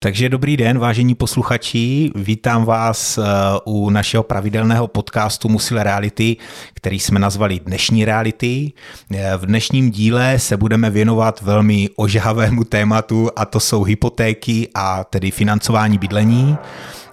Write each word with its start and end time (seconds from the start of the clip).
Takže 0.00 0.28
dobrý 0.28 0.56
den, 0.56 0.78
vážení 0.78 1.14
posluchači, 1.14 2.10
vítám 2.14 2.64
vás 2.64 3.18
eh, 3.18 3.22
u 3.64 3.90
našeho 3.90 4.22
pravidelného 4.22 4.86
podcastu 4.86 5.48
Musil 5.48 5.82
Reality, 5.82 6.36
který 6.74 7.00
jsme 7.00 7.18
nazvali 7.18 7.60
Dnešní 7.60 8.04
reality. 8.04 8.72
Eh, 9.14 9.36
v 9.36 9.46
dnešním 9.46 9.90
díle 9.90 10.38
se 10.38 10.56
budeme 10.56 10.90
věnovat 10.90 11.40
velmi 11.40 11.90
ožahavému 11.96 12.64
tématu 12.64 13.30
a 13.36 13.44
to 13.44 13.60
jsou 13.60 13.82
hypotéky 13.82 14.68
a 14.74 15.04
tedy 15.04 15.30
financování 15.30 15.98
bydlení. 15.98 16.56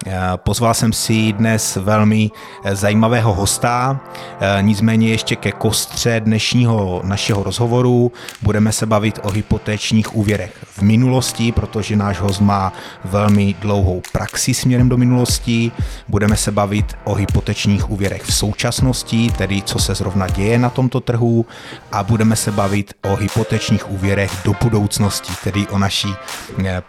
Eh, 0.07 0.17
pozval 0.35 0.73
jsem 0.73 0.93
si 0.93 1.33
dnes 1.33 1.75
velmi 1.75 2.31
eh, 2.63 2.75
zajímavého 2.75 3.33
hosta, 3.33 3.99
eh, 4.39 4.57
nicméně 4.61 5.09
ještě 5.09 5.35
ke 5.35 5.51
kostře 5.51 6.19
dnešního 6.19 7.01
našeho 7.03 7.43
rozhovoru. 7.43 8.11
Budeme 8.41 8.71
se 8.71 8.85
bavit 8.85 9.19
o 9.23 9.31
hypotečních 9.31 10.15
úvěrech 10.15 10.65
v 10.69 10.81
minulosti, 10.81 11.51
protože 11.51 11.95
náš 11.95 12.19
host 12.19 12.41
má 12.41 12.73
velmi 13.05 13.55
dlouhou 13.59 14.01
praxi 14.11 14.53
směrem 14.53 14.89
do 14.89 14.97
minulosti. 14.97 15.71
Budeme 16.07 16.37
se 16.37 16.51
bavit 16.51 16.97
o 17.03 17.13
hypotečních 17.13 17.89
úvěrech 17.89 18.23
v 18.23 18.33
současnosti, 18.33 19.31
tedy 19.37 19.61
co 19.61 19.79
se 19.79 19.95
zrovna 19.95 20.27
děje 20.27 20.59
na 20.59 20.69
tomto 20.69 20.99
trhu. 20.99 21.45
A 21.91 22.03
budeme 22.03 22.35
se 22.35 22.51
bavit 22.51 22.93
o 23.01 23.15
hypotečních 23.15 23.91
úvěrech 23.91 24.31
do 24.43 24.55
budoucnosti, 24.63 25.33
tedy 25.43 25.67
o 25.67 25.77
naší 25.77 26.09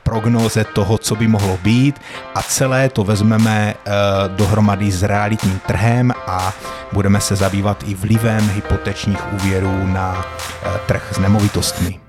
prognoze 0.03 0.65
toho, 0.65 0.99
co 0.99 1.17
by 1.17 1.29
mohlo 1.29 1.59
být. 1.63 2.01
A 2.35 2.43
celé 2.43 2.89
to 2.89 3.06
vezmeme 3.07 3.75
eh, 3.75 3.93
dohromady 4.29 4.91
s 4.93 5.03
realitním 5.03 5.61
trhem 5.67 6.13
a 6.27 6.53
budeme 6.93 7.21
se 7.21 7.37
zabývat 7.37 7.85
i 7.87 7.95
vlivem 7.95 8.51
hypotečních 8.51 9.33
úvěrů 9.33 9.87
na 9.87 10.25
eh, 10.63 10.71
trh 10.87 11.13
s 11.15 11.19
nemovitostmi. 11.19 12.06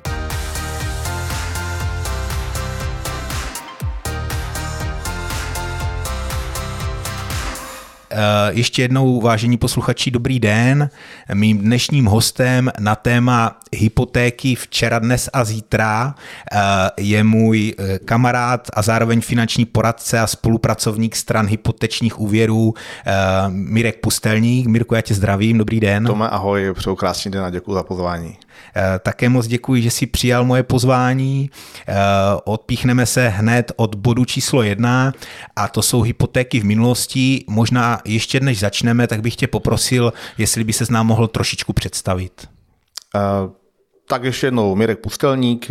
Ještě 8.49 8.81
jednou, 8.81 9.21
vážení 9.21 9.57
posluchači, 9.57 10.11
dobrý 10.11 10.39
den. 10.39 10.89
Mým 11.33 11.57
dnešním 11.57 12.05
hostem 12.05 12.71
na 12.79 12.95
téma 12.95 13.59
hypotéky 13.73 14.55
včera, 14.55 14.99
dnes 14.99 15.29
a 15.33 15.43
zítra 15.43 16.15
eh, 16.51 16.57
je 16.97 17.23
můj 17.23 17.73
eh, 17.77 17.99
kamarád 17.99 18.67
a 18.73 18.81
zároveň 18.81 19.21
finanční 19.21 19.65
poradce 19.65 20.19
a 20.19 20.27
spolupracovník 20.27 21.15
stran 21.15 21.47
hypotečních 21.47 22.19
úvěrů 22.19 22.73
Mirek 23.47 23.99
Pustelník. 23.99 24.67
Mirku, 24.67 24.95
já 24.95 25.01
tě 25.01 25.13
zdravím, 25.13 25.57
dobrý 25.57 25.79
den. 25.79 26.05
Tome, 26.05 26.29
ahoj, 26.29 26.73
přeju 26.73 26.95
krásný 26.95 27.31
den 27.31 27.43
a 27.43 27.49
děkuji 27.49 27.73
za 27.73 27.83
pozvání. 27.83 28.37
Eh, 28.75 28.99
také 28.99 29.29
moc 29.29 29.47
děkuji, 29.47 29.81
že 29.81 29.91
si 29.91 30.07
přijal 30.07 30.45
moje 30.45 30.63
pozvání. 30.63 31.49
Eh, 31.87 31.93
odpíchneme 32.43 33.05
se 33.05 33.29
hned 33.29 33.71
od 33.75 33.95
bodu 33.95 34.25
číslo 34.25 34.63
jedna 34.63 35.13
a 35.55 35.67
to 35.67 35.81
jsou 35.81 36.01
hypotéky 36.01 36.59
v 36.59 36.65
minulosti. 36.65 37.45
Možná 37.49 38.01
ještě 38.05 38.39
než 38.39 38.59
začneme, 38.59 39.07
tak 39.07 39.21
bych 39.21 39.35
tě 39.35 39.47
poprosil, 39.47 40.13
jestli 40.37 40.63
by 40.63 40.73
se 40.73 40.85
nám 40.89 41.07
mohl 41.07 41.27
trošičku 41.27 41.73
představit. 41.73 42.47
Uh... 43.15 43.51
Tak 44.09 44.23
ještě 44.23 44.47
jednou, 44.47 44.75
Mirek 44.75 44.99
Pustelník, 44.99 45.67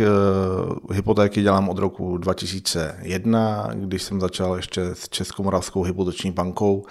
hypotéky 0.93 1.41
dělám 1.41 1.69
od 1.69 1.77
roku 1.77 2.17
2001, 2.17 3.69
když 3.73 4.03
jsem 4.03 4.21
začal 4.21 4.55
ještě 4.55 4.81
s 4.81 5.09
Českomoravskou 5.09 5.83
hypoteční 5.83 6.31
bankou. 6.31 6.85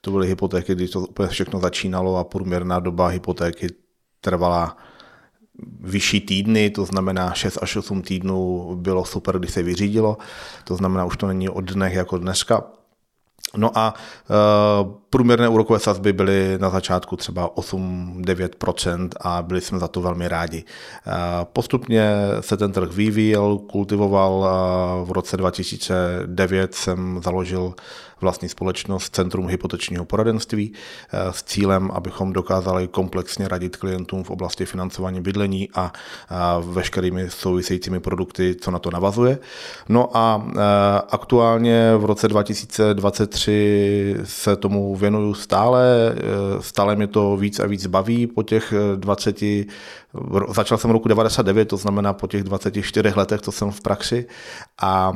To 0.00 0.10
byly 0.10 0.28
hypotéky, 0.28 0.74
kdy 0.74 0.88
to 0.88 1.00
úplně 1.00 1.28
všechno 1.28 1.60
začínalo 1.60 2.16
a 2.16 2.24
průměrná 2.24 2.80
doba 2.80 3.06
hypotéky 3.06 3.66
trvala 4.20 4.76
vyšší 5.80 6.20
týdny, 6.20 6.70
to 6.70 6.84
znamená 6.84 7.32
6 7.32 7.58
až 7.62 7.76
8 7.76 8.02
týdnů 8.02 8.68
bylo 8.76 9.04
super, 9.04 9.38
když 9.38 9.50
se 9.50 9.62
vyřídilo, 9.62 10.18
to 10.64 10.76
znamená, 10.76 11.04
už 11.04 11.16
to 11.16 11.26
není 11.26 11.48
od 11.48 11.64
dnech 11.64 11.94
jako 11.94 12.18
dneska. 12.18 12.64
No 13.56 13.78
a 13.78 13.94
uh, 13.94 14.92
průměrné 15.10 15.48
úrokové 15.48 15.78
sazby 15.78 16.12
byly 16.12 16.58
na 16.58 16.70
začátku 16.70 17.16
třeba 17.16 17.50
8-9% 17.50 19.08
a 19.20 19.42
byli 19.42 19.60
jsme 19.60 19.78
za 19.78 19.88
to 19.88 20.00
velmi 20.00 20.28
rádi. 20.28 20.64
Uh, 21.06 21.12
postupně 21.52 22.12
se 22.40 22.56
ten 22.56 22.72
trh 22.72 22.92
vyvíjel, 22.92 23.58
kultivoval. 23.58 24.48
V 25.04 25.12
roce 25.12 25.36
2009 25.36 26.74
jsem 26.74 27.20
založil 27.24 27.74
vlastní 28.22 28.48
společnost 28.48 29.14
Centrum 29.14 29.48
hypotečního 29.48 30.04
poradenství 30.04 30.72
eh, 30.72 31.32
s 31.32 31.42
cílem, 31.42 31.90
abychom 31.90 32.32
dokázali 32.32 32.88
komplexně 32.88 33.48
radit 33.48 33.76
klientům 33.76 34.24
v 34.24 34.30
oblasti 34.30 34.66
financování 34.66 35.20
bydlení 35.20 35.68
a 35.74 35.92
veškerými 36.60 37.30
souvisejícími 37.30 38.00
produkty, 38.00 38.56
co 38.60 38.70
na 38.70 38.78
to 38.78 38.90
navazuje. 38.90 39.38
No 39.88 40.16
a 40.16 40.46
eh, 40.48 40.60
aktuálně 41.10 41.96
v 41.96 42.04
roce 42.04 42.28
2023 42.28 44.16
se 44.24 44.56
tomu 44.56 44.96
věnuju 44.96 45.34
stále, 45.34 46.14
eh, 46.16 46.62
stále 46.62 46.96
mě 46.96 47.06
to 47.06 47.36
víc 47.36 47.60
a 47.60 47.66
víc 47.66 47.86
baví 47.86 48.26
po 48.26 48.42
těch 48.42 48.74
20 48.96 49.66
Začal 50.48 50.78
jsem 50.78 50.90
roku 50.90 51.08
99, 51.08 51.68
to 51.68 51.76
znamená 51.76 52.12
po 52.12 52.26
těch 52.26 52.44
24 52.44 53.12
letech, 53.16 53.40
co 53.40 53.52
jsem 53.52 53.70
v 53.70 53.80
praxi 53.80 54.26
a 54.82 55.12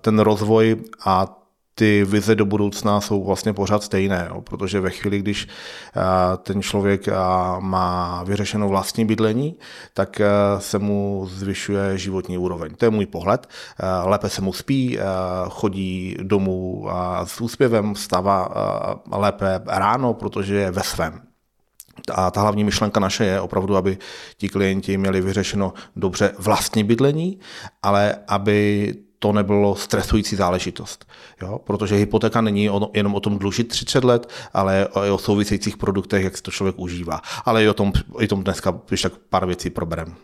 ten 0.00 0.18
rozvoj 0.18 0.76
a 1.04 1.45
ty 1.78 2.04
vize 2.04 2.34
do 2.34 2.44
budoucna 2.44 3.00
jsou 3.00 3.24
vlastně 3.24 3.52
pořád 3.52 3.82
stejné, 3.82 4.28
jo, 4.30 4.40
protože 4.40 4.80
ve 4.80 4.90
chvíli, 4.90 5.18
když 5.18 5.48
ten 6.42 6.62
člověk 6.62 7.08
má 7.58 8.22
vyřešenou 8.22 8.68
vlastní 8.68 9.04
bydlení, 9.04 9.56
tak 9.94 10.20
se 10.58 10.78
mu 10.78 11.26
zvyšuje 11.30 11.98
životní 11.98 12.38
úroveň. 12.38 12.74
To 12.74 12.84
je 12.84 12.90
můj 12.90 13.06
pohled. 13.06 13.46
Lépe 14.04 14.28
se 14.28 14.42
mu 14.42 14.52
spí, 14.52 14.98
chodí 15.48 16.16
domů 16.22 16.86
s 17.24 17.40
úspěvem, 17.40 17.94
stává 17.94 18.48
lépe 19.12 19.60
ráno, 19.66 20.14
protože 20.14 20.54
je 20.54 20.70
ve 20.70 20.82
svém. 20.82 21.20
A 22.14 22.30
ta 22.30 22.40
hlavní 22.40 22.64
myšlenka 22.64 23.00
naše 23.00 23.24
je 23.24 23.40
opravdu, 23.40 23.76
aby 23.76 23.98
ti 24.36 24.48
klienti 24.48 24.98
měli 24.98 25.20
vyřešeno 25.20 25.72
dobře 25.96 26.32
vlastní 26.38 26.84
bydlení, 26.84 27.38
ale 27.82 28.16
aby 28.28 28.94
to 29.18 29.32
nebylo 29.32 29.74
stresující 29.74 30.36
záležitost. 30.36 31.06
Jo? 31.42 31.58
Protože 31.64 31.96
hypotéka 31.96 32.40
není 32.40 32.70
jenom 32.94 33.14
o 33.14 33.20
tom 33.20 33.38
dlužit 33.38 33.68
30 33.68 34.04
let, 34.04 34.30
ale 34.52 34.88
i 35.06 35.10
o 35.10 35.18
souvisejících 35.18 35.76
produktech, 35.76 36.24
jak 36.24 36.36
si 36.36 36.42
to 36.42 36.50
člověk 36.50 36.78
užívá. 36.78 37.20
Ale 37.44 37.64
i 37.64 37.68
o 37.68 37.74
tom, 37.74 37.92
i 38.20 38.28
tom 38.28 38.44
dneska 38.44 38.80
když 38.88 39.02
tak 39.02 39.12
pár 39.28 39.46
věcí 39.46 39.70
proberem. 39.70 40.14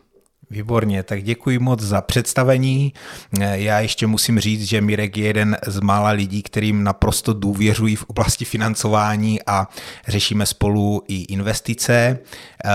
Výborně, 0.53 1.03
tak 1.03 1.23
děkuji 1.23 1.59
moc 1.59 1.81
za 1.81 2.01
představení. 2.01 2.93
Já 3.41 3.81
ještě 3.81 4.07
musím 4.07 4.41
říct, 4.41 4.63
že 4.63 4.81
Mirek 4.81 5.17
je 5.17 5.27
jeden 5.27 5.57
z 5.67 5.81
mála 5.81 6.11
lidí, 6.11 6.43
kterým 6.43 6.85
naprosto 6.85 7.33
důvěřují 7.33 7.97
v 7.97 8.05
oblasti 8.05 8.45
financování 8.45 9.41
a 9.47 9.69
řešíme 10.09 10.47
spolu 10.47 11.03
i 11.09 11.23
investice. 11.23 12.19
Eh, 12.65 12.69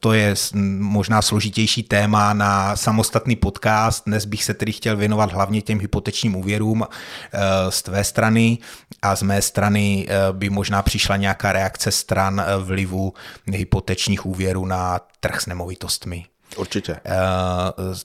to 0.00 0.12
je 0.12 0.34
možná 0.78 1.22
složitější 1.22 1.82
téma 1.82 2.32
na 2.32 2.76
samostatný 2.76 3.36
podcast. 3.36 4.04
Dnes 4.06 4.24
bych 4.24 4.44
se 4.44 4.54
tedy 4.54 4.72
chtěl 4.72 4.96
věnovat 4.96 5.32
hlavně 5.32 5.62
těm 5.62 5.80
hypotečním 5.80 6.36
úvěrům 6.36 6.84
eh, 6.84 7.38
z 7.68 7.82
tvé 7.82 8.04
strany 8.04 8.58
a 9.02 9.16
z 9.16 9.22
mé 9.22 9.42
strany 9.42 10.06
eh, 10.08 10.32
by 10.32 10.50
možná 10.50 10.82
přišla 10.82 11.16
nějaká 11.16 11.52
reakce 11.52 11.90
stran 11.90 12.44
vlivu 12.58 13.12
hypotečních 13.52 14.26
úvěrů 14.26 14.66
na 14.66 15.00
trh 15.20 15.40
s 15.40 15.46
nemovitostmi. 15.46 16.31
Určitě. 16.56 16.92
Uh, 16.92 16.98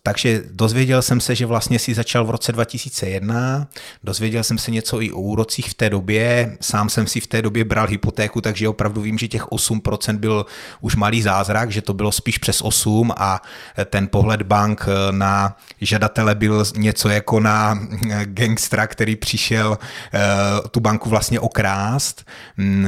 takže 0.03 0.43
dozvěděl 0.51 1.01
jsem 1.01 1.19
se, 1.19 1.35
že 1.35 1.45
vlastně 1.45 1.79
si 1.79 1.93
začal 1.93 2.25
v 2.25 2.29
roce 2.29 2.51
2001, 2.51 3.67
dozvěděl 4.03 4.43
jsem 4.43 4.57
se 4.57 4.71
něco 4.71 5.01
i 5.01 5.11
o 5.11 5.19
úrocích 5.19 5.69
v 5.69 5.73
té 5.73 5.89
době, 5.89 6.57
sám 6.61 6.89
jsem 6.89 7.07
si 7.07 7.19
v 7.19 7.27
té 7.27 7.41
době 7.41 7.65
bral 7.65 7.87
hypotéku, 7.87 8.41
takže 8.41 8.69
opravdu 8.69 9.01
vím, 9.01 9.17
že 9.17 9.27
těch 9.27 9.45
8% 9.45 10.17
byl 10.17 10.45
už 10.81 10.95
malý 10.95 11.21
zázrak, 11.21 11.71
že 11.71 11.81
to 11.81 11.93
bylo 11.93 12.11
spíš 12.11 12.37
přes 12.37 12.61
8 12.61 13.13
a 13.17 13.41
ten 13.85 14.07
pohled 14.07 14.41
bank 14.41 14.85
na 15.11 15.57
žadatele 15.81 16.35
byl 16.35 16.63
něco 16.75 17.09
jako 17.09 17.39
na 17.39 17.79
gangstra, 18.23 18.87
který 18.87 19.15
přišel 19.15 19.69
uh, 19.69 20.67
tu 20.71 20.79
banku 20.79 21.09
vlastně 21.09 21.39
okrást. 21.39 22.25
Mm, 22.57 22.87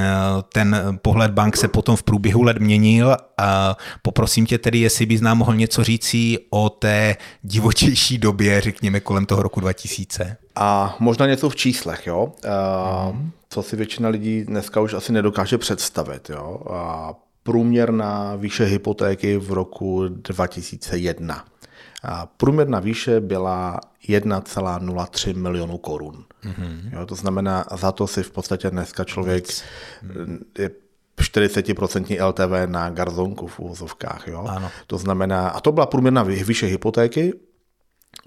ten 0.54 1.00
pohled 1.02 1.32
bank 1.32 1.58
se 1.58 1.68
potom 1.68 1.96
v 1.96 2.04
průběhu 2.04 2.44
let 2.44 2.58
měnil 2.60 3.18
a 3.38 3.78
poprosím 4.02 4.46
tě 4.46 4.58
tedy, 4.58 4.80
jestli 4.80 5.06
bys 5.06 5.22
nám 5.22 5.38
mohl 5.38 5.49
mohl 5.50 5.58
něco 5.58 5.84
říci 5.84 6.38
o 6.50 6.70
té 6.70 7.16
divočejší 7.42 8.18
době, 8.18 8.62
řekněme 8.62 9.00
kolem 9.00 9.26
toho 9.26 9.44
roku 9.44 9.60
2000? 9.60 10.38
A 10.56 10.96
možná 11.00 11.28
něco 11.28 11.50
v 11.50 11.56
číslech, 11.56 12.08
jo? 12.08 12.34
Uh, 12.46 13.16
mm. 13.16 13.32
Co 13.50 13.64
si 13.64 13.76
většina 13.76 14.10
lidí 14.10 14.44
dneska 14.44 14.82
už 14.82 14.94
asi 14.94 15.12
nedokáže 15.12 15.58
představit, 15.58 16.30
jo? 16.30 16.62
A 16.72 17.14
průměrná 17.44 18.36
výše 18.36 18.66
hypotéky 18.66 19.38
v 19.38 19.54
roku 19.54 20.08
2001. 20.08 21.46
A 22.04 22.26
průměrná 22.26 22.80
výše 22.80 23.20
byla 23.20 23.80
1,03 24.10 25.36
milionu 25.36 25.78
korun. 25.78 26.26
Mm-hmm. 26.46 26.94
Jo, 26.94 27.06
to 27.06 27.16
znamená, 27.16 27.66
za 27.78 27.92
to 27.92 28.08
si 28.08 28.24
v 28.24 28.32
podstatě 28.32 28.70
dneska 28.70 29.04
člověk 29.04 29.46
je 30.58 30.72
40% 31.20 32.28
LTV 32.28 32.72
na 32.72 32.90
garzonku 32.90 33.48
v 33.48 33.60
úvozovkách. 33.60 34.28
Jo? 34.28 34.46
Ano. 34.50 34.72
To 34.88 34.98
znamená, 34.98 35.50
a 35.50 35.60
to 35.60 35.72
byla 35.72 35.86
průměrná 35.86 36.24
výše 36.24 36.66
hypotéky, 36.66 37.34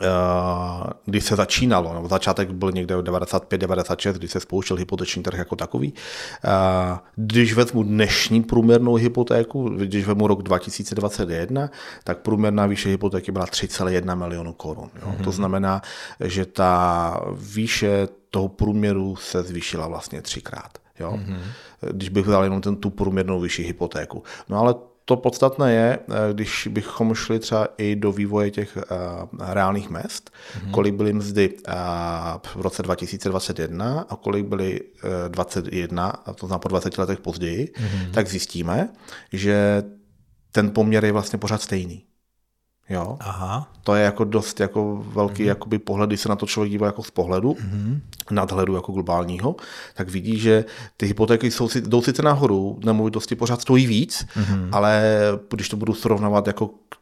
Eh, 0.01 0.91
kdy 1.05 1.21
se 1.21 1.37
začínalo, 1.37 1.95
nebo 1.95 2.09
začátek 2.09 2.51
byl 2.51 2.73
někde 2.73 2.97
95-96, 2.97 4.17
kdy 4.17 4.29
se 4.29 4.41
spouštěl 4.41 4.77
hypoteční 4.77 5.23
trh 5.23 5.39
jako 5.39 5.57
takový. 5.57 5.95
Eh, 6.45 6.99
když 7.17 7.55
vezmu 7.55 7.83
dnešní 7.83 8.43
průměrnou 8.43 8.95
hypotéku, 8.95 9.69
když 9.69 10.07
vezmu 10.07 10.27
rok 10.27 10.43
2021, 10.43 11.71
tak 12.05 12.19
průměrná 12.19 12.67
výše 12.67 12.89
hypotéky 12.89 13.33
byla 13.33 13.47
3,1 13.47 14.15
milionu 14.15 14.53
korun. 14.53 14.91
Mm-hmm. 15.01 15.25
To 15.25 15.31
znamená, 15.31 15.83
že 16.21 16.47
ta 16.47 17.21
výše 17.37 18.09
toho 18.31 18.49
průměru 18.49 19.17
se 19.17 19.43
zvýšila 19.43 19.89
vlastně 19.89 20.23
třikrát. 20.23 20.82
Jo? 21.01 21.13
Mm-hmm. 21.13 21.41
Když 21.93 22.09
bych 22.09 22.27
vzal 22.27 22.45
jenom 22.45 22.61
ten, 22.61 22.77
tu 22.77 22.91
průměrnou 22.91 23.41
vyšší 23.41 23.63
hypotéku. 23.63 24.23
No 24.49 24.59
ale 24.59 24.75
to 25.05 25.17
podstatné 25.17 25.73
je, 25.73 25.99
eh, 25.99 26.33
když 26.33 26.69
bychom 26.73 27.15
šli 27.15 27.39
třeba 27.39 27.69
i 27.79 27.97
do 27.97 28.13
vývoje 28.13 28.51
těch 28.51 28.77
uh, 28.77 28.83
reálných 29.53 29.91
mest, 29.91 30.31
mm-hmm. 30.31 30.71
kolik 30.71 30.95
byly 30.95 31.13
mzdy 31.13 31.51
uh, 31.51 31.75
v 32.43 32.61
roce 32.61 32.83
2021 32.83 34.07
a 34.09 34.17
kolik 34.17 34.47
byly 34.47 34.81
uh, 34.81 35.11
21, 35.29 36.09
a 36.09 36.33
to 36.33 36.47
znamená 36.47 36.59
po 36.59 36.69
20 36.69 36.99
letech 36.99 37.21
později, 37.21 37.73
mm-hmm. 37.75 38.11
tak 38.11 38.29
zjistíme, 38.29 38.89
že 39.33 39.83
ten 40.53 40.71
poměr 40.71 41.05
je 41.05 41.13
vlastně 41.13 41.39
pořád 41.39 41.63
stejný. 41.63 42.05
Jo? 42.93 43.17
Aha. 43.21 43.69
To 43.83 43.95
je 43.95 44.05
jako 44.05 44.25
dost 44.25 44.61
jako 44.61 45.05
velký 45.07 45.43
mm-hmm. 45.43 45.47
jakoby 45.47 45.79
pohled, 45.79 46.11
když 46.11 46.21
se 46.21 46.29
na 46.29 46.37
to 46.37 46.47
člověk 46.47 46.71
dívá 46.71 46.87
jako 46.87 47.03
z 47.03 47.11
pohledu, 47.11 47.53
mm-hmm. 47.53 48.01
nadhledu 48.31 48.75
jako 48.75 48.93
globálního, 48.93 49.57
tak 49.95 50.09
vidí, 50.09 50.39
že 50.39 50.65
ty 50.97 51.07
hypotéky 51.07 51.51
jsou, 51.51 51.69
jdou 51.81 52.03
sice 52.03 52.23
nahoru, 52.23 52.81
nemovitosti 52.85 53.35
pořád 53.35 53.61
stojí 53.61 53.87
víc, 53.87 54.27
mm-hmm. 54.37 54.69
ale 54.73 55.03
když 55.51 55.69
to 55.69 55.77
budu 55.77 55.95
srovnávat 55.95 56.47
jako 56.47 56.69
k 56.69 56.97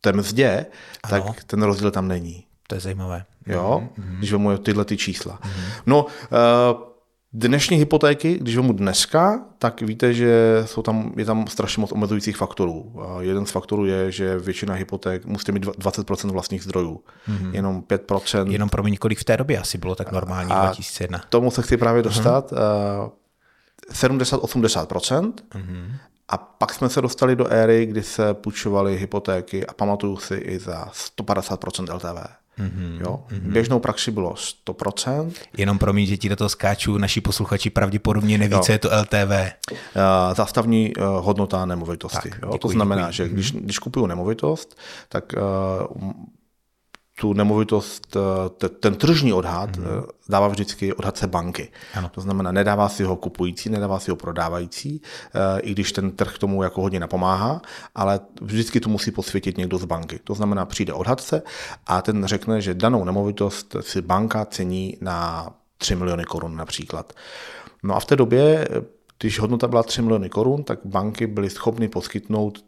té 0.00 0.12
mzdě, 0.12 0.66
ano. 1.02 1.24
tak 1.24 1.44
ten 1.44 1.62
rozdíl 1.62 1.90
tam 1.90 2.08
není. 2.08 2.44
To 2.66 2.74
je 2.74 2.80
zajímavé. 2.80 3.24
Jo, 3.46 3.82
mm-hmm. 3.82 4.18
když 4.18 4.32
vezmu 4.32 4.58
tyhle 4.58 4.84
ty 4.84 4.96
čísla. 4.96 5.38
Mm-hmm. 5.42 5.82
No, 5.86 6.04
uh, 6.04 6.89
Dnešní 7.32 7.76
hypotéky, 7.76 8.38
když 8.38 8.56
mu 8.56 8.72
dneska, 8.72 9.44
tak 9.58 9.82
víte, 9.82 10.14
že 10.14 10.62
jsou 10.66 10.82
tam, 10.82 11.12
je 11.16 11.24
tam 11.24 11.46
strašně 11.46 11.80
moc 11.80 11.92
omezujících 11.92 12.36
faktorů. 12.36 12.92
A 13.02 13.22
jeden 13.22 13.46
z 13.46 13.50
faktorů 13.50 13.84
je, 13.84 14.12
že 14.12 14.38
většina 14.38 14.74
hypoték 14.74 15.24
musíte 15.24 15.52
mít 15.52 15.66
20% 15.66 16.30
vlastních 16.30 16.62
zdrojů. 16.62 17.00
Mm-hmm. 17.28 17.54
Jenom 17.54 17.82
5%. 17.82 18.50
Jenom 18.50 18.68
pro 18.68 18.82
mě 18.82 18.96
kolik 18.96 19.18
v 19.18 19.24
té 19.24 19.36
době 19.36 19.58
asi 19.58 19.78
bylo 19.78 19.94
tak 19.94 20.12
normální 20.12 20.50
a 20.50 20.64
2001. 20.64 21.20
Tomu 21.28 21.50
se 21.50 21.62
chci 21.62 21.76
právě 21.76 22.02
dostat. 22.02 22.52
Mm-hmm. 22.52 23.10
70-80%. 23.92 25.32
Mm-hmm. 25.54 25.92
A 26.28 26.36
pak 26.36 26.74
jsme 26.74 26.88
se 26.88 27.00
dostali 27.00 27.36
do 27.36 27.46
éry, 27.46 27.86
kdy 27.86 28.02
se 28.02 28.34
půjčovaly 28.34 28.98
hypotéky 28.98 29.66
a 29.66 29.72
pamatuju 29.72 30.16
si 30.16 30.34
i 30.34 30.58
za 30.58 30.88
150% 31.20 31.94
LTV. 31.94 32.39
Mm-hmm, 32.60 33.00
jo? 33.00 33.20
Mm-hmm. 33.28 33.52
Běžnou 33.52 33.78
praxi 33.78 34.10
bylo 34.10 34.34
100%. 34.66 35.32
Jenom 35.56 35.78
pro 35.78 35.92
mě, 35.92 36.06
že 36.06 36.16
ti 36.16 36.28
do 36.28 36.36
toho 36.36 36.48
skáču, 36.48 36.98
naši 36.98 37.20
posluchači 37.20 37.70
pravděpodobně 37.70 38.38
neví, 38.38 38.54
jo. 38.54 38.60
co 38.60 38.72
je 38.72 38.78
to 38.78 38.90
LTV. 39.00 39.52
Uh, 39.70 39.76
zástavní 40.36 40.96
uh, 40.96 41.04
hodnota 41.04 41.66
nemovitosti. 41.66 42.30
Tak, 42.30 42.38
jo? 42.42 42.48
Děkuji, 42.52 42.58
to 42.58 42.68
znamená, 42.68 43.02
děkuji. 43.02 43.16
že 43.16 43.28
když, 43.28 43.52
když 43.52 43.78
kupuju 43.78 44.06
nemovitost, 44.06 44.78
tak 45.08 45.32
uh, 46.00 46.12
tu 47.20 47.32
nemovitost, 47.32 48.16
eh, 48.16 48.68
ten 48.68 48.94
tržní 48.94 49.32
odhad 49.32 49.76
mm-hmm. 49.76 50.04
dává 50.28 50.48
vždycky 50.48 50.94
odhadce 50.94 51.26
banky. 51.26 51.68
Ano. 51.94 52.08
To 52.08 52.20
znamená, 52.20 52.52
nedává 52.52 52.88
si 52.88 53.04
ho 53.04 53.16
kupující, 53.16 53.68
nedává 53.68 54.00
si 54.00 54.10
ho 54.10 54.16
prodávající, 54.16 55.02
eh, 55.34 55.60
i 55.60 55.72
když 55.72 55.92
ten 55.92 56.10
trh 56.10 56.38
tomu 56.38 56.62
jako 56.62 56.82
hodně 56.82 57.00
napomáhá, 57.00 57.62
ale 57.94 58.20
vždycky 58.40 58.80
to 58.80 58.88
musí 58.88 59.10
posvětit 59.10 59.58
někdo 59.58 59.78
z 59.78 59.84
banky. 59.84 60.20
To 60.24 60.34
znamená, 60.34 60.66
přijde 60.66 60.92
odhadce 60.92 61.42
a 61.86 62.02
ten 62.02 62.24
řekne, 62.24 62.60
že 62.60 62.74
danou 62.74 63.04
nemovitost 63.04 63.76
si 63.80 64.02
banka 64.02 64.44
cení 64.44 64.96
na 65.00 65.50
3 65.78 65.96
miliony 65.96 66.24
korun 66.24 66.56
například. 66.56 67.12
No 67.82 67.96
a 67.96 68.00
v 68.00 68.04
té 68.04 68.16
době, 68.16 68.68
když 69.18 69.40
hodnota 69.40 69.68
byla 69.68 69.82
3 69.82 70.02
miliony 70.02 70.28
korun, 70.28 70.64
tak 70.64 70.78
banky 70.84 71.26
byly 71.26 71.50
schopny 71.50 71.88
poskytnout 71.88 72.64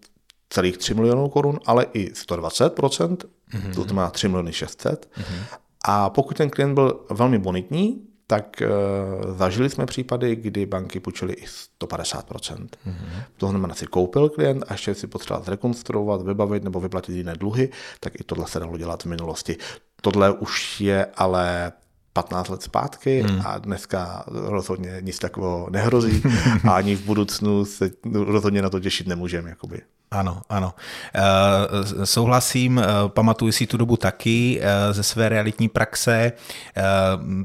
celých 0.53 0.79
3 0.79 0.95
milionů 0.95 1.29
korun, 1.29 1.61
ale 1.67 1.87
i 1.93 2.13
120%, 2.13 3.17
mm-hmm. 3.55 3.75
to 3.75 3.83
znamená 3.83 4.11
3 4.11 4.29
miliony 4.29 4.53
600. 4.53 5.11
Mm-hmm. 5.17 5.59
A 5.85 6.11
pokud 6.11 6.37
ten 6.37 6.51
klient 6.51 6.75
byl 6.75 7.01
velmi 7.11 7.39
bonitní, 7.39 8.03
tak 8.27 8.63
uh, 8.63 9.37
zažili 9.37 9.71
jsme 9.71 9.87
případy, 9.87 10.37
kdy 10.37 10.67
banky 10.67 11.01
půjčily 11.01 11.33
i 11.33 11.47
150%. 11.81 12.23
Mm-hmm. 12.57 13.23
To 13.37 13.49
znamená, 13.49 13.75
si 13.75 13.87
koupil 13.87 14.29
klient 14.29 14.65
a 14.69 14.73
ještě 14.73 14.95
si 14.95 15.07
potřeboval 15.07 15.45
zrekonstruovat, 15.45 16.23
vybavit 16.23 16.65
nebo 16.65 16.81
vyplatit 16.81 17.17
jiné 17.17 17.35
dluhy, 17.35 17.69
tak 18.01 18.21
i 18.21 18.25
tohle 18.25 18.47
se 18.47 18.61
dalo 18.61 18.77
dělat 18.77 19.03
v 19.03 19.07
minulosti. 19.07 19.57
Tohle 20.03 20.33
už 20.33 20.81
je 20.81 21.07
ale 21.17 21.73
15 22.13 22.49
let 22.49 22.63
zpátky 22.63 23.23
hmm. 23.23 23.43
a 23.47 23.59
dneska 23.59 24.25
rozhodně 24.27 24.99
nic 25.01 25.19
takového 25.19 25.69
nehrozí 25.71 26.23
a 26.69 26.73
ani 26.73 26.95
v 26.95 27.05
budoucnu 27.05 27.65
se 27.65 27.91
rozhodně 28.13 28.63
na 28.63 28.71
to 28.71 28.81
těšit 28.81 29.07
nemůžeme. 29.07 29.51
Jakoby. 29.51 29.81
Ano, 30.13 30.43
ano. 30.49 30.75
E, 31.15 32.07
souhlasím, 32.07 32.79
e, 32.79 32.85
pamatuju 33.09 33.53
si 33.53 33.67
tu 33.67 33.77
dobu 33.77 33.97
taky 33.97 34.61
e, 34.63 34.93
ze 34.93 35.03
své 35.03 35.29
realitní 35.29 35.69
praxe. 35.69 36.33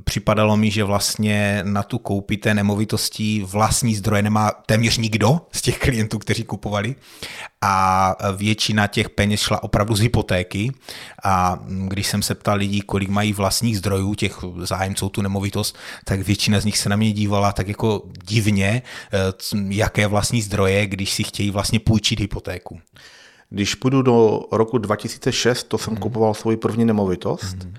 Připadalo 0.04 0.58
mi, 0.58 0.72
že 0.72 0.84
vlastně 0.84 1.60
na 1.64 1.84
tu 1.84 1.98
koupi 1.98 2.38
té 2.38 2.54
nemovitostí 2.54 3.44
vlastní 3.48 3.96
zdroje 3.96 4.22
nemá 4.22 4.52
téměř 4.66 4.98
nikdo 4.98 5.42
z 5.52 5.62
těch 5.62 5.80
klientů, 5.80 6.20
kteří 6.20 6.44
kupovali 6.44 6.96
a 7.62 8.16
většina 8.36 8.88
těch 8.88 9.10
peněz 9.10 9.40
šla 9.40 9.64
opravdu 9.64 9.96
z 9.96 10.00
hypotéky 10.00 10.72
a 11.24 11.60
když 11.88 12.08
jsem 12.08 12.22
se 12.22 12.36
ptal 12.36 12.58
lidí, 12.58 12.82
kolik 12.82 13.10
mají 13.10 13.34
vlastních 13.34 13.78
zdrojů, 13.78 14.16
těch 14.16 14.40
zájemců 14.58 15.10
tu 15.10 15.22
nemovitost, 15.22 15.78
tak 16.06 16.22
většina 16.22 16.60
z 16.60 16.66
nich 16.66 16.78
se 16.78 16.90
na 16.90 16.96
mě 16.96 17.12
dívala 17.12 17.52
tak 17.52 17.68
jako 17.68 18.02
divně, 18.24 18.82
jaké 19.70 20.08
vlastní 20.08 20.42
zdroje, 20.42 20.88
když 20.88 21.14
si 21.14 21.24
chtějí 21.24 21.52
vlastně 21.52 21.80
půjčit 21.80 22.20
hypotéku. 22.20 22.80
Když 23.50 23.76
půjdu 23.76 24.02
do 24.02 24.42
roku 24.52 24.78
2006, 24.78 25.64
to 25.64 25.78
jsem 25.78 25.94
mm. 25.94 26.00
kupoval 26.00 26.34
svoji 26.34 26.58
první 26.58 26.86
nemovitost, 26.86 27.56
mm. 27.64 27.74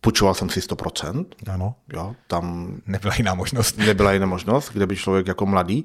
Půjčoval 0.00 0.34
jsem 0.34 0.50
si 0.50 0.60
100%. 0.60 1.26
Ano. 1.52 1.74
Jo, 1.92 2.14
tam 2.26 2.76
nebyla 2.86 3.14
jiná 3.16 3.34
možnost. 3.34 3.78
Nebyla 3.86 4.12
jiná 4.12 4.26
možnost, 4.26 4.70
kde 4.72 4.86
by 4.86 4.96
člověk 4.96 5.26
jako 5.26 5.46
mladý 5.46 5.84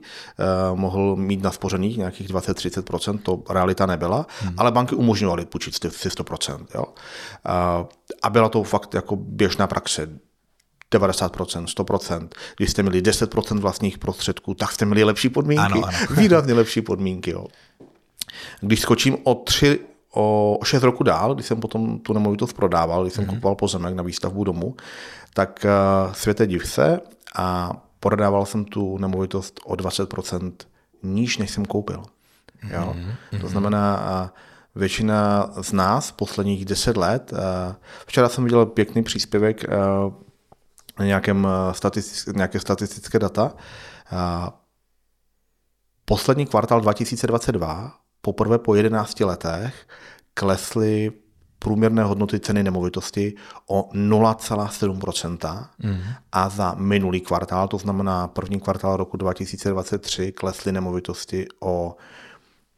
uh, 0.71 0.79
mohl 0.79 1.15
mít 1.15 1.43
na 1.43 1.51
spořených 1.51 1.97
nějakých 1.97 2.29
20-30%, 2.29 3.19
to 3.19 3.43
realita 3.49 3.85
nebyla, 3.85 4.27
hmm. 4.39 4.53
ale 4.57 4.71
banky 4.71 4.95
umožňovaly 4.95 5.45
půjčit 5.45 5.73
si 5.73 6.09
100%. 6.09 6.65
Jo. 6.75 6.83
Uh, 6.85 7.87
a 8.23 8.29
byla 8.29 8.49
to 8.49 8.63
fakt 8.63 8.93
jako 8.93 9.15
běžná 9.15 9.67
praxe. 9.67 10.09
90%, 10.91 11.65
100%. 11.65 12.27
Když 12.57 12.71
jste 12.71 12.83
měli 12.83 13.01
10% 13.01 13.59
vlastních 13.59 13.97
prostředků, 13.97 14.53
tak 14.53 14.71
jste 14.71 14.85
měli 14.85 15.03
lepší 15.03 15.29
podmínky. 15.29 15.63
Ano, 15.63 15.81
ano. 15.85 15.97
Výrazně 16.09 16.53
lepší 16.53 16.81
podmínky. 16.81 17.31
Jo. 17.31 17.45
Když 18.61 18.79
skočím 18.79 19.17
o 19.23 19.35
tři 19.35 19.79
o 20.15 20.59
6 20.63 20.83
roku 20.83 21.03
dál, 21.03 21.35
když 21.35 21.45
jsem 21.45 21.59
potom 21.59 21.99
tu 21.99 22.13
nemovitost 22.13 22.53
prodával, 22.53 23.03
když 23.03 23.13
jsem 23.13 23.25
mm-hmm. 23.25 23.29
kupoval 23.35 23.55
pozemek 23.55 23.95
na 23.95 24.03
výstavbu 24.03 24.43
domu, 24.43 24.75
tak 25.33 25.65
uh, 26.05 26.13
světe 26.13 26.47
div 26.47 26.67
se 26.67 26.99
a 27.35 27.71
prodával 27.99 28.45
jsem 28.45 28.65
tu 28.65 28.97
nemovitost 28.97 29.59
o 29.65 29.73
20% 29.73 30.53
níž, 31.03 31.37
než 31.37 31.51
jsem 31.51 31.65
koupil. 31.65 32.03
Jo? 32.69 32.95
Mm-hmm. 32.95 33.41
To 33.41 33.47
znamená, 33.47 34.01
uh, 34.23 34.29
většina 34.81 35.49
z 35.61 35.71
nás 35.71 36.11
posledních 36.11 36.65
10 36.65 36.97
let, 36.97 37.33
uh, 37.33 37.39
včera 38.05 38.29
jsem 38.29 38.43
viděl 38.43 38.65
pěkný 38.65 39.03
příspěvek 39.03 39.65
uh, 39.67 40.13
nějakém 40.99 41.47
eh, 41.47 41.73
statistic, 41.73 42.35
nějaké 42.35 42.59
statistické 42.59 43.19
data. 43.19 43.55
Poslední 46.05 46.45
kvartál 46.45 46.81
2022, 46.81 47.93
poprvé 48.25 48.57
po 48.57 48.75
11 48.75 49.19
letech, 49.19 49.87
klesly 50.33 51.11
průměrné 51.59 52.03
hodnoty 52.03 52.39
ceny 52.39 52.63
nemovitosti 52.63 53.33
o 53.67 53.89
0,7% 53.93 55.67
mm. 55.83 56.01
a 56.31 56.49
za 56.49 56.75
minulý 56.77 57.21
kvartál, 57.21 57.67
to 57.67 57.77
znamená 57.77 58.27
první 58.27 58.59
kvartál 58.59 58.97
roku 58.97 59.17
2023, 59.17 60.31
klesly 60.31 60.71
nemovitosti 60.71 61.45
o 61.59 61.95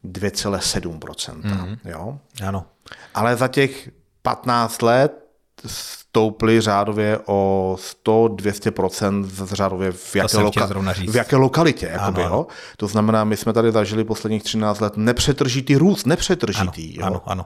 2,7%. 0.05 1.67
Mm. 1.67 1.77
Jo? 1.85 2.19
Ano. 2.47 2.65
Ale 3.13 3.35
za 3.35 3.47
těch 3.47 3.89
15 4.21 4.81
let 4.81 5.25
stouply 5.65 6.62
řádově 6.62 7.19
o 7.25 7.77
100-200% 8.05 9.27
řádově 9.45 9.91
v 9.91 10.15
jaké, 10.15 10.38
loka- 10.38 11.12
v 11.12 11.15
jaké 11.15 11.35
lokalitě. 11.35 11.89
Jakoby, 11.93 12.24
ano, 12.24 12.35
jo? 12.35 12.47
To 12.77 12.88
znamená, 12.88 13.24
my 13.24 13.38
jsme 13.38 13.53
tady 13.53 13.71
zažili 13.71 14.03
posledních 14.03 14.43
13 14.43 14.79
let 14.79 14.97
nepřetržitý 14.97 15.75
růst, 15.75 16.05
nepřetržitý. 16.05 17.00
Ano, 17.00 17.05
jo? 17.05 17.05
ano, 17.05 17.21
ano. 17.25 17.45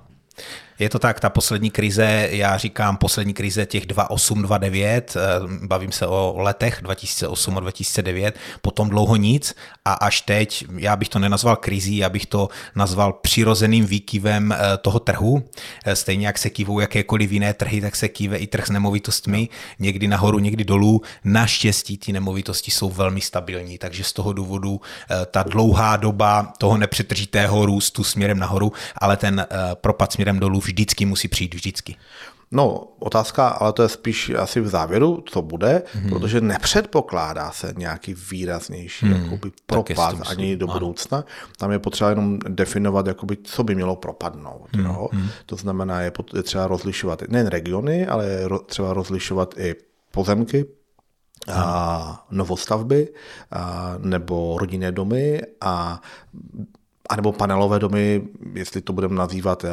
Je 0.80 0.90
to 0.90 1.00
tak, 1.00 1.20
ta 1.20 1.30
poslední 1.30 1.72
krize, 1.72 2.28
já 2.32 2.58
říkám 2.58 2.98
poslední 2.98 3.34
krize 3.34 3.66
těch 3.66 3.86
2008, 3.86 4.42
2009, 4.42 5.16
eh, 5.16 5.68
bavím 5.68 5.92
se 5.92 6.08
o 6.08 6.36
letech 6.38 6.80
2008 6.82 7.58
a 7.58 7.60
2009, 7.60 8.36
potom 8.62 8.90
dlouho 8.90 9.16
nic 9.16 9.56
a 9.86 9.94
až 9.94 10.22
teď, 10.22 10.66
já 10.78 10.96
bych 10.96 11.10
to 11.10 11.20
nenazval 11.20 11.56
krizí, 11.56 11.98
já 11.98 12.10
bych 12.10 12.26
to 12.26 12.50
nazval 12.76 13.14
přirozeným 13.14 13.86
výkyvem 13.86 14.52
eh, 14.52 14.78
toho 14.78 15.00
trhu. 15.00 15.44
Eh, 15.86 15.96
stejně 15.96 16.28
jak 16.28 16.38
se 16.38 16.50
kývou 16.50 16.80
jakékoliv 16.80 17.32
jiné 17.32 17.54
trhy, 17.54 17.82
tak 17.82 17.96
se 17.96 18.08
kýve 18.10 18.38
i 18.38 18.48
trh 18.48 18.68
s 18.68 18.70
nemovitostmi, 18.70 19.50
někdy 19.80 20.08
nahoru, 20.08 20.40
někdy 20.40 20.64
dolů. 20.64 21.02
Naštěstí 21.24 21.98
ty 21.98 22.14
nemovitosti 22.14 22.72
jsou 22.72 22.90
velmi 22.90 23.22
stabilní, 23.22 23.78
takže 23.78 24.04
z 24.04 24.14
toho 24.14 24.34
důvodu 24.34 24.82
ta 25.32 25.44
dlouhá 25.44 25.98
doba 25.98 26.54
toho 26.58 26.78
nepřetržitého 26.78 27.66
růstu 27.66 28.04
směrem 28.04 28.40
nahoru, 28.40 28.72
ale 28.98 29.18
ten 29.18 29.48
propad 29.74 30.12
směrem 30.12 30.40
dolů 30.40 30.60
vždycky 30.70 31.06
musí 31.06 31.28
přijít, 31.28 31.54
vždycky. 31.54 31.96
No, 32.52 32.88
otázka, 33.00 33.48
ale 33.48 33.74
to 33.74 33.84
je 33.84 33.90
spíš 33.90 34.30
asi 34.30 34.62
v 34.62 34.68
závěru, 34.68 35.24
co 35.26 35.42
bude, 35.42 35.84
hmm. 35.94 36.10
protože 36.10 36.42
nepředpokládá 36.42 37.52
se 37.52 37.74
nějaký 37.78 38.16
výraznější 38.32 39.06
hmm. 39.06 39.24
jakoby, 39.24 39.52
propad 39.66 40.16
ani 40.26 40.58
do 40.58 40.68
budoucna. 40.68 41.26
Tam 41.58 41.72
je 41.72 41.80
potřeba 41.80 42.10
jenom 42.10 42.40
definovat, 42.48 43.08
jakoby, 43.08 43.38
co 43.44 43.64
by 43.64 43.76
mělo 43.76 43.96
propadnout. 43.96 44.68
Hmm. 44.76 44.86
Jo? 44.86 45.08
Hmm. 45.12 45.30
To 45.46 45.56
znamená, 45.56 46.02
je, 46.02 46.12
je 46.34 46.44
třeba 46.44 46.68
rozlišovat 46.68 47.22
nejen 47.30 47.48
regiony, 47.48 48.08
ale 48.08 48.26
je 48.26 48.50
třeba 48.66 48.94
rozlišovat 48.94 49.58
i 49.58 49.76
pozemky, 50.12 50.66
a 51.54 52.28
novostavby 52.32 53.14
a, 53.52 53.96
nebo 53.98 54.58
rodinné 54.60 54.92
domy 54.92 55.42
a, 55.62 56.02
a 57.10 57.16
nebo 57.16 57.32
panelové 57.32 57.80
domy, 57.80 58.28
jestli 58.54 58.82
to 58.82 58.94
budeme 58.94 59.16
nazývat 59.16 59.66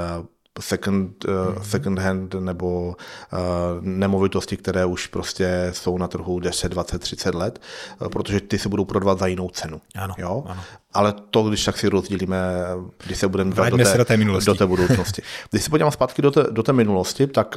second, 0.61 1.25
uh, 1.25 1.63
second 1.63 1.99
hand 1.99 2.35
nebo 2.35 2.87
uh, 2.89 3.39
nemovitosti, 3.81 4.57
které 4.57 4.85
už 4.85 5.07
prostě 5.07 5.71
jsou 5.73 5.99
na 5.99 6.09
trhu 6.09 6.41
10, 6.41 6.69
20, 6.69 6.99
30 6.99 7.35
let, 7.35 7.61
uh, 8.01 8.09
protože 8.09 8.41
ty 8.41 8.59
se 8.59 8.69
budou 8.69 8.85
prodávat 8.85 9.19
za 9.19 9.27
jinou 9.27 9.49
cenu. 9.49 9.81
Ano, 9.95 10.15
jo? 10.19 10.45
ano. 10.47 10.63
Ale 10.93 11.15
to, 11.31 11.43
když 11.43 11.65
tak 11.65 11.79
si 11.79 11.89
rozdělíme, 11.89 12.39
když 13.05 13.19
se 13.19 13.29
budeme 13.29 13.51
do 13.51 13.77
té, 13.77 13.99
do 13.99 14.05
té, 14.05 14.17
do 14.47 14.55
té 14.55 14.67
budoucnosti. 14.67 15.23
když 15.51 15.65
se 15.65 15.71
podívám 15.71 15.93
zpátky 15.93 16.23
do 16.23 16.31
té, 16.31 16.45
do 16.51 16.63
té 16.63 16.73
minulosti, 16.73 17.27
tak 17.27 17.57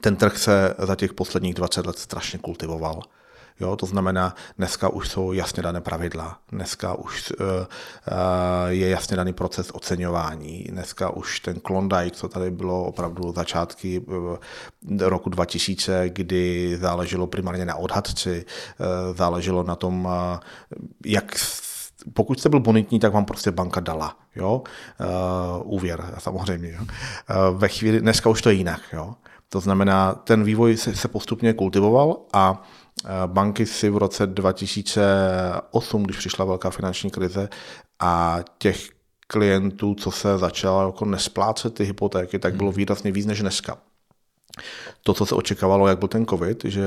ten 0.00 0.16
trh 0.16 0.38
se 0.38 0.74
za 0.78 0.96
těch 0.96 1.12
posledních 1.12 1.54
20 1.54 1.86
let 1.86 1.98
strašně 1.98 2.38
kultivoval. 2.38 3.02
Jo, 3.60 3.76
to 3.76 3.86
znamená, 3.86 4.34
dneska 4.58 4.88
už 4.88 5.08
jsou 5.08 5.32
jasně 5.32 5.62
dané 5.62 5.80
pravidla, 5.80 6.38
dneska 6.52 6.94
už 6.94 7.32
uh, 7.40 7.46
uh, 7.46 7.64
je 8.68 8.88
jasně 8.88 9.16
daný 9.16 9.32
proces 9.32 9.70
oceňování, 9.70 10.64
dneska 10.70 11.10
už 11.10 11.40
ten 11.40 11.60
Klondike, 11.60 12.16
co 12.16 12.28
tady 12.28 12.50
bylo 12.50 12.84
opravdu 12.84 13.32
začátky 13.32 14.00
uh, 14.00 14.36
roku 14.98 15.30
2000, 15.30 16.08
kdy 16.08 16.76
záleželo 16.80 17.26
primárně 17.26 17.64
na 17.64 17.74
odhadci, 17.74 18.44
záleželo 19.14 19.62
na 19.62 19.76
tom, 19.76 20.08
jak 21.06 21.34
pokud 22.12 22.40
jste 22.40 22.48
byl 22.48 22.60
bonitní, 22.60 23.00
tak 23.00 23.12
vám 23.12 23.24
prostě 23.24 23.50
banka 23.50 23.80
dala, 23.80 24.16
jo, 24.36 24.62
uh, 25.00 25.74
úvěr 25.74 26.14
samozřejmě, 26.18 26.70
jo. 26.70 26.80
Uh, 26.80 27.58
ve 27.58 27.68
chvíli, 27.68 28.00
dneska 28.00 28.30
už 28.30 28.42
to 28.42 28.48
je 28.50 28.54
jinak, 28.54 28.80
jo. 28.92 29.14
To 29.48 29.60
znamená, 29.60 30.14
ten 30.14 30.44
vývoj 30.44 30.76
se, 30.76 30.96
se 30.96 31.08
postupně 31.08 31.52
kultivoval 31.52 32.16
a 32.32 32.62
banky 33.26 33.66
si 33.66 33.90
v 33.90 33.96
roce 33.96 34.26
2008, 34.26 36.02
když 36.02 36.16
přišla 36.16 36.44
velká 36.44 36.70
finanční 36.70 37.10
krize 37.10 37.48
a 38.00 38.38
těch 38.58 38.88
klientů, 39.26 39.94
co 39.94 40.10
se 40.10 40.38
začalo 40.38 40.86
jako 40.86 41.04
nesplácet 41.04 41.74
ty 41.74 41.84
hypotéky, 41.84 42.38
tak 42.38 42.54
bylo 42.54 42.70
hmm. 42.70 42.76
výrazně 42.76 43.12
víc 43.12 43.26
než 43.26 43.40
dneska. 43.40 43.78
To, 45.02 45.14
co 45.14 45.26
se 45.26 45.34
očekávalo, 45.34 45.88
jak 45.88 45.98
byl 45.98 46.08
ten 46.08 46.26
covid, 46.26 46.64
že 46.64 46.84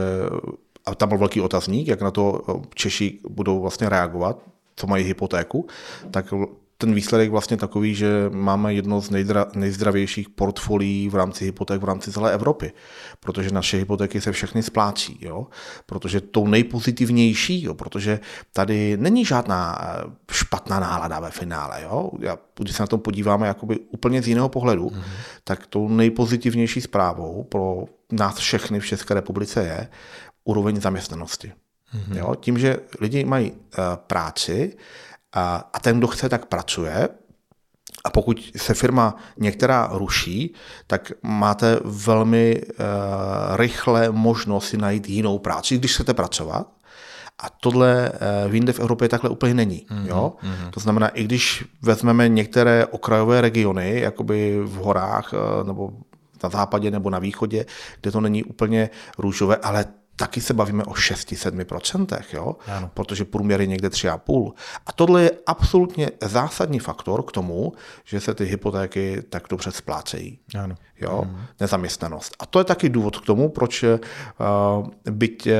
a 0.86 0.96
tam 0.96 1.10
byl 1.10 1.17
velký 1.17 1.41
otazník, 1.41 1.88
jak 1.88 2.01
na 2.01 2.12
to 2.12 2.41
Češi 2.74 3.20
budou 3.29 3.62
vlastně 3.62 3.89
reagovat, 3.89 4.39
co 4.75 4.88
mají 4.88 5.05
hypotéku, 5.05 5.67
tak 6.12 6.34
ten 6.84 6.94
výsledek 6.94 7.30
vlastně 7.30 7.58
takový, 7.58 7.96
že 7.96 8.30
máme 8.30 8.74
jedno 8.74 9.02
z 9.02 9.10
nejdra, 9.10 9.46
nejzdravějších 9.56 10.30
portfolií 10.30 11.10
v 11.10 11.16
rámci 11.16 11.46
hypoték 11.46 11.82
v 11.82 11.86
rámci 11.86 12.12
celé 12.12 12.34
Evropy, 12.34 12.72
protože 13.20 13.52
naše 13.52 13.78
hypotéky 13.78 14.22
se 14.22 14.32
všechny 14.32 14.63
splácí, 14.63 15.18
jo? 15.22 15.48
protože 15.86 16.22
tou 16.22 16.48
nejpozitivnější, 16.48 17.63
jo? 17.63 17.74
protože 17.74 18.20
tady 18.54 18.98
není 18.98 19.25
žádná 19.25 19.80
eh, 19.82 20.12
špatná 20.32 20.80
nálada 20.80 21.20
ve 21.20 21.32
finále. 21.32 21.82
Jo? 21.84 22.12
Já, 22.20 22.38
když 22.60 22.75
se 22.75 22.84
na 22.84 22.88
to 22.88 22.98
podíváme 22.98 23.48
jakoby 23.48 23.80
úplně 23.80 24.22
z 24.22 24.28
jiného 24.28 24.50
pohledu, 24.50 24.88
mm-hmm. 24.90 25.04
tak 25.44 25.68
tou 25.68 25.88
nejpozitivnější 25.88 26.82
zprávou 26.82 27.44
pro 27.44 27.86
nás 28.12 28.38
všechny 28.38 28.80
v 28.80 28.86
České 28.86 29.13
republice 29.13 29.63
je 29.63 29.88
úroveň 30.44 30.82
zaměstnanosti. 30.82 31.52
Mm-hmm. 31.96 32.18
Jo? 32.18 32.36
Tím, 32.36 32.60
že 32.60 32.78
lidi 33.00 33.25
mají 33.25 33.52
uh, 33.52 33.58
práci, 33.96 34.75
a, 35.34 35.70
a 35.74 35.80
ten, 35.80 35.98
kdo 35.98 36.08
chce, 36.08 36.30
tak 36.30 36.46
pracuje. 36.46 37.10
A 38.06 38.10
pokud 38.10 38.52
se 38.58 38.74
firma 38.74 39.16
některá 39.38 39.90
ruší, 39.92 40.54
tak 40.88 41.12
máte 41.22 41.80
velmi 41.84 42.62
uh, 42.62 42.75
rychle 43.56 44.12
možnost 44.12 44.68
si 44.68 44.78
najít 44.78 45.10
jinou 45.10 45.40
práci, 45.40 45.78
když 45.78 45.94
chcete 45.94 46.13
pracovat. 46.13 46.68
A 47.40 47.50
tohle 47.50 48.12
uh, 48.12 48.52
v 48.52 48.56
jinde 48.56 48.74
v 48.74 48.80
Evropě 48.80 49.10
takhle 49.10 49.30
úplně 49.30 49.54
není. 49.54 49.86
Mm-hmm, 49.90 50.08
jo? 50.08 50.34
Mm-hmm. 50.44 50.70
To 50.70 50.80
znamená, 50.80 51.08
i 51.08 51.24
když 51.24 51.66
vezmeme 51.82 52.30
některé 52.30 52.86
okrajové 52.86 53.42
regiony, 53.42 54.00
jakoby 54.00 54.60
v 54.63 54.75
horách 54.75 55.34
uh, 55.34 55.68
nebo 55.68 55.90
na 56.44 56.50
západě 56.50 56.92
nebo 56.92 57.10
na 57.10 57.20
východě, 57.20 57.66
kde 58.02 58.12
to 58.12 58.22
není 58.22 58.44
úplně 58.44 58.90
růžové, 59.18 59.56
ale 59.56 59.86
taky 60.15 60.41
se 60.41 60.53
bavíme 60.53 60.84
o 60.84 60.91
6-7%, 60.91 62.24
jo? 62.34 62.55
Ano. 62.67 62.91
protože 62.93 63.25
průměr 63.25 63.62
je 63.62 63.67
někde 63.67 63.88
3,5%. 63.89 64.53
A 64.86 64.91
tohle 64.91 65.24
je 65.24 65.32
absolutně 65.46 66.12
zásadní 66.22 66.79
faktor 66.79 67.24
k 67.24 67.32
tomu, 67.32 67.74
že 68.05 68.20
se 68.20 68.34
ty 68.34 68.46
hypotéky 68.46 69.24
tak 69.29 69.43
dobře 69.50 69.72
splácejí. 69.72 70.39
Ano. 70.60 70.75
Jo? 71.01 71.22
Hmm. 71.25 71.46
Nezaměstnanost. 71.60 72.36
A 72.39 72.46
to 72.46 72.60
je 72.60 72.65
taky 72.65 72.89
důvod 72.89 73.20
k 73.20 73.25
tomu, 73.25 73.50
proč 73.50 73.84
uh, 73.84 73.98
byť 75.12 75.48
uh, 75.48 75.53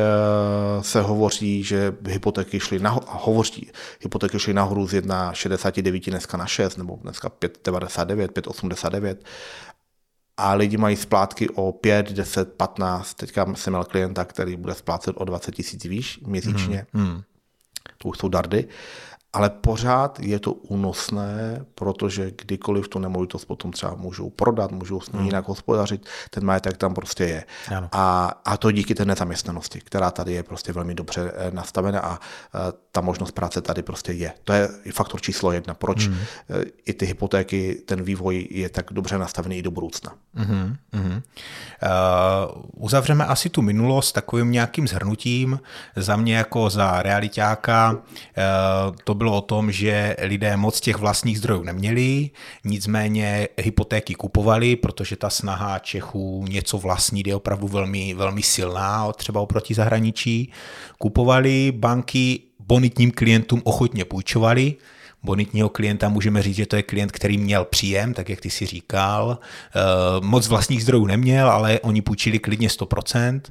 se 0.82 1.02
hovoří, 1.02 1.64
že 1.64 1.96
hypotéky 2.08 2.60
šly 2.60 2.80
nahoru, 2.80 3.06
hovoří, 3.10 3.72
hypotéky 4.02 4.40
šly 4.40 4.54
nahoru 4.54 4.88
z 4.88 4.94
1,69 4.94 6.10
dneska 6.10 6.38
na 6.38 6.46
6, 6.46 6.78
nebo 6.78 7.00
dneska 7.02 7.30
5,99, 7.30 8.28
5,89, 8.28 9.16
a 10.44 10.54
lidi 10.54 10.78
mají 10.78 10.96
splátky 10.96 11.50
o 11.50 11.72
5, 11.72 12.12
10, 12.12 12.54
15. 12.54 13.14
Teďka 13.14 13.56
jsem 13.56 13.74
měl 13.74 13.84
klienta, 13.84 14.26
který 14.26 14.56
bude 14.56 14.74
splácet 14.74 15.16
o 15.18 15.26
20 15.26 15.56
tisíc 15.56 15.86
výš 15.86 16.20
měsíčně. 16.26 16.86
Hmm. 16.94 17.06
Hmm. 17.06 17.22
To 17.98 18.08
už 18.08 18.18
jsou 18.18 18.28
dardy 18.28 18.68
ale 19.34 19.50
pořád 19.50 20.20
je 20.20 20.40
to 20.40 20.54
únosné, 20.54 21.66
protože 21.76 22.32
kdykoliv 22.32 22.88
tu 22.88 23.00
nemovitost 23.00 23.46
potom 23.46 23.72
třeba 23.72 23.96
můžou 23.96 24.30
prodat, 24.30 24.72
můžou 24.72 25.02
s 25.02 25.12
ní 25.12 25.18
hmm. 25.18 25.26
jinak 25.26 25.48
hospodařit, 25.48 26.06
ten 26.30 26.46
majetek 26.46 26.78
tam 26.78 26.94
prostě 26.94 27.24
je. 27.24 27.44
A, 27.92 28.34
a 28.46 28.58
to 28.58 28.72
díky 28.72 28.96
té 28.96 29.06
nezaměstnanosti, 29.06 29.80
která 29.80 30.12
tady 30.12 30.34
je 30.34 30.44
prostě 30.44 30.74
velmi 30.74 30.96
dobře 30.96 31.32
eh, 31.36 31.52
nastavena 31.52 32.00
a, 32.00 32.14
a 32.14 32.20
eh, 32.56 32.74
ta 32.92 33.02
možnost 33.02 33.32
práce 33.32 33.62
tady 33.62 33.84
prostě 33.84 34.12
je. 34.12 34.34
To 34.44 34.54
je 34.54 34.70
faktor 34.92 35.22
číslo 35.22 35.52
jedna, 35.52 35.74
proč 35.74 36.08
hmm. 36.08 36.18
Eh, 36.50 36.64
i 36.86 36.94
ty 36.94 37.06
hypotéky, 37.06 37.82
ten 37.86 38.04
vývoj 38.04 38.48
je 38.52 38.70
tak 38.70 38.86
dobře 38.94 39.18
nastavený 39.18 39.58
i 39.58 39.62
do 39.62 39.72
budoucna. 39.72 40.12
Hmm. 40.36 40.76
Hmm. 40.94 41.12
Uh, 41.14 42.64
uzavřeme 42.76 43.26
asi 43.26 43.50
tu 43.50 43.62
minulost 43.62 44.12
takovým 44.12 44.52
nějakým 44.52 44.88
zhrnutím. 44.88 45.60
Za 45.96 46.16
mě 46.16 46.38
jako 46.38 46.70
za 46.70 47.02
realitáka 47.02 47.92
uh, 47.92 48.96
to 49.04 49.14
bylo 49.24 49.38
o 49.38 49.42
tom, 49.42 49.72
že 49.72 50.16
lidé 50.22 50.58
moc 50.58 50.82
těch 50.82 50.98
vlastních 50.98 51.38
zdrojů 51.38 51.64
neměli, 51.64 52.30
nicméně 52.66 53.48
hypotéky 53.58 54.16
kupovali, 54.16 54.76
protože 54.76 55.16
ta 55.16 55.30
snaha 55.30 55.80
Čechů 55.80 56.46
něco 56.50 56.78
vlastnit 56.78 57.28
je 57.28 57.36
opravdu 57.36 57.68
velmi, 57.68 58.14
velmi 58.14 58.44
silná, 58.44 59.14
třeba 59.14 59.42
oproti 59.42 59.74
zahraničí. 59.74 60.52
Kupovali 60.98 61.72
banky 61.72 62.40
bonitním 62.60 63.12
klientům 63.12 63.62
ochotně 63.64 64.06
půjčovali, 64.06 64.76
bonitního 65.24 65.70
klienta 65.70 66.10
můžeme 66.10 66.42
říct, 66.42 66.56
že 66.56 66.66
to 66.66 66.76
je 66.76 66.84
klient, 66.84 67.12
který 67.12 67.38
měl 67.38 67.66
příjem, 67.66 68.14
tak 68.14 68.30
jak 68.30 68.42
ty 68.42 68.50
si 68.50 68.66
říkal. 68.66 69.38
Eh, 69.40 69.80
moc 70.22 70.48
vlastních 70.48 70.84
zdrojů 70.84 71.06
neměl, 71.06 71.50
ale 71.50 71.80
oni 71.80 72.02
půjčili 72.02 72.40
klidně 72.40 72.70
100%. 72.70 73.42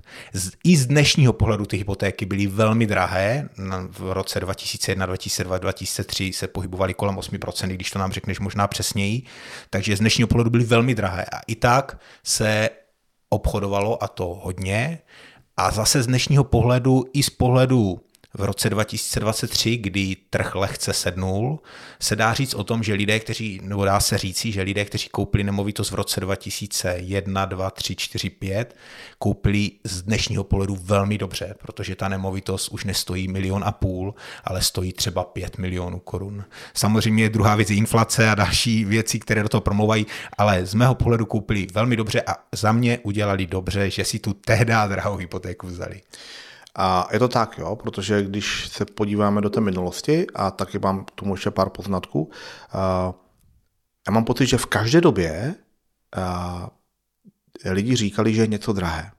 I 0.64 0.76
z 0.76 0.87
dnešního 0.87 1.33
pohledu 1.33 1.67
ty 1.67 1.76
hypotéky 1.76 2.26
byly 2.26 2.47
velmi 2.47 2.87
drahé. 2.87 3.49
V 3.91 4.12
roce 4.12 4.41
2001, 4.41 5.07
2002, 5.07 5.59
2003 5.59 6.33
se 6.33 6.47
pohybovaly 6.47 6.95
kolem 6.95 7.17
8%, 7.17 7.69
když 7.69 7.91
to 7.91 7.99
nám 7.99 8.12
řekneš 8.12 8.41
možná 8.41 8.67
přesněji. 8.67 9.23
Takže 9.71 9.97
z 9.97 10.00
dnešního 10.00 10.29
pohledu 10.29 10.50
byly 10.50 10.64
velmi 10.64 10.95
drahé. 10.95 11.25
A 11.25 11.41
i 11.47 11.55
tak 11.55 11.99
se 12.25 12.71
obchodovalo 13.29 14.05
a 14.05 14.09
to 14.09 14.41
hodně. 14.43 14.99
A 15.57 15.71
zase 15.71 16.02
z 16.02 16.07
dnešního 16.07 16.45
pohledu 16.45 17.05
i 17.12 17.23
z 17.23 17.31
pohledu 17.31 18.00
v 18.34 18.44
roce 18.44 18.70
2023, 18.70 19.76
kdy 19.76 20.16
trh 20.30 20.54
lehce 20.54 20.92
sednul, 20.92 21.60
se 22.00 22.16
dá 22.16 22.34
říct 22.34 22.54
o 22.54 22.64
tom, 22.64 22.82
že 22.82 22.94
lidé, 22.94 23.20
kteří, 23.20 23.60
nebo 23.62 23.84
dá 23.84 24.00
se 24.00 24.18
říci, 24.18 24.52
že 24.52 24.62
lidé, 24.62 24.84
kteří 24.84 25.08
koupili 25.08 25.44
nemovitost 25.44 25.90
v 25.90 25.94
roce 25.94 26.20
2001, 26.20 27.44
2, 27.44 27.70
3, 27.70 27.96
4, 27.96 28.30
5, 28.30 28.76
koupili 29.18 29.70
z 29.84 30.02
dnešního 30.02 30.44
pohledu 30.44 30.78
velmi 30.82 31.18
dobře, 31.18 31.54
protože 31.58 31.96
ta 31.96 32.08
nemovitost 32.08 32.68
už 32.68 32.84
nestojí 32.84 33.28
milion 33.28 33.64
a 33.66 33.72
půl, 33.72 34.14
ale 34.44 34.62
stojí 34.62 34.92
třeba 34.92 35.24
5 35.24 35.58
milionů 35.58 35.98
korun. 35.98 36.44
Samozřejmě 36.74 37.28
druhá 37.28 37.56
věc 37.56 37.70
je 37.70 37.76
inflace 37.76 38.30
a 38.30 38.34
další 38.34 38.84
věci, 38.84 39.18
které 39.18 39.42
do 39.42 39.48
toho 39.48 39.60
promlouvají, 39.60 40.06
ale 40.38 40.66
z 40.66 40.74
mého 40.74 40.94
pohledu 40.94 41.26
koupili 41.26 41.66
velmi 41.72 41.96
dobře 41.96 42.22
a 42.22 42.36
za 42.52 42.72
mě 42.72 42.98
udělali 43.02 43.46
dobře, 43.46 43.90
že 43.90 44.04
si 44.04 44.18
tu 44.18 44.32
tehdy 44.32 44.72
drahou 44.88 45.16
hypotéku 45.16 45.66
vzali. 45.66 46.00
A 46.75 47.09
je 47.12 47.19
to 47.19 47.29
tak, 47.29 47.59
jo, 47.59 47.76
protože 47.76 48.23
když 48.23 48.69
se 48.69 48.85
podíváme 48.85 49.41
do 49.41 49.50
té 49.50 49.61
minulosti, 49.61 50.26
a 50.35 50.50
taky 50.50 50.79
mám 50.79 51.05
tomu 51.14 51.35
ještě 51.35 51.50
pár 51.50 51.69
poznatků, 51.69 52.31
já 54.07 54.12
mám 54.12 54.25
pocit, 54.25 54.47
že 54.47 54.59
v 54.59 54.67
každé 54.67 55.00
době 55.00 55.55
lidi 57.71 57.97
říkali, 57.97 58.35
že 58.35 58.43
je 58.43 58.47
něco 58.47 58.73
drahé. 58.73 59.11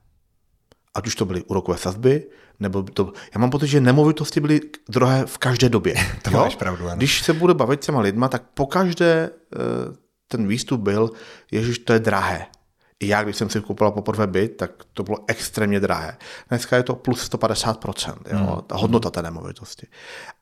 Ať 0.94 1.06
už 1.06 1.14
to 1.14 1.24
byly 1.24 1.42
úrokové 1.42 1.78
sazby, 1.78 2.26
nebo 2.60 2.82
to, 2.82 3.12
já 3.34 3.40
mám 3.40 3.50
pocit, 3.50 3.66
že 3.66 3.80
nemovitosti 3.80 4.40
byly 4.40 4.60
drahé 4.88 5.26
v 5.26 5.38
každé 5.38 5.68
době. 5.68 5.94
to 6.22 6.30
jo? 6.30 6.36
máš 6.36 6.56
pravdu, 6.56 6.86
ano. 6.86 6.96
Když 6.96 7.22
se 7.22 7.32
bude 7.32 7.54
bavit 7.54 7.82
s 7.82 7.86
těma 7.86 8.00
lidma, 8.00 8.28
tak 8.28 8.42
po 8.54 8.66
každé 8.66 9.06
e, 9.06 9.30
ten 10.28 10.46
výstup 10.46 10.80
byl, 10.80 11.10
ježiš, 11.50 11.78
to 11.78 11.92
je 11.92 11.98
drahé. 11.98 12.46
I 13.00 13.08
já, 13.08 13.22
když 13.22 13.36
jsem 13.36 13.50
si 13.50 13.60
koupila 13.60 13.90
poprvé 13.90 14.26
byt, 14.26 14.56
tak 14.56 14.70
to 14.92 15.02
bylo 15.02 15.18
extrémně 15.26 15.80
drahé. 15.80 16.16
Dneska 16.48 16.76
je 16.76 16.82
to 16.82 16.94
plus 16.94 17.30
150%, 17.30 18.16
jo, 18.30 18.38
hmm. 18.38 18.62
ta 18.66 18.76
hodnota 18.76 19.10
té 19.10 19.22
nemovitosti. 19.22 19.86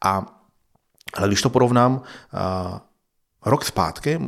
A, 0.04 0.40
ale 1.14 1.28
když 1.28 1.42
to 1.42 1.50
porovnám, 1.50 1.92
uh, 1.92 2.78
rok 3.46 3.64
zpátky 3.64 4.20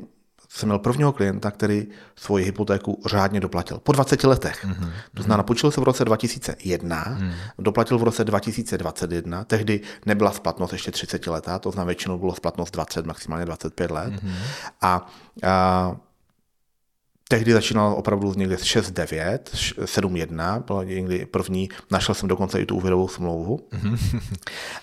jsem 0.55 0.69
měl 0.69 0.79
prvního 0.79 1.13
klienta, 1.13 1.51
který 1.51 1.87
svoji 2.17 2.45
hypotéku 2.45 3.03
řádně 3.07 3.41
doplatil. 3.41 3.79
Po 3.79 3.93
20 3.93 4.25
letech. 4.25 4.65
Mm-hmm. 4.65 4.91
To 5.15 5.23
znamená, 5.23 5.43
počil 5.43 5.71
se 5.71 5.81
v 5.81 5.85
roce 5.85 6.05
2001, 6.05 7.05
mm. 7.19 7.33
doplatil 7.59 7.99
v 7.99 8.03
roce 8.03 8.25
2021, 8.25 9.45
tehdy 9.45 9.81
nebyla 10.07 10.33
splatnost 10.33 10.73
ještě 10.73 10.91
30 10.91 11.27
letá, 11.27 11.59
to 11.59 11.71
znamená, 11.71 11.87
většinou 11.87 12.19
bylo 12.19 12.35
splatnost 12.35 12.75
20, 12.75 13.07
maximálně 13.07 13.45
25 13.45 13.91
let. 13.91 14.13
Mm-hmm. 14.15 14.35
A, 14.83 15.07
a 15.43 15.97
tehdy 17.29 17.53
začínal 17.53 17.93
opravdu 17.93 18.35
někde 18.35 18.57
6-9, 18.57 19.39
7-1, 19.85 20.63
byla 20.63 20.85
někdy 20.85 21.27
první, 21.27 21.69
našel 21.91 22.15
jsem 22.15 22.29
dokonce 22.29 22.61
i 22.61 22.67
tu 22.67 22.77
úvěrovou 22.77 23.09
smlouvu. 23.09 23.69
Mm-hmm. 23.73 24.21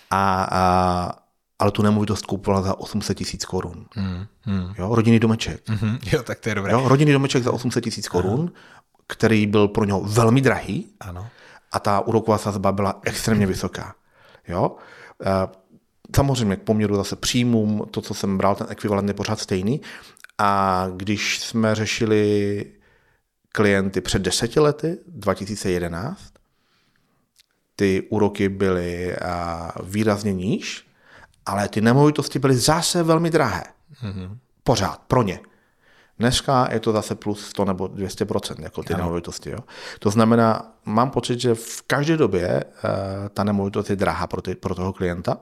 A, 0.10 0.48
a, 0.52 1.12
ale 1.60 1.72
tu 1.72 1.82
nemovitost 1.82 2.26
koupila 2.26 2.62
za 2.62 2.80
800 2.80 3.18
tisíc 3.18 3.46
korun. 3.46 3.86
Mm-hmm. 3.98 4.74
Jo, 4.78 4.96
rodinný 4.96 5.20
domeček. 5.20 5.68
Mm-hmm. 5.68 6.00
Jo, 6.14 6.24
tak 6.24 6.40
to 6.40 6.50
je 6.50 6.56
dobré. 6.56 6.72
Jo, 6.72 6.88
rodinný 6.88 7.12
domeček 7.12 7.44
za 7.44 7.52
800 7.52 7.84
tisíc 7.84 8.08
korun, 8.08 8.52
který 9.08 9.48
byl 9.48 9.68
pro 9.68 9.86
něho 9.86 10.02
velmi 10.02 10.42
drahý. 10.42 10.88
Ano. 11.00 11.28
A 11.72 11.80
ta 11.80 12.00
úroková 12.00 12.38
sazba 12.38 12.72
byla 12.72 13.00
extrémně 13.04 13.48
vysoká. 13.48 13.96
Jo? 14.48 14.76
E, 15.26 15.62
samozřejmě 16.16 16.56
k 16.56 16.62
poměru 16.62 16.96
zase 16.96 17.16
příjmům, 17.16 17.86
to, 17.92 18.02
co 18.02 18.14
jsem 18.14 18.38
bral, 18.38 18.56
ten 18.56 18.68
ekvivalent 18.70 19.08
je 19.08 19.14
pořád 19.14 19.40
stejný, 19.40 19.82
a 20.38 20.88
když 20.96 21.40
jsme 21.40 21.76
řešili 21.76 22.66
klienty 23.52 24.02
před 24.02 24.22
deseti 24.22 24.60
lety, 24.60 24.98
2011, 25.08 26.34
ty 27.76 28.08
úroky 28.10 28.50
byly 28.50 29.16
výrazně 29.84 30.34
níž, 30.34 30.88
ale 31.46 31.70
ty 31.70 31.82
nemovitosti 31.82 32.40
byly 32.40 32.56
zase 32.56 33.04
velmi 33.04 33.30
drahé. 33.30 33.64
Mm-hmm. 34.04 34.38
Pořád, 34.64 35.02
pro 35.08 35.24
ně. 35.24 35.40
Dneska 36.20 36.68
je 36.72 36.80
to 36.80 36.92
zase 36.92 37.16
plus 37.16 37.46
100 37.46 37.66
nebo 37.66 37.86
200%, 37.86 38.64
jako 38.64 38.84
ty 38.84 38.94
ano. 38.94 39.04
nemovitosti. 39.04 39.50
Jo? 39.50 39.58
To 40.00 40.10
znamená, 40.10 40.76
mám 40.86 41.10
pocit, 41.10 41.40
že 41.40 41.56
v 41.56 41.82
každé 41.88 42.18
době 42.18 42.64
uh, 42.64 42.80
ta 43.30 43.44
nemovitost 43.44 43.90
je 43.90 43.96
drahá 43.96 44.28
pro, 44.28 44.42
ty, 44.42 44.56
pro 44.56 44.76
toho 44.76 44.94
klienta. 44.94 45.38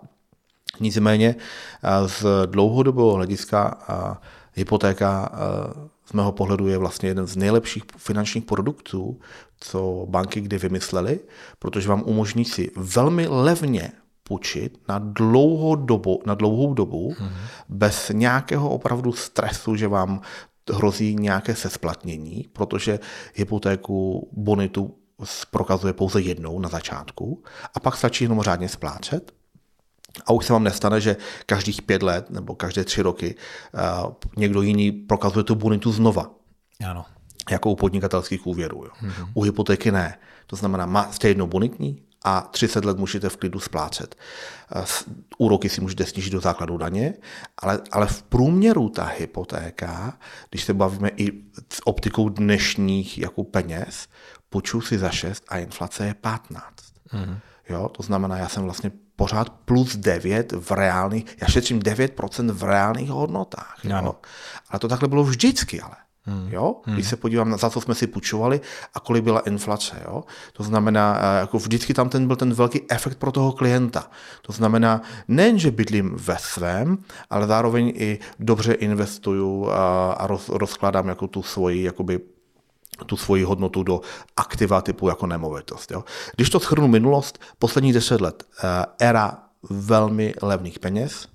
Nicméně 0.80 1.36
uh, 1.36 2.08
z 2.08 2.26
dlouhodobého 2.46 3.14
hlediska 3.14 3.80
uh, 3.90 4.18
hypotéka 4.54 5.32
eh, 5.34 5.90
z 6.06 6.14
mého 6.14 6.32
pohledu 6.32 6.68
je 6.68 6.78
vlastně 6.78 7.10
jeden 7.10 7.28
z 7.28 7.36
nejlepších 7.36 7.84
finančních 7.98 8.46
produktů, 8.46 9.20
co 9.60 10.06
banky 10.10 10.42
kdy 10.42 10.58
vymyslely, 10.58 11.20
protože 11.60 11.90
vám 11.90 12.04
umožní 12.06 12.46
si 12.46 12.72
velmi 12.76 13.28
levně 13.28 13.92
půjčit 14.24 14.78
na 14.88 15.00
dlouhou 15.00 15.76
dobu, 15.76 16.22
na 16.26 16.36
dlouhou 16.36 16.74
dobu 16.74 17.12
mm-hmm. 17.12 17.32
bez 17.70 18.12
nějakého 18.14 18.70
opravdu 18.70 19.14
stresu, 19.14 19.76
že 19.76 19.88
vám 19.88 20.22
hrozí 20.72 21.16
nějaké 21.16 21.56
sesplatnění, 21.56 22.46
protože 22.54 23.00
hypotéku 23.34 24.30
bonitu 24.32 24.96
prokazuje 25.52 25.94
pouze 25.94 26.22
jednou 26.22 26.60
na 26.60 26.70
začátku 26.70 27.44
a 27.74 27.80
pak 27.80 27.98
stačí 27.98 28.24
jenom 28.24 28.42
řádně 28.42 28.70
splácet 28.70 29.39
a 30.26 30.34
už 30.34 30.46
se 30.46 30.54
vám 30.54 30.64
nestane, 30.64 31.02
že 31.02 31.18
každých 31.46 31.82
pět 31.82 32.04
let 32.04 32.30
nebo 32.30 32.56
každé 32.56 32.84
tři 32.84 33.02
roky 33.02 33.36
uh, 34.06 34.12
někdo 34.38 34.62
jiný 34.62 34.92
prokazuje 34.92 35.44
tu 35.44 35.56
bonitu 35.56 35.92
znova. 35.92 36.32
Ano. 36.86 37.06
Jako 37.52 37.72
u 37.72 37.76
podnikatelských 37.76 38.48
úvěrů. 38.48 38.84
Jo. 38.84 38.92
Mm-hmm. 39.02 39.32
U 39.34 39.42
hypotéky 39.42 39.92
ne. 39.92 40.18
To 40.48 40.56
znamená, 40.56 40.86
má, 40.86 41.12
jste 41.12 41.28
jednou 41.28 41.48
bonitní 41.48 42.02
a 42.24 42.42
30 42.42 42.86
let 42.86 42.98
můžete 42.98 43.30
v 43.30 43.38
klidu 43.38 43.60
splácet. 43.60 44.16
Uh, 44.76 44.84
úroky 45.38 45.70
si 45.70 45.82
můžete 45.82 46.06
snížit 46.06 46.30
do 46.30 46.40
základu 46.40 46.78
daně, 46.78 47.14
ale, 47.58 47.80
ale 47.92 48.08
v 48.08 48.24
průměru 48.24 48.90
ta 48.90 49.06
hypotéka, 49.06 50.18
když 50.50 50.64
se 50.64 50.74
bavíme 50.74 51.10
i 51.18 51.32
s 51.74 51.88
optikou 51.88 52.30
dnešních 52.30 53.18
jako 53.18 53.44
peněz, 53.44 54.08
poču 54.50 54.82
si 54.82 54.98
za 54.98 55.10
6 55.10 55.44
a 55.48 55.58
inflace 55.58 56.06
je 56.06 56.14
15. 56.14 56.64
Mm-hmm. 57.14 57.40
Jo, 57.70 57.90
to 57.90 58.04
znamená, 58.04 58.38
já 58.38 58.50
jsem 58.50 58.64
vlastně 58.64 58.92
pořád 59.20 59.50
plus 59.50 59.96
9 59.96 60.52
v 60.52 60.72
reálných, 60.72 61.38
já 61.42 61.48
šetřím 61.48 61.80
9% 61.80 62.52
v 62.52 62.64
reálných 62.64 63.10
hodnotách. 63.10 63.78
Jo. 63.84 64.16
Ale 64.70 64.80
to 64.80 64.88
takhle 64.88 65.08
bylo 65.08 65.24
vždycky, 65.24 65.82
ale. 65.82 65.96
Hmm. 66.24 66.48
Jo? 66.52 66.76
Hmm. 66.86 66.96
Když 66.96 67.08
se 67.08 67.16
podívám 67.16 67.50
na 67.50 67.58
za 67.58 67.70
co 67.70 67.82
jsme 67.82 67.96
si 67.96 68.08
půjčovali 68.08 68.62
a 68.94 69.00
kolik 69.00 69.24
byla 69.24 69.40
inflace. 69.40 70.02
Jo? 70.06 70.24
To 70.54 70.64
znamená, 70.64 71.20
eh, 71.20 71.40
jako 71.40 71.58
vždycky 71.58 71.94
tam 71.94 72.10
ten 72.10 72.28
byl 72.28 72.36
ten 72.36 72.54
velký 72.54 72.82
efekt 72.90 73.18
pro 73.18 73.32
toho 73.32 73.52
klienta. 73.52 74.08
To 74.42 74.54
znamená, 74.54 75.02
nejen, 75.28 75.60
že 75.60 75.72
bydlím 75.72 76.16
ve 76.16 76.38
svém, 76.40 76.98
ale 77.30 77.48
zároveň 77.48 77.94
i 77.96 78.20
dobře 78.40 78.74
investuju 78.74 79.70
a, 79.70 80.12
a 80.14 80.28
roz, 80.28 80.50
rozkládám 80.50 81.08
jako 81.08 81.28
tu 81.28 81.44
svoji 81.44 81.84
jakoby 81.84 82.20
tu 83.06 83.18
svoji 83.18 83.44
hodnotu 83.44 83.84
do 83.84 84.02
aktiva 84.38 84.82
typu 84.82 85.10
jako 85.10 85.28
nemovitost. 85.28 85.92
Jo. 85.92 86.04
Když 86.36 86.50
to 86.50 86.60
schrnu 86.60 86.88
minulost, 86.88 87.40
posledních 87.60 87.94
deset 87.94 88.22
let, 88.22 88.44
eh, 88.64 88.86
éra 89.00 89.44
velmi 89.70 90.34
levných 90.42 90.80
peněz, 90.80 91.28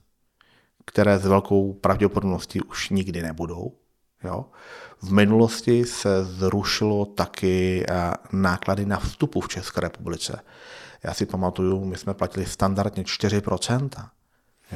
které 0.86 1.18
s 1.18 1.26
velkou 1.26 1.72
pravděpodobností 1.72 2.60
už 2.60 2.90
nikdy 2.90 3.22
nebudou. 3.22 3.72
Jo. 4.24 4.44
V 5.02 5.12
minulosti 5.12 5.84
se 5.84 6.24
zrušilo 6.24 7.04
taky 7.04 7.86
eh, 7.88 8.12
náklady 8.32 8.86
na 8.86 8.98
vstupu 8.98 9.40
v 9.40 9.48
České 9.48 9.80
republice. 9.80 10.40
Já 11.04 11.14
si 11.14 11.26
pamatuju, 11.26 11.84
my 11.84 11.96
jsme 11.96 12.14
platili 12.14 12.46
standardně 12.46 13.02
4%. 13.02 14.10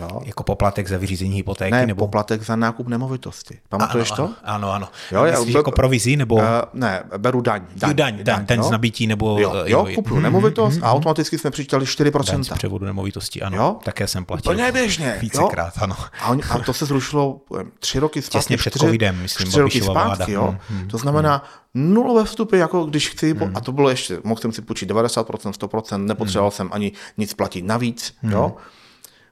Jo. 0.01 0.21
Jako 0.25 0.43
poplatek 0.43 0.89
za 0.89 0.99
vyřízení 0.99 1.37
hypotéky? 1.37 1.71
Ne, 1.71 1.87
nebo 1.87 2.07
poplatek 2.07 2.43
za 2.43 2.57
nákup 2.57 2.89
nemovitosti. 2.89 3.59
Pamatuješ 3.69 4.11
ano, 4.11 4.17
to? 4.17 4.35
Ano, 4.45 4.73
ano. 4.73 4.89
Jo, 5.13 5.25
já, 5.25 5.39
Myslíš 5.39 5.55
jako 5.55 5.71
provizí? 5.71 6.17
Nebo... 6.17 6.35
Uh, 6.35 6.43
ne, 6.75 7.03
beru 7.17 7.41
daň. 7.41 7.63
Daň, 7.77 7.95
daň, 7.95 8.15
daň, 8.15 8.25
daň 8.25 8.47
ten 8.47 8.61
jo? 8.61 8.65
z 8.65 8.71
nabití 8.71 9.07
nebo... 9.07 9.39
Jo, 9.41 9.55
jo, 9.55 9.65
jo 9.67 9.87
kupu 9.95 10.15
hmm, 10.15 10.23
nemovitost 10.23 10.75
hmm, 10.75 10.85
a 10.85 10.93
automaticky 10.93 11.39
jsme 11.39 11.51
přičítali 11.51 11.85
4%. 11.85 12.33
Daň 12.33 12.45
z 12.45 12.49
převodu 12.49 12.87
nemovitosti, 12.87 13.43
ano. 13.43 13.57
Jo? 13.57 13.77
Také 13.85 14.07
jsem 14.07 14.25
platil. 14.25 14.53
Úplně 14.53 14.73
běžně. 14.73 15.19
Vícekrát, 15.21 15.75
ano. 15.79 15.97
A, 16.21 16.29
on, 16.29 16.41
a 16.51 16.59
to 16.59 16.73
se 16.73 16.87
zrušilo 16.87 17.41
tři 17.79 17.99
roky 17.99 18.23
zpátky. 18.23 18.39
Těsně 18.39 18.57
před 18.57 18.75
covidem, 18.75 19.23
myslím, 19.23 19.49
tři 19.49 19.61
roky 19.61 19.81
zpátky, 19.81 20.33
jo. 20.33 20.57
Hmm, 20.69 20.79
hmm, 20.79 20.89
to 20.89 20.99
znamená, 20.99 21.45
nulové 21.75 22.25
vstupy, 22.25 22.59
jako 22.59 22.85
když 22.85 23.09
chci, 23.09 23.35
hmm. 23.35 23.57
a 23.57 23.61
to 23.61 23.73
bylo 23.73 23.91
ještě, 23.91 24.19
mohl 24.25 24.41
jsem 24.41 24.53
si 24.53 24.63
půjčit 24.63 24.91
90%, 24.91 25.53
100%, 25.53 26.05
nepotřeboval 26.05 26.51
hmm. 26.51 26.57
jsem 26.57 26.69
ani 26.73 26.93
nic 27.19 27.35
platit 27.35 27.63
navíc, 27.63 28.15
hmm. 28.23 28.33
jo 28.33 28.57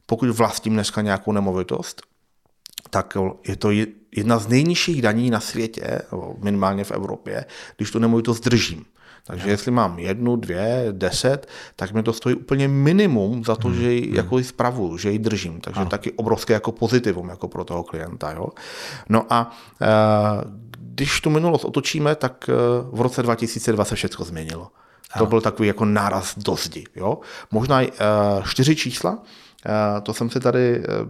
pokud 0.07 0.29
vlastním 0.31 0.75
dneska 0.75 1.03
nějakou 1.03 1.33
nemovitost, 1.33 2.03
tak 2.91 3.17
je 3.49 3.57
to 3.57 3.71
jedna 4.17 4.39
z 4.39 4.49
nejnižších 4.49 5.03
daní 5.03 5.31
na 5.31 5.41
světě, 5.41 6.03
minimálně 6.39 6.85
v 6.85 6.91
Evropě, 6.91 7.45
když 7.77 7.91
tu 7.91 7.99
nemovitost 7.99 8.45
držím. 8.45 8.85
Takže 9.27 9.51
jestli 9.51 9.71
mám 9.71 9.99
jednu, 9.99 10.37
dvě, 10.37 10.87
deset, 10.91 11.49
tak 11.77 11.93
mi 11.93 12.03
to 12.03 12.13
stojí 12.13 12.35
úplně 12.35 12.69
minimum 12.69 13.45
za 13.45 13.57
to, 13.57 13.69
hmm. 13.69 13.77
že 13.77 13.93
ji 13.93 14.07
hmm. 14.07 14.17
jako 14.17 14.39
ji 14.39 14.45
spravuju, 14.45 14.99
že 14.99 15.11
ji 15.11 15.19
držím. 15.19 15.61
Takže 15.61 15.81
ano. 15.81 15.91
taky 15.91 16.13
obrovské 16.13 16.55
jako 16.55 16.73
pozitivum 16.73 17.29
jako 17.29 17.49
pro 17.49 17.65
toho 17.65 17.85
klienta. 17.85 18.33
Jo? 18.33 18.49
No 19.09 19.27
a 19.31 19.57
e, 19.83 19.87
když 20.79 21.21
tu 21.21 21.31
minulost 21.31 21.65
otočíme, 21.65 22.15
tak 22.15 22.49
e, 22.49 22.53
v 22.93 23.01
roce 23.01 23.23
2020 23.23 23.95
všechno 23.95 24.25
změnilo. 24.25 24.71
To 25.19 25.27
byl 25.27 25.41
takový 25.41 25.69
jako 25.69 25.85
náraz 25.85 26.39
do 26.39 26.57
zdi. 26.57 26.85
Jo? 26.97 27.19
Možná 27.51 27.81
uh, 27.81 27.87
čtyři 28.45 28.77
čísla, 28.77 29.19
to 30.03 30.15
jsem 30.15 30.31
si 30.31 30.41
tady, 30.41 30.79
uh, 30.79 31.09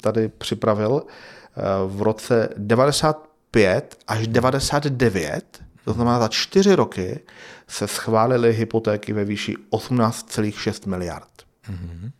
tady 0.00 0.28
připravil. 0.28 0.92
Uh, 0.92 1.96
v 1.96 2.02
roce 2.02 2.48
95 2.56 3.98
až 4.08 4.26
99, 4.26 5.62
to 5.84 5.92
znamená 5.92 6.18
za 6.18 6.28
čtyři 6.28 6.74
roky, 6.74 7.20
se 7.68 7.88
schválily 7.88 8.52
hypotéky 8.52 9.12
ve 9.12 9.24
výši 9.24 9.56
18,6 9.70 10.88
miliard. 10.88 11.32
Mm-hmm. 11.70 12.10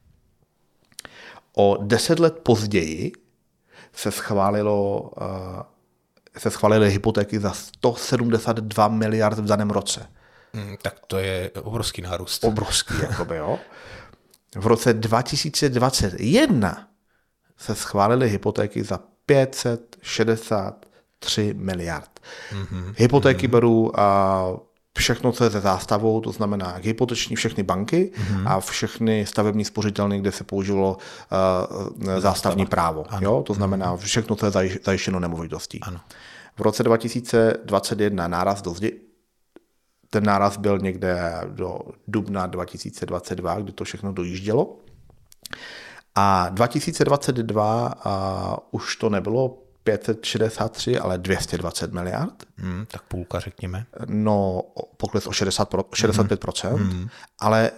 O 1.57 1.79
deset 1.83 2.19
let 2.19 2.39
později 2.39 3.13
se 3.93 4.11
schválilo 4.11 5.11
se 6.39 6.51
schválily 6.51 6.91
hypotéky 6.91 7.41
za 7.41 7.53
172 7.53 8.89
miliard 8.89 9.39
v 9.39 9.45
daném 9.45 9.71
roce. 9.71 10.07
Mm, 10.53 10.77
tak 10.83 10.95
to 11.07 11.19
je 11.19 11.51
obrovský 11.63 12.03
nárůst. 12.03 12.45
Obrovský, 12.45 12.95
jakoby, 13.03 13.37
jo. 13.37 13.59
V 14.57 14.67
roce 14.67 14.93
2021 14.93 16.88
se 17.57 17.75
schválily 17.75 18.29
hypotéky 18.29 18.85
za 18.85 19.01
563 19.27 21.55
miliard. 21.57 22.21
Mm-hmm. 22.53 22.95
Hypotéky 22.97 23.47
mm-hmm. 23.47 23.51
beru 23.51 24.01
a 24.01 24.47
všechno, 24.99 25.33
co 25.33 25.45
je 25.45 25.51
ze 25.51 25.61
zástavou, 25.61 26.21
to 26.21 26.33
znamená 26.33 26.79
hypoteční 26.83 27.37
všechny 27.37 27.62
banky 27.62 28.12
mm-hmm. 28.15 28.43
a 28.47 28.61
všechny 28.61 29.27
stavební 29.27 29.65
spořitelny, 29.65 30.19
kde 30.19 30.33
se 30.33 30.45
použilo 30.45 30.97
uh, 30.97 30.99
zástavní 32.19 32.67
právo. 32.67 33.05
Jo? 33.21 33.43
To 33.47 33.55
znamená 33.55 33.93
mhm. 33.93 33.99
všechno, 33.99 34.37
co 34.37 34.47
je 34.47 34.53
zajištěno 34.85 35.21
nemovitostí. 35.21 35.81
Ano. 35.81 36.01
V 36.57 36.61
roce 36.61 36.83
2021 36.83 38.29
náraz 38.29 38.62
do 38.62 38.71
zdi, 38.71 39.01
ten 40.12 40.25
náraz 40.25 40.57
byl 40.57 40.79
někde 40.79 41.40
do 41.48 41.79
dubna 42.09 42.46
2022, 42.46 43.61
kdy 43.61 43.72
to 43.72 43.85
všechno 43.85 44.12
dojíždělo. 44.12 44.77
A 46.14 46.48
2022 46.48 47.94
uh, 48.07 48.57
už 48.70 48.96
to 48.96 49.11
nebylo 49.11 49.59
563, 49.85 50.98
ale 50.98 51.18
220 51.18 51.92
miliard. 51.92 52.44
Hmm, 52.57 52.87
tak 52.90 53.03
půlka 53.03 53.40
řekněme. 53.40 53.87
No, 54.07 54.62
pokles 54.96 55.27
o 55.27 55.33
60, 55.33 55.75
65%, 55.75 56.68
hmm. 56.68 56.90
hmm. 56.90 57.09
ale 57.40 57.70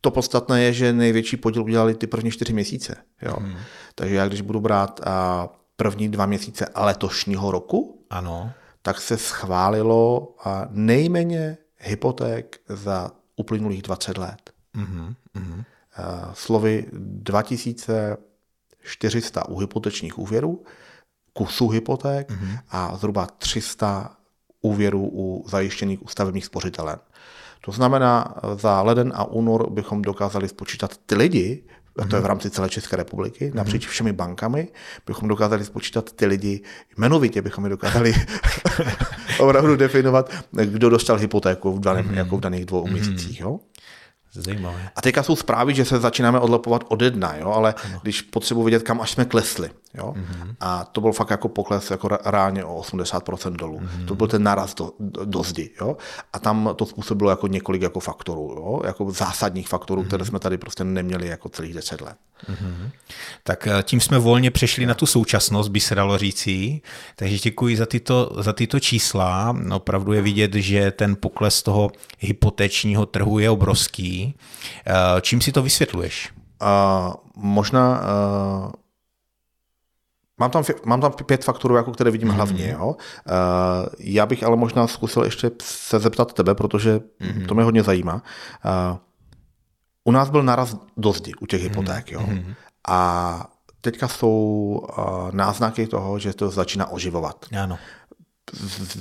to 0.00 0.10
podstatné 0.10 0.62
je, 0.62 0.72
že 0.72 0.92
největší 0.92 1.36
podíl 1.36 1.62
udělali 1.62 1.94
ty 1.94 2.06
první 2.06 2.30
čtyři 2.30 2.52
měsíce. 2.52 2.96
Jo? 3.22 3.36
Hmm. 3.40 3.56
Takže 3.94 4.14
já 4.14 4.28
když 4.28 4.40
budu 4.40 4.60
brát 4.60 5.00
a 5.04 5.48
první 5.76 6.08
dva 6.08 6.26
měsíce 6.26 6.66
letošního 6.76 7.50
roku, 7.50 8.06
ano. 8.10 8.52
Tak 8.82 9.00
se 9.00 9.16
schválilo 9.16 10.34
a 10.44 10.66
nejméně 10.70 11.58
hypoték 11.76 12.60
za 12.68 13.10
uplynulých 13.36 13.82
20 13.82 14.18
let. 14.18 14.50
Mm-hmm. 14.76 15.14
Slovy 16.32 16.86
2400 16.92 19.48
u 19.48 19.58
hypotečních 19.58 20.18
úvěrů, 20.18 20.64
kusů 21.32 21.68
hypoték 21.68 22.30
mm-hmm. 22.30 22.58
a 22.70 22.96
zhruba 22.96 23.26
300 23.26 24.16
úvěrů 24.60 25.10
u 25.12 25.44
zajištěných 25.48 26.02
ústavních 26.02 26.44
spořitelen. 26.44 26.98
To 27.60 27.72
znamená, 27.72 28.34
za 28.54 28.82
leden 28.82 29.12
a 29.14 29.24
únor 29.24 29.70
bychom 29.70 30.02
dokázali 30.02 30.48
spočítat 30.48 30.96
ty 31.06 31.14
lidi, 31.14 31.64
a 31.98 32.06
to 32.06 32.16
je 32.16 32.22
v 32.22 32.26
rámci 32.26 32.50
celé 32.50 32.68
České 32.68 32.96
republiky, 32.96 33.52
napříč 33.54 33.86
všemi 33.86 34.12
bankami, 34.12 34.68
bychom 35.06 35.28
dokázali 35.28 35.64
spočítat 35.64 36.12
ty 36.12 36.26
lidi, 36.26 36.60
jmenovitě 36.96 37.42
bychom 37.42 37.64
je 37.64 37.70
dokázali 37.70 38.14
opravdu 39.38 39.76
definovat, 39.76 40.32
kdo 40.64 40.90
dostal 40.90 41.16
hypotéku 41.16 41.72
v, 41.72 41.80
daném, 41.80 42.08
mm-hmm. 42.08 42.16
jako 42.16 42.36
v 42.36 42.40
daných 42.40 42.64
dvou 42.64 42.84
mm-hmm. 42.84 42.92
měsících. 42.92 43.40
Jo? 43.40 43.60
Zajímavé. 44.32 44.90
A 44.96 45.02
teďka 45.02 45.22
jsou 45.22 45.36
zprávy, 45.36 45.74
že 45.74 45.84
se 45.84 46.00
začínáme 46.00 46.40
odlepovat 46.40 46.84
od 46.88 47.02
jedna, 47.02 47.36
jo? 47.36 47.50
ale 47.50 47.74
ano. 47.84 47.98
když 48.02 48.22
potřebuji 48.22 48.64
vidět, 48.64 48.82
kam 48.82 49.00
až 49.00 49.10
jsme 49.10 49.24
klesli. 49.24 49.70
Jo? 49.94 50.14
Mm-hmm. 50.16 50.54
A 50.60 50.84
to 50.84 51.00
byl 51.00 51.12
fakt 51.12 51.30
jako 51.30 51.48
pokles 51.48 51.90
jako 51.90 52.08
reálně 52.24 52.64
o 52.64 52.80
80% 52.80 53.52
dolů. 53.52 53.80
Mm-hmm. 53.80 54.06
To 54.06 54.14
byl 54.14 54.26
ten 54.26 54.42
náraz 54.42 54.74
do, 54.74 54.92
do 55.24 55.42
zdi. 55.42 55.70
Jo? 55.80 55.96
A 56.32 56.38
tam 56.38 56.70
to 56.76 56.86
způsobilo 56.86 57.30
jako 57.30 57.46
několik 57.46 57.82
jako 57.82 58.00
faktorů, 58.00 58.54
jo? 58.56 58.80
jako 58.84 59.10
zásadních 59.10 59.68
faktorů, 59.68 60.02
mm-hmm. 60.02 60.06
které 60.06 60.24
jsme 60.24 60.38
tady 60.38 60.58
prostě 60.58 60.84
neměli 60.84 61.28
jako 61.28 61.48
celých 61.48 61.74
10 61.74 62.00
let. 62.00 62.16
Mm-hmm. 62.50 62.90
Tak 63.42 63.66
eh, 63.66 63.82
tím 63.82 64.00
jsme 64.00 64.18
volně 64.18 64.50
přešli 64.50 64.86
na 64.86 64.94
tu 64.94 65.06
současnost, 65.06 65.70
by 65.70 65.80
se 65.80 65.94
dalo 65.94 66.18
říci. 66.18 66.80
Takže 67.16 67.38
děkuji 67.38 67.76
za 67.76 67.86
tyto, 67.86 68.30
za 68.40 68.52
tyto 68.52 68.80
čísla. 68.80 69.56
Opravdu 69.72 70.12
je 70.12 70.22
vidět, 70.22 70.54
že 70.54 70.90
ten 70.90 71.16
pokles 71.20 71.62
toho 71.62 71.90
hypotečního 72.18 73.06
trhu 73.06 73.38
je 73.38 73.50
obrovský. 73.50 74.17
Eh, 74.26 75.20
čím 75.20 75.40
si 75.40 75.52
to 75.52 75.62
vysvětluješ? 75.62 76.32
Uh, 76.62 77.14
možná 77.36 78.00
uh 78.00 78.72
Mám 80.40 80.50
tam, 80.50 80.64
mám 80.84 81.00
tam 81.00 81.12
pět 81.12 81.44
faktorů, 81.44 81.76
jako 81.76 81.92
které 81.92 82.10
vidím 82.10 82.28
mm-hmm. 82.28 82.34
hlavně. 82.34 82.70
Jo? 82.70 82.86
Uh, 82.86 82.94
já 83.98 84.26
bych 84.26 84.42
ale 84.42 84.56
možná 84.56 84.86
zkusil 84.86 85.24
ještě 85.24 85.50
se 85.62 85.98
zeptat 85.98 86.32
tebe, 86.32 86.54
protože 86.54 86.98
mm-hmm. 86.98 87.46
to 87.46 87.54
mě 87.54 87.64
hodně 87.64 87.82
zajímá. 87.82 88.14
Uh, 88.14 88.98
u 90.04 90.12
nás 90.12 90.30
byl 90.30 90.42
naraz 90.42 90.76
do 90.96 91.12
zdi 91.12 91.32
u 91.40 91.46
těch 91.46 91.62
hypoték. 91.62 92.12
Jo? 92.12 92.20
Mm-hmm. 92.20 92.54
A 92.88 93.50
teďka 93.80 94.08
jsou 94.08 94.30
uh, 94.98 95.30
náznaky 95.32 95.86
toho, 95.86 96.18
že 96.18 96.34
to 96.34 96.50
začíná 96.50 96.86
oživovat. 96.86 97.46
Ano 97.62 97.78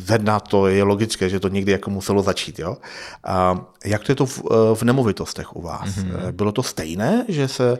ze 0.05 0.17
dna 0.17 0.39
to 0.39 0.67
je 0.67 0.83
logické, 0.83 1.29
že 1.29 1.39
to 1.39 1.47
někdy 1.47 1.71
jako 1.71 1.89
muselo 1.89 2.21
začít. 2.21 2.59
Jo? 2.59 2.77
A 3.23 3.65
jak 3.85 4.03
to 4.03 4.11
je 4.11 4.15
to 4.15 4.25
v, 4.25 4.43
v 4.73 4.83
nemovitostech 4.83 5.55
u 5.55 5.61
vás? 5.61 5.89
Mm-hmm. 5.89 6.31
Bylo 6.31 6.51
to 6.51 6.63
stejné, 6.63 7.25
že 7.27 7.47
se 7.47 7.71
uh, 7.71 7.79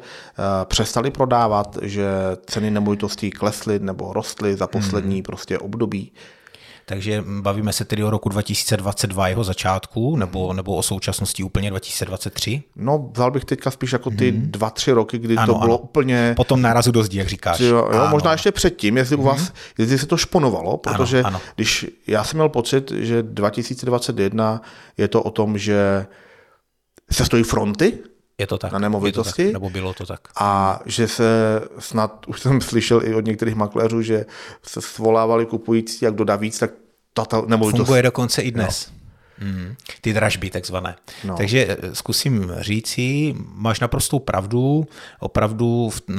přestali 0.66 1.12
prodávat, 1.12 1.78
že 1.82 2.08
ceny 2.46 2.72
nemovitostí 2.72 3.32
klesly 3.32 3.80
nebo 3.80 4.14
rostly 4.14 4.56
za 4.56 4.68
poslední 4.68 5.22
mm-hmm. 5.22 5.26
prostě 5.26 5.58
období? 5.60 6.12
Takže 6.90 7.24
bavíme 7.42 7.74
se 7.74 7.86
tedy 7.86 8.04
o 8.04 8.10
roku 8.10 8.30
2022 8.30 9.28
jeho 9.28 9.44
začátku, 9.44 10.16
nebo, 10.16 10.54
nebo 10.54 10.76
o 10.76 10.84
současnosti 10.84 11.44
úplně 11.44 11.70
2023? 11.70 12.64
No, 12.76 13.10
vzal 13.14 13.32
bych 13.32 13.46
teďka 13.46 13.72
spíš 13.72 13.92
jako 13.92 14.10
ty 14.10 14.32
hmm. 14.32 14.42
dva, 14.52 14.70
tři 14.70 14.92
roky, 14.92 15.18
kdy 15.18 15.36
ano, 15.36 15.54
to 15.54 15.60
bylo 15.60 15.74
ano. 15.74 15.84
úplně... 15.84 16.34
Potom 16.36 16.62
nárazu 16.62 16.92
do 16.92 17.04
zdi, 17.04 17.18
jak 17.18 17.28
říkáš. 17.28 17.60
Jo, 17.60 17.78
jo 17.78 17.88
ano. 17.88 18.08
možná 18.10 18.32
ještě 18.32 18.52
předtím, 18.52 18.98
jestli 18.98 19.16
u 19.16 19.24
vás, 19.24 19.40
hmm. 19.40 19.48
jestli 19.78 19.98
se 19.98 20.06
to 20.06 20.18
šponovalo, 20.18 20.78
protože 20.78 21.20
ano, 21.20 21.28
ano. 21.28 21.42
když 21.56 21.86
já 22.08 22.24
jsem 22.24 22.38
měl 22.38 22.50
pocit, 22.50 22.92
že 22.92 23.24
2021 23.24 24.62
je 24.98 25.08
to 25.08 25.24
o 25.24 25.32
tom, 25.32 25.58
že 25.58 26.06
se 27.12 27.26
stojí 27.26 27.44
fronty, 27.44 27.98
je 28.38 28.48
to 28.48 28.58
tak. 28.58 28.72
Na 28.72 28.80
nemovitosti. 28.80 29.44
Tak, 29.44 29.54
nebo 29.54 29.70
bylo 29.70 29.94
to 29.94 30.06
tak. 30.06 30.20
A 30.36 30.80
že 30.86 31.08
se 31.08 31.62
snad, 31.80 32.28
už 32.28 32.42
jsem 32.42 32.62
slyšel 32.62 33.02
i 33.04 33.16
od 33.16 33.26
některých 33.26 33.56
makléřů, 33.56 34.02
že 34.02 34.26
se 34.64 34.82
svolávali 34.82 35.46
kupující, 35.46 36.06
jak 36.06 36.16
dodá 36.16 36.36
víc, 36.36 36.60
tak 36.60 36.72
ta 37.14 37.42
nemovitost... 37.48 37.80
Funguje 37.80 38.02
dokonce 38.02 38.42
i 38.42 38.52
dnes. 38.52 38.92
No. 38.92 38.97
Mm, 39.42 39.76
ty 40.02 40.14
dražby 40.14 40.50
takzvané. 40.50 40.96
No. 41.24 41.38
Takže 41.38 41.68
eh, 41.70 41.96
zkusím 41.96 42.52
říci, 42.60 43.36
máš 43.54 43.80
naprostou 43.80 44.20
pravdu, 44.20 44.88
opravdu 45.20 45.90
v, 45.90 46.02
uh, 46.10 46.18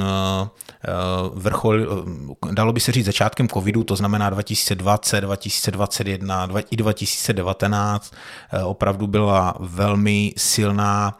vrchol, 1.34 1.80
uh, 1.80 2.52
dalo 2.52 2.72
by 2.72 2.80
se 2.80 2.92
říct 2.92 3.06
začátkem 3.06 3.48
covidu, 3.48 3.84
to 3.84 3.96
znamená 3.96 4.30
2020, 4.30 5.20
2021, 5.20 6.46
dva, 6.46 6.60
i 6.70 6.76
2019, 6.76 8.14
uh, 8.52 8.70
opravdu 8.70 9.06
byla 9.06 9.54
velmi 9.60 10.32
silná, 10.36 11.18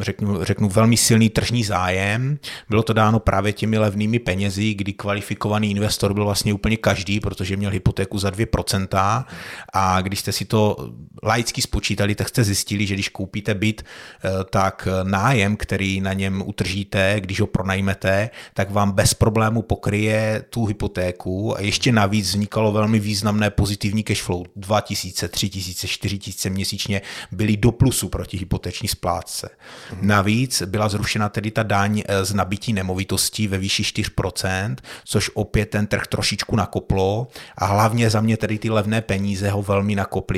řeknu, 0.00 0.44
řeknu 0.44 0.68
velmi 0.68 0.96
silný 0.96 1.30
tržní 1.30 1.64
zájem. 1.64 2.38
Bylo 2.68 2.82
to 2.82 2.92
dáno 2.92 3.20
právě 3.20 3.52
těmi 3.52 3.78
levnými 3.78 4.18
penězi, 4.18 4.74
kdy 4.74 4.92
kvalifikovaný 4.92 5.70
investor 5.70 6.14
byl 6.14 6.24
vlastně 6.24 6.54
úplně 6.54 6.76
každý, 6.76 7.20
protože 7.20 7.56
měl 7.56 7.70
hypotéku 7.70 8.18
za 8.18 8.30
2% 8.30 9.24
a 9.72 10.00
když 10.00 10.20
jste 10.20 10.32
si 10.32 10.45
to 10.46 10.90
laicky 11.22 11.62
spočítali, 11.62 12.14
tak 12.14 12.28
jste 12.28 12.44
zjistili, 12.44 12.86
že 12.86 12.94
když 12.94 13.08
koupíte 13.08 13.54
byt, 13.54 13.82
eh, 13.82 14.30
tak 14.50 14.88
nájem, 15.02 15.56
který 15.56 16.00
na 16.00 16.12
něm 16.12 16.42
utržíte, 16.46 17.20
když 17.20 17.40
ho 17.40 17.46
pronajmete, 17.46 18.30
tak 18.54 18.70
vám 18.70 18.92
bez 18.92 19.14
problému 19.14 19.62
pokryje 19.62 20.44
tu 20.50 20.64
hypotéku 20.64 21.56
a 21.56 21.60
ještě 21.60 21.92
navíc 21.92 22.28
vznikalo 22.28 22.72
velmi 22.72 22.98
významné 22.98 23.50
pozitivní 23.50 24.02
cashflow. 24.02 24.44
2000, 24.56 25.28
3000, 25.28 25.88
4000 25.88 26.50
měsíčně 26.50 27.02
byly 27.32 27.56
do 27.56 27.72
plusu 27.72 28.08
proti 28.08 28.36
hypoteční 28.36 28.88
splátce. 28.88 29.48
Mhm. 29.92 30.06
Navíc 30.06 30.62
byla 30.62 30.88
zrušena 30.88 31.28
tedy 31.28 31.50
ta 31.50 31.62
daň 31.62 32.02
eh, 32.06 32.24
z 32.24 32.34
nabití 32.34 32.72
nemovitostí 32.72 33.48
ve 33.48 33.58
výši 33.58 33.82
4%, 33.82 34.76
což 35.04 35.30
opět 35.34 35.66
ten 35.66 35.86
trh 35.86 36.06
trošičku 36.06 36.56
nakoplo 36.56 37.28
a 37.58 37.66
hlavně 37.66 38.10
za 38.10 38.20
mě 38.20 38.36
tedy 38.36 38.58
ty 38.58 38.70
levné 38.70 39.00
peníze 39.00 39.50
ho 39.50 39.62
velmi 39.62 39.94
nakoply 39.94 40.35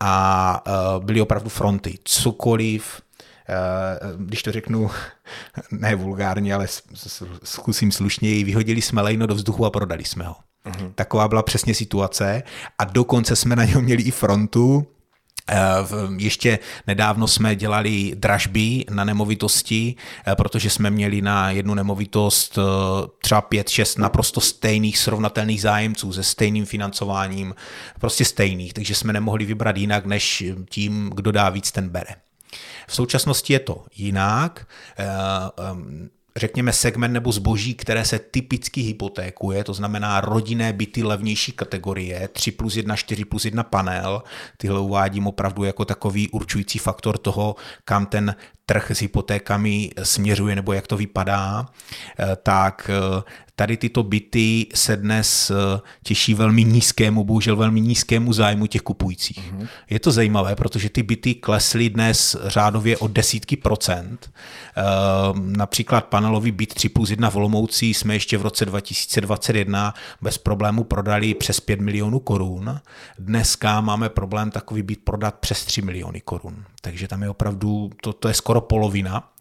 a 0.00 0.62
uh, 0.66 1.04
byly 1.04 1.20
opravdu 1.20 1.48
fronty. 1.48 1.98
Cokoliv, 2.04 3.02
uh, 3.48 4.22
když 4.26 4.42
to 4.42 4.52
řeknu 4.52 4.90
ne 5.70 5.94
vulgárně, 5.94 6.54
ale 6.54 6.66
zkusím 7.44 7.92
slušněji, 7.92 8.44
vyhodili 8.44 8.82
jsme 8.82 9.02
lejno 9.02 9.26
do 9.26 9.34
vzduchu 9.34 9.66
a 9.66 9.70
prodali 9.70 10.04
jsme 10.04 10.24
ho. 10.24 10.36
Uh-huh. 10.66 10.92
Taková 10.94 11.28
byla 11.28 11.42
přesně 11.42 11.74
situace 11.74 12.42
a 12.78 12.84
dokonce 12.84 13.36
jsme 13.36 13.56
na 13.56 13.64
něm 13.64 13.84
měli 13.84 14.02
i 14.02 14.10
frontu, 14.10 14.86
Ještě 16.16 16.58
nedávno 16.86 17.28
jsme 17.28 17.56
dělali 17.56 18.12
dražby 18.14 18.84
na 18.90 19.04
nemovitosti, 19.04 19.94
protože 20.34 20.70
jsme 20.70 20.90
měli 20.90 21.22
na 21.22 21.50
jednu 21.50 21.74
nemovitost 21.74 22.58
třeba 23.22 23.40
pět, 23.40 23.68
šest 23.68 23.98
naprosto 23.98 24.40
stejných 24.40 24.98
srovnatelných 24.98 25.62
zájemců 25.62 26.12
se 26.12 26.22
stejným 26.22 26.66
financováním, 26.66 27.54
prostě 28.00 28.24
stejných, 28.24 28.74
takže 28.74 28.94
jsme 28.94 29.12
nemohli 29.12 29.44
vybrat 29.44 29.76
jinak, 29.76 30.06
než 30.06 30.44
tím, 30.68 31.10
kdo 31.14 31.32
dá 31.32 31.48
víc, 31.48 31.72
ten 31.72 31.88
bere. 31.88 32.14
V 32.86 32.94
současnosti 32.94 33.52
je 33.52 33.58
to 33.58 33.84
jinak 33.96 34.66
řekněme, 36.38 36.72
segment 36.72 37.12
nebo 37.12 37.32
zboží, 37.32 37.74
které 37.74 38.04
se 38.04 38.18
typicky 38.18 38.80
hypotékuje, 38.80 39.64
to 39.64 39.74
znamená 39.74 40.20
rodinné 40.20 40.72
byty 40.72 41.02
levnější 41.02 41.52
kategorie, 41.52 42.28
3 42.28 42.50
plus 42.50 42.76
1, 42.76 42.96
4 42.96 43.24
plus 43.24 43.44
1 43.44 43.62
panel, 43.62 44.22
tyhle 44.56 44.80
uvádím 44.80 45.26
opravdu 45.26 45.64
jako 45.64 45.84
takový 45.84 46.28
určující 46.28 46.78
faktor 46.78 47.18
toho, 47.18 47.56
kam 47.84 48.06
ten 48.06 48.34
trh 48.68 48.90
s 48.90 49.00
hypotékami 49.00 49.90
směřuje 50.02 50.56
nebo 50.56 50.72
jak 50.72 50.86
to 50.86 50.96
vypadá, 50.96 51.66
eh, 52.18 52.36
tak 52.42 52.90
eh, 52.92 53.22
tady 53.56 53.76
tyto 53.76 54.02
byty 54.02 54.66
se 54.74 54.96
dnes 54.96 55.50
eh, 55.50 55.80
těší 56.02 56.34
velmi 56.34 56.64
nízkému, 56.64 57.24
bohužel 57.24 57.56
velmi 57.56 57.80
nízkému 57.80 58.32
zájmu 58.32 58.66
těch 58.66 58.82
kupujících. 58.82 59.52
Mm-hmm. 59.52 59.68
Je 59.90 60.00
to 60.00 60.12
zajímavé, 60.12 60.56
protože 60.56 60.90
ty 60.90 61.02
byty 61.02 61.34
klesly 61.34 61.90
dnes 61.90 62.36
řádově 62.44 62.96
o 62.96 63.08
desítky 63.08 63.56
procent. 63.56 64.30
Například 65.38 66.04
panelový 66.04 66.50
byt 66.50 66.74
3 66.74 66.88
plus 66.88 67.10
1 67.10 67.30
v 67.30 67.36
Olomoucí 67.36 67.94
jsme 67.94 68.14
ještě 68.14 68.38
v 68.38 68.42
roce 68.42 68.64
2021 68.64 69.94
bez 70.22 70.38
problému 70.38 70.84
prodali 70.84 71.34
přes 71.34 71.60
5 71.60 71.80
milionů 71.80 72.18
korun. 72.18 72.80
Dneska 73.18 73.80
máme 73.80 74.08
problém 74.08 74.50
takový 74.50 74.82
byt 74.82 75.00
prodat 75.04 75.34
přes 75.34 75.64
3 75.64 75.82
miliony 75.82 76.20
korun. 76.20 76.64
Takže 76.80 77.08
tam 77.08 77.22
je 77.22 77.30
opravdu, 77.30 77.90
to, 78.02 78.12
to 78.12 78.28
je 78.28 78.34
skoro 78.34 78.60
polovina. 78.60 79.32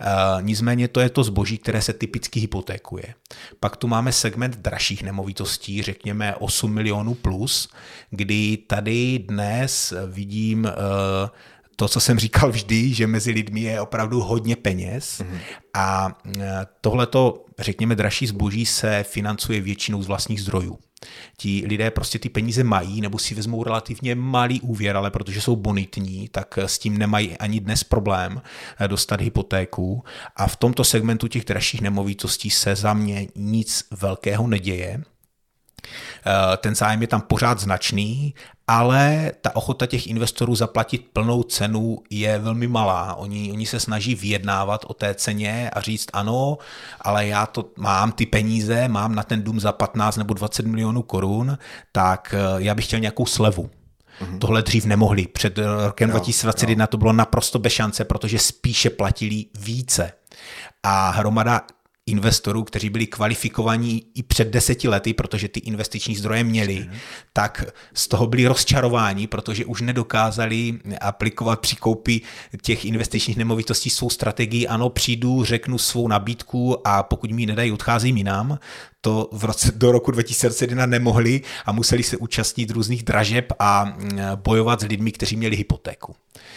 E, 0.00 0.42
nicméně 0.42 0.88
to 0.88 1.00
je 1.00 1.10
to 1.10 1.24
zboží, 1.24 1.58
které 1.58 1.82
se 1.82 1.92
typicky 1.92 2.40
hypotékuje. 2.40 3.14
Pak 3.60 3.76
tu 3.76 3.88
máme 3.88 4.12
segment 4.12 4.56
dražších 4.56 5.02
nemovitostí, 5.02 5.82
řekněme 5.82 6.34
8 6.34 6.74
milionů 6.74 7.14
plus, 7.14 7.68
kdy 8.10 8.56
tady 8.56 9.18
dnes 9.18 9.94
vidím 10.06 10.66
e, 10.66 10.72
to, 11.76 11.88
co 11.88 12.00
jsem 12.00 12.18
říkal 12.18 12.50
vždy, 12.50 12.94
že 12.94 13.06
mezi 13.06 13.30
lidmi 13.30 13.60
je 13.60 13.80
opravdu 13.80 14.20
hodně 14.20 14.56
peněz 14.56 15.20
mm-hmm. 15.20 15.38
a 15.74 16.18
eh, 16.40 16.66
tohleto, 16.80 17.44
řekněme, 17.58 17.94
dražší 17.94 18.26
zboží 18.26 18.66
se 18.66 19.04
financuje 19.08 19.60
většinou 19.60 20.02
z 20.02 20.06
vlastních 20.06 20.42
zdrojů. 20.42 20.78
Ti 21.36 21.64
lidé 21.66 21.90
prostě 21.90 22.18
ty 22.18 22.28
peníze 22.28 22.64
mají 22.64 23.00
nebo 23.00 23.18
si 23.18 23.34
vezmou 23.34 23.64
relativně 23.64 24.14
malý 24.14 24.60
úvěr, 24.60 24.96
ale 24.96 25.10
protože 25.10 25.40
jsou 25.40 25.56
bonitní, 25.56 26.28
tak 26.28 26.58
s 26.58 26.78
tím 26.78 26.98
nemají 26.98 27.38
ani 27.38 27.60
dnes 27.60 27.84
problém 27.84 28.42
eh, 28.78 28.88
dostat 28.88 29.20
hypotéku. 29.20 30.04
A 30.36 30.46
v 30.46 30.56
tomto 30.56 30.84
segmentu 30.84 31.28
těch 31.28 31.44
dražších 31.44 31.80
nemovitostí 31.80 32.50
se 32.50 32.76
za 32.76 32.94
mě 32.94 33.26
nic 33.36 33.84
velkého 33.90 34.46
neděje. 34.46 35.02
Eh, 36.26 36.56
ten 36.56 36.74
zájem 36.74 37.02
je 37.02 37.08
tam 37.08 37.20
pořád 37.20 37.60
značný, 37.60 38.34
ale 38.68 39.32
ta 39.40 39.56
ochota 39.56 39.86
těch 39.86 40.06
investorů 40.06 40.54
zaplatit 40.54 41.06
plnou 41.12 41.42
cenu 41.42 41.98
je 42.10 42.38
velmi 42.38 42.68
malá. 42.68 43.14
Oni, 43.14 43.52
oni 43.52 43.66
se 43.66 43.80
snaží 43.80 44.14
vyjednávat 44.14 44.84
o 44.88 44.94
té 44.94 45.14
ceně 45.14 45.70
a 45.70 45.80
říct 45.80 46.08
ano, 46.12 46.58
ale 47.00 47.26
já 47.26 47.46
to 47.46 47.70
mám 47.76 48.12
ty 48.12 48.26
peníze, 48.26 48.88
mám 48.88 49.14
na 49.14 49.22
ten 49.22 49.42
dům 49.42 49.60
za 49.60 49.72
15 49.72 50.16
nebo 50.16 50.34
20 50.34 50.66
milionů 50.66 51.02
korun, 51.02 51.58
tak 51.92 52.34
eh, 52.38 52.62
já 52.62 52.74
bych 52.74 52.84
chtěl 52.84 53.00
nějakou 53.00 53.26
slevu. 53.26 53.70
Mm-hmm. 54.20 54.38
Tohle 54.38 54.62
dřív 54.62 54.84
nemohli. 54.84 55.26
Před 55.26 55.58
rokem 55.86 56.08
no, 56.08 56.12
2021 56.12 56.82
no. 56.82 56.86
to 56.86 56.96
bylo 56.96 57.12
naprosto 57.12 57.58
bez 57.58 57.72
šance, 57.72 58.04
protože 58.04 58.38
spíše 58.38 58.90
platili 58.90 59.44
více. 59.58 60.12
A 60.82 61.10
hromada 61.10 61.60
investorů, 62.06 62.64
kteří 62.64 62.90
byli 62.90 63.06
kvalifikovaní 63.06 64.06
i 64.14 64.22
před 64.22 64.48
deseti 64.48 64.88
lety, 64.88 65.14
protože 65.14 65.48
ty 65.48 65.60
investiční 65.60 66.16
zdroje 66.16 66.44
měli, 66.44 66.90
tak 67.32 67.64
z 67.94 68.08
toho 68.08 68.26
byli 68.26 68.46
rozčarováni, 68.46 69.26
protože 69.26 69.64
už 69.64 69.80
nedokázali 69.80 70.78
aplikovat 71.00 71.60
při 71.60 71.76
koupi 71.76 72.20
těch 72.62 72.84
investičních 72.84 73.36
nemovitostí 73.36 73.90
svou 73.90 74.10
strategii. 74.10 74.66
Ano, 74.66 74.88
přijdu, 74.88 75.44
řeknu 75.44 75.78
svou 75.78 76.08
nabídku 76.08 76.88
a 76.88 77.02
pokud 77.02 77.30
mi 77.30 77.42
ji 77.42 77.46
nedají, 77.46 77.72
odcházím 77.72 78.16
jinam 78.16 78.58
to 79.04 79.28
v 79.32 79.44
roce, 79.44 79.72
do 79.74 79.92
roku 79.92 80.10
2001 80.10 80.86
nemohli 80.86 81.40
a 81.66 81.72
museli 81.72 82.02
se 82.02 82.16
účastnit 82.16 82.70
různých 82.70 83.02
dražeb 83.02 83.52
a 83.58 83.84
mm, 83.84 84.18
bojovat 84.34 84.80
s 84.80 84.84
lidmi, 84.84 85.12
kteří 85.12 85.36
měli 85.36 85.56
hypotéku. 85.56 86.14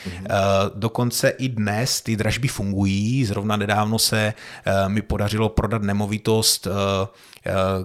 Mm-hmm. 0.07 0.27
Dokonce 0.75 1.29
i 1.29 1.49
dnes 1.49 2.01
ty 2.01 2.15
dražby 2.15 2.47
fungují. 2.47 3.25
Zrovna 3.25 3.55
nedávno 3.55 3.99
se 3.99 4.33
eh, 4.65 4.89
mi 4.89 5.01
podařilo 5.01 5.49
prodat 5.49 5.81
nemovitost 5.81 6.67
eh, 6.67 6.71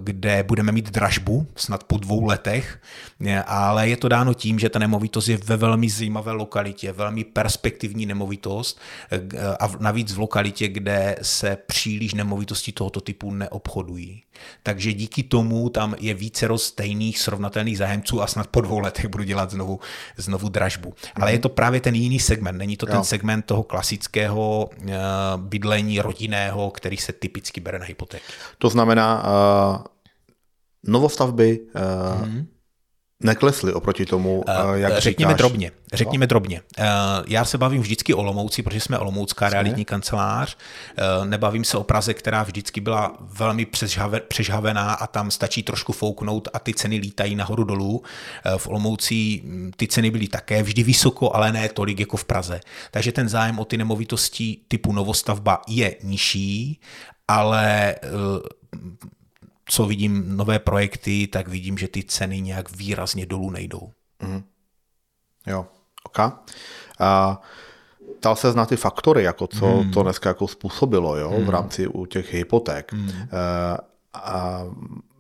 kde 0.03 0.43
budeme 0.43 0.73
mít 0.73 0.91
dražbu, 0.91 1.47
snad 1.57 1.85
po 1.85 1.99
dvou 1.99 2.25
letech, 2.25 2.81
ale 3.47 3.89
je 3.89 3.97
to 3.97 4.09
dáno 4.09 4.35
tím, 4.35 4.59
že 4.59 4.69
ta 4.69 4.79
nemovitost 4.79 5.29
je 5.29 5.37
ve 5.37 5.57
velmi 5.57 5.91
zajímavé 5.91 6.33
lokalitě, 6.33 6.93
velmi 6.93 7.25
perspektivní 7.25 8.07
nemovitost 8.07 8.81
a 9.61 9.71
navíc 9.79 10.13
v 10.13 10.19
lokalitě, 10.19 10.69
kde 10.69 11.17
se 11.23 11.59
příliš 11.67 12.15
nemovitosti 12.15 12.73
tohoto 12.73 13.01
typu 13.01 13.31
neobchodují. 13.31 14.23
Takže 14.63 14.93
díky 14.93 15.23
tomu 15.23 15.69
tam 15.71 15.95
je 15.99 16.15
více 16.15 16.49
stejných 16.57 17.19
srovnatelných 17.19 17.79
zájemců 17.79 18.23
a 18.23 18.27
snad 18.27 18.47
po 18.47 18.61
dvou 18.61 18.79
letech 18.79 19.07
budu 19.07 19.25
dělat 19.25 19.51
znovu, 19.51 19.81
znovu 20.17 20.49
dražbu. 20.49 20.95
Ale 21.15 21.33
je 21.33 21.39
to 21.39 21.49
právě 21.49 21.81
ten 21.81 21.95
jiný 21.95 22.21
segment, 22.21 22.59
není 22.59 22.77
to 22.77 22.87
ten 22.87 22.97
jo. 22.97 23.05
segment 23.05 23.47
toho 23.47 23.63
klasického 23.63 24.71
bydlení 25.37 26.01
rodinného, 26.01 26.71
který 26.71 26.97
se 26.97 27.13
typicky 27.13 27.61
bere 27.61 27.79
na 27.79 27.85
hypotéky. 27.85 28.25
To 28.59 28.69
znamená, 28.69 29.25
novostavby 30.87 31.61
mm-hmm. 31.75 32.47
Neklesly 33.21 33.73
oproti 33.73 34.07
tomu, 34.07 34.45
uh, 34.49 34.75
jak 34.75 34.99
Řekněme 34.99 35.33
říkáš. 35.33 35.39
drobně. 35.39 35.73
Řekněme 35.93 36.23
no. 36.23 36.29
drobně. 36.29 36.61
Uh, 36.79 36.85
já 37.27 37.45
se 37.45 37.59
bavím 37.59 37.83
vždycky 37.83 38.15
o 38.15 38.23
Lomouci, 38.23 38.63
protože 38.63 38.81
jsme 38.81 38.99
Olomoucká 38.99 39.47
jsme? 39.49 39.53
realitní 39.53 39.85
kancelář. 39.85 40.57
Nebavím 41.25 41.65
se 41.65 41.79
o 41.79 41.85
Praze, 41.85 42.15
která 42.15 42.43
vždycky 42.43 42.81
byla 42.81 43.17
velmi 43.21 43.67
přežhavená 44.29 44.93
a 44.93 45.07
tam 45.07 45.31
stačí 45.31 45.63
trošku 45.63 45.93
fouknout 45.93 46.49
a 46.53 46.59
ty 46.59 46.75
ceny 46.75 46.97
lítají 46.97 47.37
nahoru 47.37 47.65
dolů. 47.65 48.03
V 48.57 48.69
Olomouci 48.69 49.41
hm, 49.45 49.71
ty 49.77 49.87
ceny 49.87 50.11
byly 50.11 50.29
také 50.29 50.63
vždy 50.63 50.83
vysoko, 50.83 51.37
ale 51.37 51.53
ne 51.53 51.69
tolik 51.69 52.01
jako 52.01 52.17
v 52.17 52.25
Praze. 52.25 52.61
Takže 52.91 53.13
ten 53.13 53.29
zájem 53.29 53.59
o 53.59 53.65
ty 53.65 53.77
nemovitosti 53.77 54.57
typu 54.69 54.93
novostavba 54.93 55.63
je 55.69 55.97
nižší, 56.03 56.81
ale 57.29 57.95
co 59.71 59.87
vidím 59.87 60.37
nové 60.37 60.59
projekty, 60.59 61.27
tak 61.27 61.49
vidím, 61.49 61.79
že 61.79 61.89
ty 61.89 62.03
ceny 62.03 62.41
nějak 62.41 62.77
výrazně 62.77 63.27
dolů 63.27 63.51
nejdou. 63.51 63.91
Mm. 64.23 64.43
Jo, 65.47 65.67
ok. 66.05 66.19
A 66.99 67.41
dal 68.23 68.37
se 68.37 68.53
znát 68.53 68.69
ty 68.69 68.77
faktory, 68.77 69.23
jako 69.23 69.47
co 69.47 69.83
mm. 69.83 69.91
to 69.91 70.03
dneska 70.03 70.31
jako 70.31 70.49
způsobilo 70.49 71.17
jo, 71.17 71.35
mm. 71.39 71.45
v 71.45 71.51
rámci 71.51 71.87
u 71.87 72.07
těch 72.07 72.35
hypoték. 72.35 72.93
Mm. 72.93 73.11
A 74.15 74.63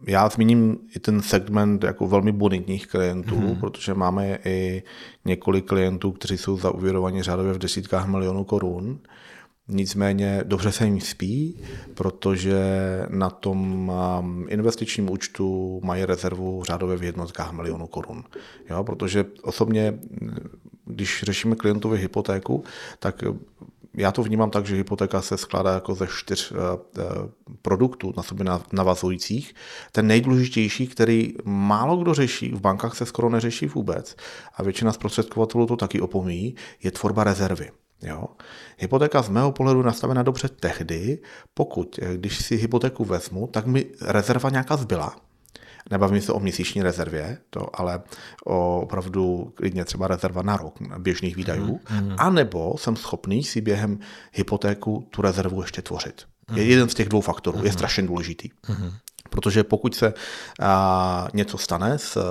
já 0.06 0.28
zmíním 0.28 0.78
i 0.96 0.98
ten 0.98 1.22
segment 1.22 1.84
jako 1.84 2.06
velmi 2.06 2.32
bonitních 2.32 2.86
klientů, 2.86 3.36
mm. 3.36 3.56
protože 3.56 3.94
máme 3.94 4.38
i 4.44 4.82
několik 5.24 5.68
klientů, 5.68 6.12
kteří 6.12 6.38
jsou 6.38 6.56
zauvěrovaní 6.56 7.22
řádově 7.22 7.52
v 7.52 7.58
desítkách 7.58 8.06
milionů 8.06 8.44
korun. 8.44 8.98
Nicméně 9.72 10.40
dobře 10.44 10.72
se 10.72 10.84
jim 10.84 11.00
spí, 11.00 11.60
protože 11.94 12.62
na 13.08 13.30
tom 13.30 13.88
um, 14.18 14.46
investičním 14.48 15.10
účtu 15.10 15.80
mají 15.84 16.04
rezervu 16.04 16.64
řádově 16.64 16.96
v 16.96 17.02
jednotkách 17.02 17.52
milionů 17.52 17.86
korun. 17.86 18.24
Jo, 18.70 18.84
protože 18.84 19.24
osobně, 19.42 19.98
když 20.84 21.22
řešíme 21.22 21.56
klientovi 21.56 21.98
hypotéku, 21.98 22.64
tak 22.98 23.24
já 23.94 24.12
to 24.12 24.22
vnímám 24.22 24.50
tak, 24.50 24.66
že 24.66 24.76
hypotéka 24.76 25.22
se 25.22 25.36
skládá 25.36 25.74
jako 25.74 25.94
ze 25.94 26.06
čtyř 26.06 26.52
uh, 26.52 26.58
uh, 26.58 27.04
produktů 27.62 28.12
na 28.16 28.22
sobě 28.22 28.46
navazujících. 28.72 29.54
Ten 29.92 30.06
nejdůležitější, 30.06 30.86
který 30.86 31.34
málo 31.44 31.96
kdo 31.96 32.14
řeší, 32.14 32.52
v 32.52 32.60
bankách 32.60 32.96
se 32.96 33.06
skoro 33.06 33.28
neřeší 33.28 33.66
vůbec 33.66 34.16
a 34.54 34.62
většina 34.62 34.92
zprostředkovatelů 34.92 35.66
to 35.66 35.76
taky 35.76 36.00
opomíjí, 36.00 36.54
je 36.82 36.90
tvorba 36.90 37.24
rezervy. 37.24 37.70
Jo? 38.02 38.24
Hypotéka 38.78 39.22
z 39.22 39.28
mého 39.28 39.52
pohledu 39.52 39.82
nastavena 39.82 40.22
dobře 40.22 40.48
tehdy, 40.48 41.18
pokud, 41.54 41.98
eh, 42.02 42.16
když 42.16 42.44
si 42.44 42.56
hypotéku 42.56 43.04
vezmu, 43.04 43.46
tak 43.46 43.66
mi 43.66 43.86
rezerva 44.00 44.50
nějaká 44.50 44.76
zbyla. 44.76 45.16
Nebavím 45.90 46.22
se 46.22 46.32
o 46.32 46.40
měsíční 46.40 46.82
rezervě, 46.82 47.38
to, 47.50 47.80
ale 47.80 48.02
o 48.44 48.80
opravdu 48.80 49.52
klidně 49.54 49.84
třeba 49.84 50.08
rezerva 50.08 50.42
na 50.42 50.56
rok 50.56 50.78
běžných 50.98 51.36
výdajů, 51.36 51.80
mm-hmm. 51.84 52.14
anebo 52.18 52.74
jsem 52.78 52.96
schopný 52.96 53.44
si 53.44 53.60
během 53.60 53.98
hypotéku 54.32 55.06
tu 55.10 55.22
rezervu 55.22 55.62
ještě 55.62 55.82
tvořit. 55.82 56.22
Mm-hmm. 56.48 56.56
Je 56.56 56.64
jeden 56.64 56.88
z 56.88 56.94
těch 56.94 57.08
dvou 57.08 57.20
faktorů, 57.20 57.58
mm-hmm. 57.58 57.64
je 57.64 57.72
strašně 57.72 58.02
důležitý. 58.02 58.48
Mm-hmm. 58.48 58.92
Protože 59.30 59.64
pokud 59.64 59.94
se 59.94 60.14
a, 60.60 61.28
něco 61.34 61.58
stane, 61.58 61.98
s 61.98 62.16
a, 62.16 62.22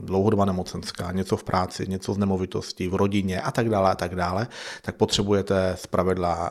dlouhodobá 0.00 0.44
nemocenská, 0.44 1.12
něco 1.12 1.36
v 1.36 1.44
práci, 1.44 1.86
něco 1.88 2.14
z 2.14 2.18
nemovitosti, 2.18 2.88
v 2.88 2.94
rodině 2.94 3.40
a 3.40 3.50
tak 3.50 3.68
dále 3.68 3.90
a 3.90 3.94
tak 3.94 4.14
dále, 4.14 4.46
tak 4.82 4.96
potřebujete 4.96 5.76
zpravidla 5.78 6.50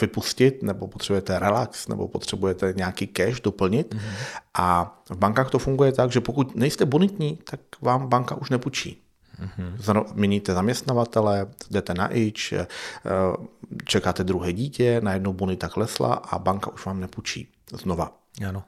vypustit, 0.00 0.62
nebo 0.62 0.88
potřebujete 0.88 1.38
relax, 1.38 1.88
nebo 1.88 2.08
potřebujete 2.08 2.72
nějaký 2.76 3.06
cash 3.06 3.40
doplnit. 3.40 3.94
Mm-hmm. 3.94 4.40
A 4.54 4.98
v 5.10 5.16
bankách 5.16 5.50
to 5.50 5.58
funguje 5.58 5.92
tak, 5.92 6.12
že 6.12 6.20
pokud 6.20 6.56
nejste 6.56 6.84
bonitní, 6.84 7.38
tak 7.50 7.60
vám 7.80 8.08
banka 8.08 8.34
už 8.34 8.50
nepůjčí. 8.50 9.02
Mm-hmm. 9.40 10.04
Měníte 10.14 10.54
zaměstnavatele, 10.54 11.46
jdete 11.70 11.94
na 11.94 12.14
ič, 12.14 12.52
eh, 12.52 12.66
čekáte 13.84 14.24
druhé 14.24 14.52
dítě, 14.52 15.00
najednou 15.04 15.32
bonita 15.32 15.68
klesla 15.68 16.14
a 16.14 16.38
banka 16.38 16.72
už 16.72 16.86
vám 16.86 17.00
nepůjčí 17.00 17.48
znova. 17.72 18.23
Ano. 18.48 18.64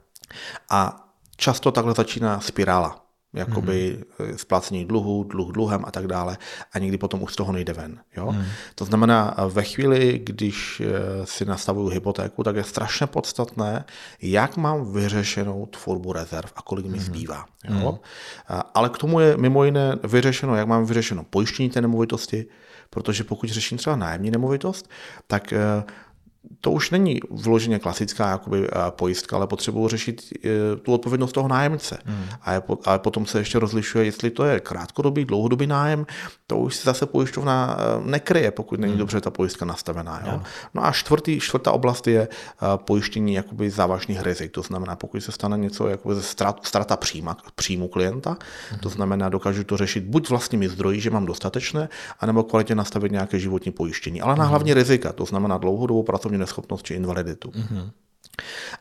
A 0.69 1.09
často 1.37 1.71
takhle 1.71 1.93
začíná 1.93 2.39
spirála 2.39 3.07
jakoby 3.33 3.97
mm-hmm. 3.99 4.35
splácení 4.35 4.85
dluhu, 4.85 5.23
dluh 5.23 5.51
dluhem 5.51 5.83
a 5.85 5.91
tak 5.91 6.07
dále 6.07 6.37
a 6.73 6.79
někdy 6.79 6.97
potom 6.97 7.23
už 7.23 7.33
z 7.33 7.35
toho 7.35 7.53
nejde 7.53 7.73
ven. 7.73 7.99
Jo? 8.17 8.31
Mm. 8.31 8.45
To 8.75 8.85
znamená, 8.85 9.35
ve 9.49 9.63
chvíli, 9.63 10.21
když 10.23 10.81
eh, 10.81 11.25
si 11.25 11.45
nastavuju 11.45 11.87
hypotéku, 11.87 12.43
tak 12.43 12.55
je 12.55 12.63
strašně 12.63 13.07
podstatné, 13.07 13.85
jak 14.21 14.57
mám 14.57 14.93
vyřešenou 14.93 15.65
tvorbu 15.65 16.13
rezerv 16.13 16.49
a 16.55 16.61
kolik 16.61 16.85
mi 16.85 16.97
mm. 16.97 17.03
zbývá. 17.03 17.45
Jo? 17.69 17.91
Mm. 17.91 17.97
Ale 18.73 18.89
k 18.89 18.97
tomu 18.97 19.19
je 19.19 19.37
mimo 19.37 19.63
jiné 19.63 19.95
vyřešeno, 20.03 20.55
jak 20.55 20.67
mám 20.67 20.85
vyřešeno 20.85 21.23
pojištění 21.23 21.69
té 21.69 21.81
nemovitosti, 21.81 22.45
protože 22.89 23.23
pokud 23.23 23.49
řeším 23.49 23.77
třeba 23.77 23.95
nájemní 23.95 24.31
nemovitost, 24.31 24.89
tak 25.27 25.53
eh, 25.53 25.83
to 26.61 26.71
už 26.71 26.91
není 26.91 27.19
vloženě 27.29 27.79
klasická 27.79 28.29
jakoby, 28.29 28.67
eh, 28.67 28.71
pojistka, 28.89 29.35
ale 29.35 29.47
potřebuji 29.47 29.87
řešit 29.87 30.33
eh, 30.45 30.49
tu 30.75 30.93
odpovědnost 30.93 31.31
toho 31.31 31.47
nájemce. 31.47 31.97
Hmm. 32.05 32.25
A, 32.41 32.53
je, 32.53 32.61
a 32.85 32.97
potom 32.97 33.25
se 33.25 33.39
ještě 33.39 33.59
rozlišuje, 33.59 34.05
jestli 34.05 34.29
to 34.29 34.45
je 34.45 34.59
krátkodobý, 34.59 35.25
dlouhodobý 35.25 35.67
nájem, 35.67 36.05
to 36.47 36.57
už 36.57 36.75
se 36.75 36.83
zase 36.85 37.05
pojišťovna 37.05 37.77
eh, 37.79 38.09
nekryje, 38.09 38.51
pokud 38.51 38.79
není 38.79 38.93
hmm. 38.93 38.99
dobře 38.99 39.21
ta 39.21 39.29
pojistka 39.29 39.65
nastavená. 39.65 40.21
Jo? 40.25 40.41
No 40.73 40.85
a 40.85 40.91
čtvrtý, 40.91 41.39
čtvrtá 41.39 41.71
oblast 41.71 42.07
je 42.07 42.27
pojištění 42.75 43.33
jakoby 43.33 43.69
závažných 43.69 44.21
rizik. 44.21 44.51
To 44.51 44.61
znamená, 44.61 44.95
pokud 44.95 45.21
se 45.21 45.31
stane 45.31 45.57
něco 45.57 45.87
jako 45.87 46.15
ze 46.15 46.21
strat, 46.21 46.65
strata 46.65 46.97
příjma, 46.97 47.37
příjmu 47.55 47.87
klienta, 47.87 48.37
hmm. 48.69 48.79
to 48.79 48.89
znamená, 48.89 49.29
dokážu 49.29 49.63
to 49.63 49.77
řešit 49.77 50.03
buď 50.03 50.29
vlastními 50.29 50.69
zdroji, 50.69 51.01
že 51.01 51.09
mám 51.09 51.25
dostatečné, 51.25 51.89
anebo 52.19 52.43
kvalitě 52.43 52.75
nastavit 52.75 53.11
nějaké 53.11 53.39
životní 53.39 53.71
pojištění. 53.71 54.21
Ale 54.21 54.35
na 54.35 54.43
hmm. 54.43 54.49
hlavně 54.49 54.73
rizika, 54.73 55.13
to 55.13 55.25
znamená 55.25 55.57
dlouhodobou 55.57 56.03
pracovní 56.03 56.26
pracovní 56.27 56.37
neschopnost 56.37 56.85
či 56.85 56.93
invaliditu. 56.93 57.49
Mm-hmm. 57.49 57.91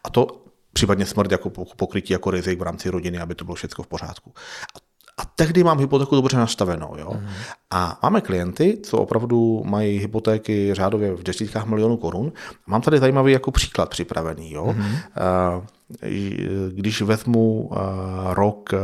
A 0.05 0.11
to 0.11 0.45
případně 0.73 1.07
smrt 1.07 1.33
jako 1.33 1.51
pokrytí 1.77 2.13
jako 2.13 2.31
rizik 2.31 2.59
v 2.59 2.63
rámci 2.63 2.91
rodiny, 2.91 3.19
aby 3.19 3.35
to 3.35 3.45
bylo 3.45 3.55
všechno 3.55 3.85
v 3.85 3.87
pořádku. 3.87 4.33
A 4.75 4.87
a 5.19 5.25
tehdy 5.25 5.65
mám 5.65 5.79
hypotéku 5.79 6.15
dobře 6.15 6.37
nastavenou. 6.37 6.97
Jo? 6.99 7.17
Mm. 7.17 7.29
A 7.71 7.99
máme 8.03 8.21
klienty, 8.21 8.79
co 8.83 8.99
opravdu 8.99 9.63
mají 9.65 9.99
hypotéky 9.99 10.75
řádově 10.75 11.15
v 11.15 11.23
desítkách 11.23 11.67
milionů 11.67 11.97
korun. 11.97 12.33
Mám 12.67 12.81
tady 12.83 12.99
zajímavý 12.99 13.33
jako 13.33 13.51
příklad 13.51 13.89
připravený. 13.89 14.53
Jo? 14.53 14.75
Mm. 14.77 14.85
Uh, 14.85 15.65
když 16.71 17.03
vezmu 17.03 17.63
uh, 17.63 17.79
rok 18.33 18.71
uh, 18.73 18.79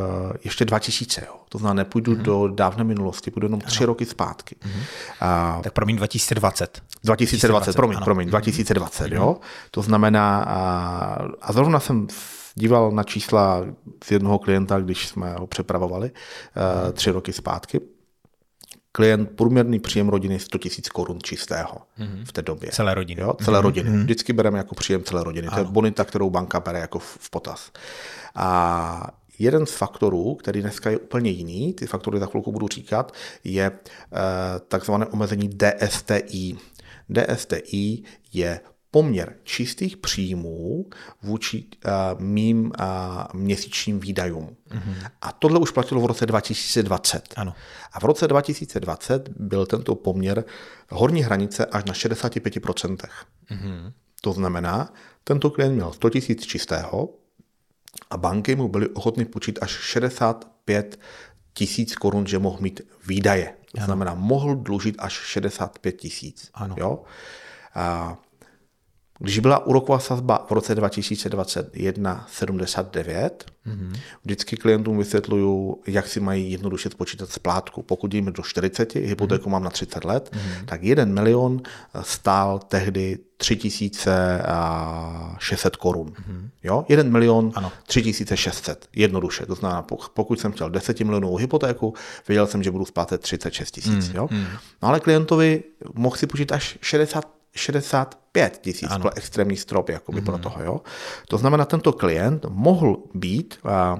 ještě 0.44 0.64
2000, 0.64 1.20
jo? 1.26 1.34
to 1.48 1.58
znamená, 1.58 1.74
nepůjdu 1.74 2.12
mm. 2.12 2.22
do 2.22 2.48
dávné 2.48 2.84
minulosti, 2.84 3.30
půjdu 3.30 3.46
jenom 3.46 3.60
tři 3.60 3.78
ano. 3.78 3.86
roky 3.86 4.04
zpátky. 4.04 4.56
Mm. 4.64 4.70
Uh, 4.72 5.62
tak 5.62 5.72
promiň 5.72 5.96
2020. 5.96 6.82
2020, 7.04 7.48
2020 7.48 7.76
promiň, 7.76 7.96
ano. 7.96 8.04
promiň, 8.04 8.28
2020, 8.28 9.06
mm. 9.06 9.12
jo. 9.12 9.36
To 9.70 9.82
znamená, 9.82 10.46
uh, 10.46 11.32
a 11.42 11.52
zrovna 11.52 11.80
jsem 11.80 12.06
díval 12.54 12.90
na 12.90 13.02
čísla 13.02 13.64
z 14.04 14.10
jednoho 14.10 14.38
klienta, 14.38 14.80
když 14.80 15.08
jsme 15.08 15.34
ho 15.34 15.46
přepravovali 15.46 16.10
uh, 16.10 16.92
tři 16.92 17.10
roky 17.10 17.32
zpátky. 17.32 17.80
Klient, 18.92 19.30
průměrný 19.30 19.78
příjem 19.78 20.08
rodiny 20.08 20.38
100 20.38 20.58
000 20.64 20.70
korun 20.92 21.18
čistého 21.22 21.78
mm-hmm. 21.98 22.24
v 22.24 22.32
té 22.32 22.42
době. 22.42 22.70
Celé 22.72 22.94
rodiny. 22.94 23.22
Jo, 23.22 23.34
celé 23.44 23.58
mm-hmm. 23.58 23.62
rodiny. 23.62 23.90
Mhm. 23.90 24.02
Vždycky 24.02 24.32
bereme 24.32 24.58
jako 24.58 24.74
příjem 24.74 25.02
celé 25.02 25.24
rodiny. 25.24 25.48
Ano. 25.48 25.56
To 25.56 25.68
je 25.68 25.72
bonita, 25.72 26.04
kterou 26.04 26.30
banka 26.30 26.60
bere 26.60 26.78
jako 26.78 26.98
v, 26.98 27.18
v 27.20 27.30
potaz. 27.30 27.70
A 28.34 29.10
jeden 29.38 29.66
z 29.66 29.72
faktorů, 29.72 30.34
který 30.34 30.60
dneska 30.60 30.90
je 30.90 30.98
úplně 30.98 31.30
jiný, 31.30 31.72
ty 31.72 31.86
faktory 31.86 32.18
za 32.18 32.26
chvilku 32.26 32.52
budu 32.52 32.68
říkat, 32.68 33.12
je 33.44 33.70
uh, 33.70 34.18
takzvané 34.68 35.06
omezení 35.06 35.48
DSTI. 35.48 36.56
DSTI 37.08 38.02
je 38.32 38.60
poměr 38.92 39.34
čistých 39.44 39.96
příjmů 39.96 40.86
vůči 41.22 41.64
uh, 41.64 42.20
mým 42.20 42.64
uh, 42.64 43.40
měsíčním 43.40 44.00
výdajům. 44.00 44.56
Mm-hmm. 44.70 45.10
A 45.22 45.32
tohle 45.32 45.58
už 45.58 45.70
platilo 45.70 46.00
v 46.00 46.06
roce 46.06 46.26
2020. 46.26 47.34
Ano. 47.36 47.54
A 47.92 48.00
v 48.00 48.04
roce 48.04 48.28
2020 48.28 49.28
byl 49.28 49.66
tento 49.66 49.94
poměr 49.94 50.44
horní 50.90 51.22
hranice 51.22 51.66
až 51.66 51.84
na 51.84 51.92
65%. 51.92 52.96
Mm-hmm. 52.96 53.92
To 54.20 54.32
znamená, 54.32 54.92
tento 55.24 55.50
klient 55.50 55.74
měl 55.74 55.92
100 55.92 56.08
000 56.08 56.20
čistého 56.46 57.08
a 58.10 58.16
banky 58.16 58.56
mu 58.56 58.68
byly 58.68 58.88
ochotny 58.88 59.24
počít 59.24 59.58
až 59.62 59.70
65 59.70 61.00
tisíc 61.54 61.94
korun, 61.94 62.26
že 62.26 62.38
mohl 62.38 62.58
mít 62.60 62.80
výdaje. 63.06 63.54
To 63.74 63.78
ano. 63.78 63.86
znamená, 63.86 64.14
mohl 64.14 64.54
dlužit 64.54 64.96
až 64.98 65.12
65 65.12 65.92
tisíc. 65.92 66.50
Jo? 66.76 67.02
A 67.74 68.16
když 69.22 69.38
byla 69.38 69.66
úroková 69.66 69.98
sazba 69.98 70.46
v 70.48 70.52
roce 70.52 70.74
2021 70.74 72.26
79, 72.30 73.44
mm-hmm. 73.66 73.92
vždycky 74.24 74.56
klientům 74.56 74.98
vysvětluju, 74.98 75.80
jak 75.86 76.06
si 76.06 76.20
mají 76.20 76.52
jednoduše 76.52 76.90
spočítat 76.90 77.30
splátku. 77.30 77.82
Pokud 77.82 78.14
jim 78.14 78.32
do 78.32 78.42
40, 78.42 78.94
hypotéku 78.94 79.48
mm-hmm. 79.48 79.52
mám 79.52 79.64
na 79.64 79.70
30 79.70 80.04
let, 80.04 80.30
mm-hmm. 80.32 80.64
tak 80.64 80.82
1 80.82 81.04
milion 81.04 81.62
stál 82.02 82.58
tehdy 82.58 83.18
3600 83.36 85.76
korun. 85.76 86.08
Mm-hmm. 86.08 86.48
Jo? 86.64 86.84
1 86.88 87.10
milion 87.10 87.52
ano. 87.54 87.72
3600, 87.86 88.88
jednoduše. 88.96 89.46
To 89.46 89.54
znamená, 89.54 89.86
pokud 90.14 90.40
jsem 90.40 90.52
chtěl 90.52 90.70
10 90.70 91.00
milionů 91.00 91.36
hypotéku, 91.36 91.94
věděl 92.28 92.46
jsem, 92.46 92.62
že 92.62 92.70
budu 92.70 92.84
splácet 92.84 93.20
36 93.20 93.70
tisíc. 93.70 94.08
Mm-hmm. 94.08 94.16
Jo? 94.16 94.28
No 94.82 94.88
ale 94.88 95.00
klientovi 95.00 95.62
mohl 95.94 96.16
si 96.16 96.26
počít 96.26 96.52
až 96.52 96.78
60 96.80 97.41
65 97.54 98.58
tisíc, 98.58 98.96
byl 98.96 99.10
extrémní 99.16 99.56
strop 99.56 99.88
jakoby 99.88 100.20
mm-hmm. 100.20 100.24
pro 100.24 100.38
toho. 100.38 100.62
Jo? 100.62 100.80
To 101.28 101.38
znamená, 101.38 101.64
tento 101.64 101.92
klient 101.92 102.46
mohl 102.48 102.96
být 103.14 103.58
uh, 103.64 103.98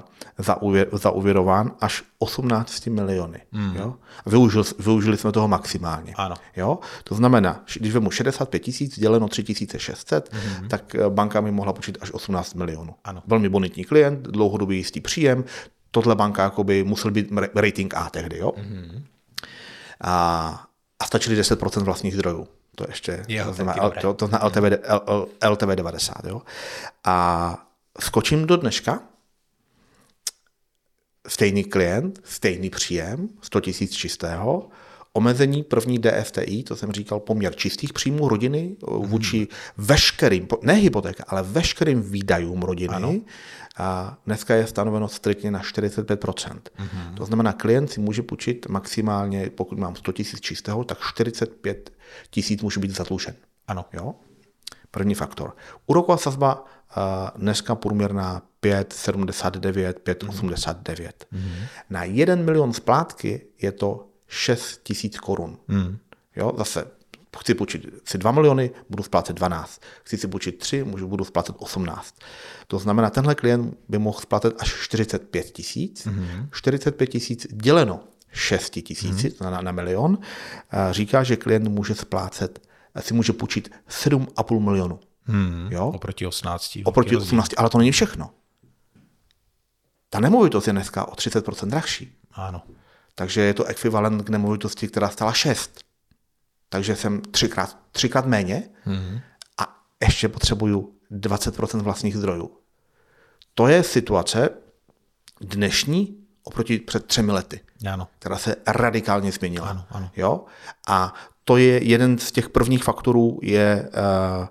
zauvěrován 0.93 1.71
až 1.79 2.03
18 2.19 2.87
miliony. 2.87 3.41
Mm. 3.51 3.75
Jo? 3.75 3.93
Využil, 4.25 4.63
využili 4.79 5.17
jsme 5.17 5.31
toho 5.31 5.47
maximálně. 5.47 6.13
Ano. 6.17 6.35
Jo? 6.55 6.79
To 7.03 7.15
znamená, 7.15 7.63
když 7.79 7.93
vemu 7.93 8.11
65 8.11 8.59
tisíc 8.59 8.99
děleno 8.99 9.27
3600, 9.27 10.33
mm. 10.33 10.67
tak 10.67 10.95
eh, 10.95 11.09
banka 11.09 11.41
mi 11.41 11.51
mohla 11.51 11.73
počít 11.73 11.97
až 12.01 12.11
18 12.11 12.53
milionů. 12.53 12.95
Ano. 13.03 13.23
Velmi 13.27 13.49
bonitní 13.49 13.83
klient, 13.83 14.19
dlouhodobý 14.21 14.77
jistý 14.77 15.01
příjem, 15.01 15.43
tohle 15.91 16.15
banka 16.15 16.43
jakoby 16.43 16.83
musel 16.83 17.11
být 17.11 17.31
rating 17.55 17.93
A 17.93 18.09
tehdy. 18.09 18.37
Jo? 18.37 18.51
Mm. 18.57 19.03
A, 20.01 20.67
a 20.99 21.05
stačili 21.05 21.41
10% 21.41 21.83
vlastních 21.83 22.13
zdrojů. 22.13 22.47
To 22.75 22.85
ještě 22.87 23.25
jo, 23.27 23.45
to 23.45 23.53
znamená, 23.53 23.89
to, 24.01 24.13
to 24.13 24.27
znamená 24.27 24.47
LTV, 24.47 24.79
L, 24.83 25.27
LTV 25.49 25.67
90. 25.67 26.13
Jo? 26.25 26.41
A 27.03 27.67
skočím 27.99 28.47
do 28.47 28.57
dneška, 28.57 28.99
stejný 31.27 31.63
klient, 31.63 32.19
stejný 32.23 32.69
příjem, 32.69 33.29
100 33.41 33.59
000 33.59 33.73
čistého, 33.91 34.69
omezení 35.13 35.63
první 35.63 35.99
DFTI, 35.99 36.63
to 36.63 36.75
jsem 36.75 36.91
říkal, 36.91 37.19
poměr 37.19 37.55
čistých 37.55 37.93
příjmů 37.93 38.29
rodiny 38.29 38.75
vůči 38.87 39.37
hmm. 39.37 39.47
veškerým, 39.77 40.47
ne 40.61 40.73
hypotéka, 40.73 41.23
ale 41.27 41.43
veškerým 41.43 42.01
výdajům 42.01 42.61
rodiny. 42.61 42.93
Ano. 42.95 43.15
A 43.77 44.17
dneska 44.25 44.55
je 44.55 44.67
stanoveno 44.67 45.07
striktně 45.07 45.51
na 45.51 45.61
45%. 45.61 46.15
Mm-hmm. 46.15 47.13
To 47.17 47.25
znamená, 47.25 47.53
klient 47.53 47.87
si 47.87 47.99
může 47.99 48.21
půjčit 48.21 48.65
maximálně, 48.69 49.49
pokud 49.49 49.77
mám 49.77 49.95
100 49.95 50.11
000 50.19 50.23
čistého, 50.39 50.83
tak 50.83 50.97
45 50.99 51.93
tisíc 52.29 52.61
může 52.61 52.79
být 52.79 52.95
zadlužen. 52.95 53.35
Ano. 53.67 53.85
Jo? 53.93 54.15
První 54.91 55.15
faktor. 55.15 55.55
Úroková 55.85 56.17
sazba 56.17 56.65
dneska 57.35 57.75
průměrná 57.75 58.41
5,79, 58.63 59.93
5,89. 59.93 61.11
Mm-hmm. 61.33 61.67
Na 61.89 62.03
1 62.03 62.35
milion 62.35 62.73
splátky 62.73 63.41
je 63.61 63.71
to 63.71 64.07
6 64.27 64.83
tisíc 64.83 65.19
korun. 65.19 65.57
Mm. 65.67 65.97
Jo, 66.35 66.53
zase 66.57 66.85
chci 67.39 67.53
půjčit 67.53 67.85
si 68.05 68.17
2 68.17 68.31
miliony, 68.31 68.71
budu 68.89 69.03
splácet 69.03 69.35
12. 69.35 69.81
Chci 70.03 70.17
si 70.17 70.27
půjčit 70.27 70.57
3, 70.57 70.83
můžu, 70.83 71.07
budu 71.07 71.23
splácet 71.23 71.55
18. 71.59 72.15
To 72.67 72.79
znamená, 72.79 73.09
tenhle 73.09 73.35
klient 73.35 73.77
by 73.89 73.97
mohl 73.97 74.19
splatit 74.19 74.53
až 74.59 74.73
45 74.81 75.51
tisíc. 75.51 76.07
Mm-hmm. 76.07 76.49
45 76.51 77.07
tisíc 77.07 77.47
děleno 77.53 78.03
6 78.31 78.69
tisíci, 78.69 79.29
mm-hmm. 79.29 79.51
na, 79.51 79.61
na 79.61 79.71
milion, 79.71 80.17
říká, 80.91 81.23
že 81.23 81.35
klient 81.35 81.67
může 81.67 81.95
splácet, 81.95 82.67
si 82.99 83.13
může 83.13 83.33
půjčit 83.33 83.71
7,5 83.89 84.59
milionu. 84.59 84.99
Hmm, 85.25 85.67
jo? 85.71 85.87
Oproti 85.87 86.27
18. 86.27 86.77
Oproti 86.83 87.15
18, 87.15 87.51
ale 87.57 87.69
to 87.69 87.77
není 87.77 87.91
všechno. 87.91 88.29
Ta 90.09 90.19
nemovitost 90.19 90.67
je 90.67 90.73
dneska 90.73 91.07
o 91.07 91.15
30% 91.15 91.67
drahší. 91.67 92.15
Ano. 92.31 92.61
Takže 93.15 93.41
je 93.41 93.53
to 93.53 93.65
ekvivalent 93.65 94.23
k 94.23 94.29
nemovitosti, 94.29 94.87
která 94.87 95.09
stala 95.09 95.33
6. 95.33 95.82
Takže 96.73 96.95
jsem 96.95 97.21
třikrát, 97.21 97.77
třikrát 97.91 98.25
méně 98.25 98.63
hmm. 98.83 99.19
a 99.57 99.83
ještě 100.01 100.29
potřebuju 100.29 100.93
20% 101.11 101.81
vlastních 101.81 102.17
zdrojů. 102.17 102.51
To 103.53 103.67
je 103.67 103.83
situace 103.83 104.49
dnešní 105.41 106.17
oproti 106.43 106.79
před 106.79 107.05
třemi 107.05 107.31
lety, 107.31 107.59
ano. 107.91 108.07
která 108.19 108.37
se 108.37 108.55
radikálně 108.67 109.31
změnila. 109.31 109.67
Ano, 109.69 109.85
ano. 109.89 110.09
Jo? 110.15 110.45
A 110.87 111.13
to 111.43 111.57
je 111.57 111.83
jeden 111.83 112.17
z 112.17 112.31
těch 112.31 112.49
prvních 112.49 112.83
faktorů, 112.83 113.39
je 113.41 113.89
uh, 114.39 114.47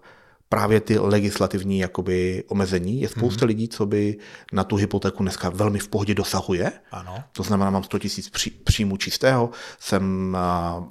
právě 0.52 0.80
ty 0.80 0.98
legislativní 0.98 1.78
jakoby, 1.78 2.44
omezení. 2.48 3.00
Je 3.00 3.08
spousta 3.08 3.44
hmm. 3.44 3.48
lidí, 3.48 3.68
co 3.68 3.86
by 3.86 4.18
na 4.52 4.64
tu 4.64 4.76
hypotéku 4.76 5.22
dneska 5.22 5.50
velmi 5.50 5.78
v 5.78 5.88
pohodě 5.88 6.14
dosahuje. 6.14 6.72
Ano. 6.92 7.24
To 7.32 7.42
znamená, 7.42 7.70
mám 7.70 7.84
100 7.84 7.98
000 7.98 8.28
pří, 8.32 8.50
příjmů 8.50 8.96
čistého, 8.96 9.50
jsem 9.78 10.36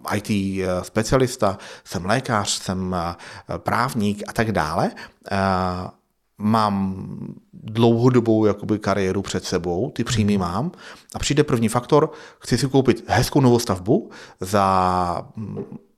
uh, 0.10 0.18
IT 0.18 0.30
uh, 0.30 0.82
specialista, 0.82 1.58
jsem 1.84 2.06
lékař, 2.06 2.50
jsem 2.50 2.96
uh, 3.50 3.58
právník 3.58 4.24
a 4.28 4.34
tak 4.34 4.52
dále. 4.52 4.92
Uh, 5.32 5.38
mám 6.38 6.96
dlouhodobou 7.54 8.46
jakoby, 8.46 8.80
kariéru 8.80 9.22
před 9.22 9.46
sebou, 9.46 9.92
ty 9.92 10.04
příjmy 10.04 10.34
hmm. 10.34 10.42
mám 10.42 10.72
a 11.16 11.20
přijde 11.20 11.44
první 11.44 11.70
faktor, 11.70 12.12
chci 12.40 12.58
si 12.58 12.68
koupit 12.68 13.04
hezkou 13.08 13.42
novou 13.42 13.60
stavbu 13.60 14.10
za 14.40 15.28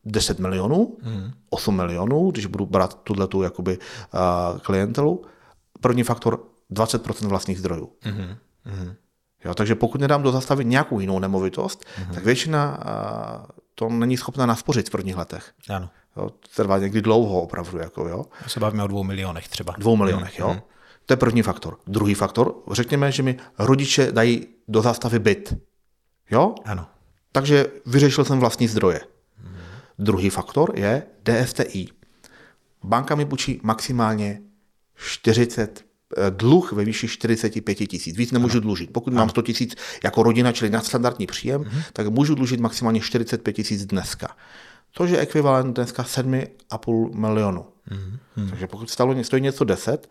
10 0.05 0.39
milionů, 0.39 0.97
mm. 1.03 1.31
8 1.49 1.75
milionů, 1.75 2.31
když 2.31 2.45
budu 2.45 2.65
brát 2.65 2.99
tuhle 3.03 3.27
tu 3.27 3.41
jakoby, 3.41 3.77
uh, 3.77 4.59
klientelu. 4.59 5.25
První 5.81 6.03
faktor 6.03 6.43
20% 6.71 7.27
vlastních 7.27 7.59
zdrojů. 7.59 7.91
Mm. 8.05 8.35
Mm. 8.65 8.93
Jo, 9.45 9.53
takže 9.53 9.75
pokud 9.75 10.01
nedám 10.01 10.23
do 10.23 10.31
zastavy 10.31 10.65
nějakou 10.65 10.99
jinou 10.99 11.19
nemovitost, 11.19 11.85
mm. 11.99 12.13
tak 12.13 12.25
většina 12.25 12.79
uh, 12.79 13.45
to 13.75 13.89
není 13.89 14.17
schopná 14.17 14.45
naspořit 14.45 14.87
v 14.87 14.91
prvních 14.91 15.17
letech. 15.17 15.51
Ano. 15.69 15.89
Jo, 16.17 16.29
trvá 16.55 16.77
někdy 16.77 17.01
dlouho 17.01 17.41
opravdu. 17.41 17.77
Jako, 17.77 18.07
jo. 18.07 18.25
Já 18.41 18.49
se 18.49 18.59
bavíme 18.59 18.83
o 18.83 18.87
dvou 18.87 19.03
milionech 19.03 19.47
třeba. 19.47 19.73
Dvou 19.77 19.95
milionech, 19.95 20.39
mm. 20.39 20.45
jo. 20.45 20.53
Mm. 20.53 20.61
To 21.05 21.13
je 21.13 21.17
první 21.17 21.41
faktor. 21.41 21.77
Druhý 21.87 22.13
faktor, 22.13 22.55
řekněme, 22.71 23.11
že 23.11 23.23
mi 23.23 23.37
rodiče 23.59 24.11
dají 24.11 24.47
do 24.67 24.81
zástavy 24.81 25.19
byt. 25.19 25.53
Jo? 26.31 26.55
Ano. 26.65 26.85
Takže 27.31 27.67
vyřešil 27.85 28.25
jsem 28.25 28.39
vlastní 28.39 28.67
zdroje. 28.67 29.01
Druhý 29.99 30.29
faktor 30.29 30.73
je 30.75 31.03
DSTI. 31.23 31.87
Banka 32.83 33.15
mi 33.15 33.25
půjčí 33.25 33.59
maximálně 33.63 34.41
40 34.95 35.85
eh, 36.17 36.31
dluh 36.31 36.71
ve 36.71 36.85
výši 36.85 37.07
45 37.07 37.75
tisíc. 37.75 38.17
Víc 38.17 38.31
nemůžu 38.31 38.57
ano. 38.57 38.61
dlužit. 38.61 38.93
Pokud 38.93 39.09
ano. 39.09 39.17
mám 39.17 39.29
100 39.29 39.41
tisíc 39.41 39.75
jako 40.03 40.23
rodina, 40.23 40.51
čili 40.51 40.69
nadstandardní 40.69 41.27
příjem, 41.27 41.61
uh-huh. 41.61 41.83
tak 41.93 42.07
můžu 42.07 42.35
dlužit 42.35 42.59
maximálně 42.59 42.99
45 42.99 43.53
tisíc 43.53 43.85
dneska. 43.85 44.35
Což 44.91 45.11
je 45.11 45.17
ekvivalent 45.17 45.75
dneska 45.75 46.03
7,5 46.03 47.15
milionu. 47.15 47.65
Uh-huh. 47.91 48.49
Takže 48.49 48.67
pokud 48.67 48.89
stalo, 48.89 49.23
stojí 49.23 49.41
něco 49.41 49.63
10, 49.63 50.07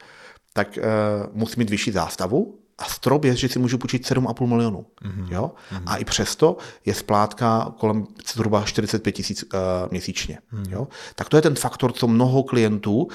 tak 0.53 0.79
uh, 0.79 0.85
musím 1.33 1.61
mít 1.61 1.71
vyšší 1.71 1.91
zástavu, 1.91 2.62
a 2.79 2.85
strop 2.85 3.25
je, 3.25 3.37
že 3.37 3.49
si 3.49 3.59
můžu 3.59 3.79
půjčit 3.79 4.11
7,5 4.11 4.47
milionů. 4.47 4.87
Mm-hmm. 5.05 5.27
Jo? 5.31 5.53
Mm-hmm. 5.73 5.83
A 5.87 5.97
i 5.97 6.05
přesto 6.05 6.57
je 6.85 6.95
splátka 6.95 7.75
kolem 7.79 8.07
zhruba 8.35 8.65
45 8.65 9.13
tisíc 9.13 9.43
uh, 9.43 9.59
měsíčně. 9.91 10.39
Mm-hmm. 10.53 10.73
Jo? 10.73 10.89
Tak 11.15 11.29
to 11.29 11.37
je 11.37 11.43
ten 11.43 11.55
faktor, 11.55 11.93
co 11.93 12.09
mnoho 12.09 12.43
klientů, 12.43 13.03
uh, 13.03 13.09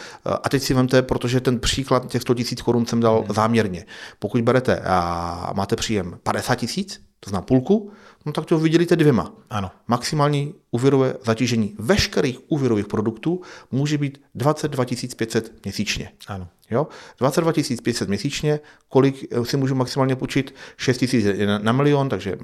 a 0.44 0.50
teď 0.50 0.64
si 0.64 0.74
vemte, 0.74 1.02
protože 1.02 1.42
ten 1.42 1.60
příklad 1.60 2.08
těch 2.08 2.22
100 2.22 2.34
tisíc 2.34 2.62
korun 2.62 2.86
jsem 2.86 3.00
dal 3.00 3.22
mm-hmm. 3.22 3.34
záměrně. 3.34 3.86
Pokud 4.20 4.42
berete 4.42 4.80
a 4.80 5.54
máte 5.56 5.76
příjem 5.76 6.20
50 6.24 6.56
tisíc, 6.56 7.02
to 7.20 7.30
znamená 7.30 7.46
půlku, 7.46 7.92
no 8.28 8.34
tak 8.34 8.46
to 8.46 8.60
vydělíte 8.60 8.96
dvěma. 8.96 9.34
Ano. 9.50 9.72
Maximální 9.88 10.54
úvěrové 10.72 11.14
zatížení 11.26 11.76
veškerých 11.80 12.40
úvěrových 12.52 12.88
produktů 12.88 13.42
může 13.72 13.98
být 13.98 14.22
22 14.36 14.86
500 15.18 15.66
měsíčně. 15.66 16.12
Ano. 16.28 16.48
Jo? 16.72 16.88
22 17.20 17.54
500 17.84 18.10
měsíčně, 18.10 18.60
kolik 18.90 19.28
eh, 19.32 19.46
si 19.46 19.58
můžu 19.58 19.76
maximálně 19.76 20.16
půjčit? 20.16 20.56
6 20.78 21.06
000 21.14 21.60
na 21.60 21.72
milion, 21.72 22.10
takže 22.10 22.38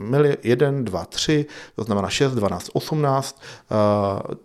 1, 0.44 0.72
2, 0.72 1.06
3, 1.06 1.46
to 1.76 1.84
znamená 1.84 2.10
6, 2.10 2.32
12, 2.32 2.70
18, 2.74 3.42
uh, 4.30 4.36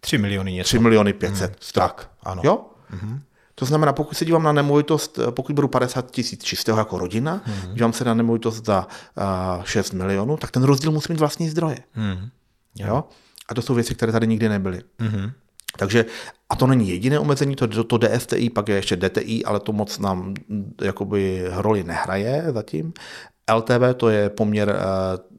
3 0.00 0.18
miliony 0.18 0.52
něco. 0.52 0.68
3 0.68 0.78
miliony 0.78 1.12
500. 1.12 1.50
Hmm. 1.50 1.56
Tak, 1.72 2.10
ano. 2.22 2.42
Jo? 2.44 2.64
Mm-hmm. 2.90 3.20
To 3.58 3.64
znamená, 3.64 3.92
pokud 3.92 4.16
se 4.16 4.24
dívám 4.24 4.42
na 4.42 4.52
nemovitost, 4.52 5.18
eh, 5.18 5.32
pokud 5.32 5.54
budu 5.54 5.68
50 5.68 6.10
tisíc 6.10 6.44
čistého 6.44 6.78
jako 6.78 6.98
rodina, 6.98 7.42
mm-hmm. 7.46 7.72
dívám 7.74 7.92
se 7.92 8.04
na 8.04 8.14
nemovitost 8.14 8.64
za 8.64 8.86
uh, 9.58 9.64
6 9.64 9.92
milionů, 9.92 10.36
tak 10.36 10.50
ten 10.50 10.62
rozdíl 10.62 10.92
musí 10.92 11.12
mít 11.12 11.18
vlastní 11.18 11.48
zdroje. 11.48 11.78
Mm-hmm. 11.96 12.28
Jo? 12.76 13.04
A 13.48 13.54
to 13.54 13.62
jsou 13.62 13.74
věci, 13.74 13.94
které 13.94 14.12
tady 14.12 14.26
nikdy 14.26 14.48
nebyly. 14.48 14.80
Mm-hmm. 15.00 15.32
Takže, 15.78 16.04
a 16.48 16.56
to 16.56 16.66
není 16.66 16.88
jediné 16.88 17.18
omezení, 17.18 17.56
to, 17.56 17.84
to 17.84 17.98
DSTI, 17.98 18.50
pak 18.50 18.68
je 18.68 18.76
ještě 18.76 18.96
DTI, 18.96 19.44
ale 19.44 19.60
to 19.60 19.72
moc 19.72 19.98
nám 19.98 20.34
jakoby 20.82 21.44
roli 21.50 21.84
nehraje 21.84 22.44
zatím. 22.52 22.92
LTV 23.54 23.94
to 23.96 24.08
je 24.08 24.30
poměr 24.30 24.76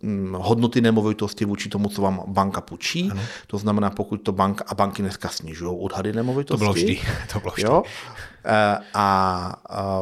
uh, 0.03 0.41
hodnoty 0.41 0.81
nemovitosti 0.81 1.45
vůči 1.45 1.69
tomu, 1.69 1.89
co 1.89 2.01
vám 2.01 2.23
banka 2.27 2.61
půjčí. 2.61 3.09
Ano. 3.11 3.21
To 3.47 3.57
znamená, 3.57 3.89
pokud 3.89 4.17
to 4.17 4.31
banka 4.31 4.65
a 4.67 4.75
banky 4.75 5.01
dneska 5.01 5.29
snižují 5.29 5.77
odhady 5.79 6.13
nemovitosti. 6.13 6.51
To 6.51 6.57
bylo 6.57 6.73
vždy. 6.73 6.99
To 7.33 7.39
bylo 7.39 7.53
vždy. 7.53 7.67
Jo? 7.67 7.81
Uh, 7.81 8.83
a 8.93 9.55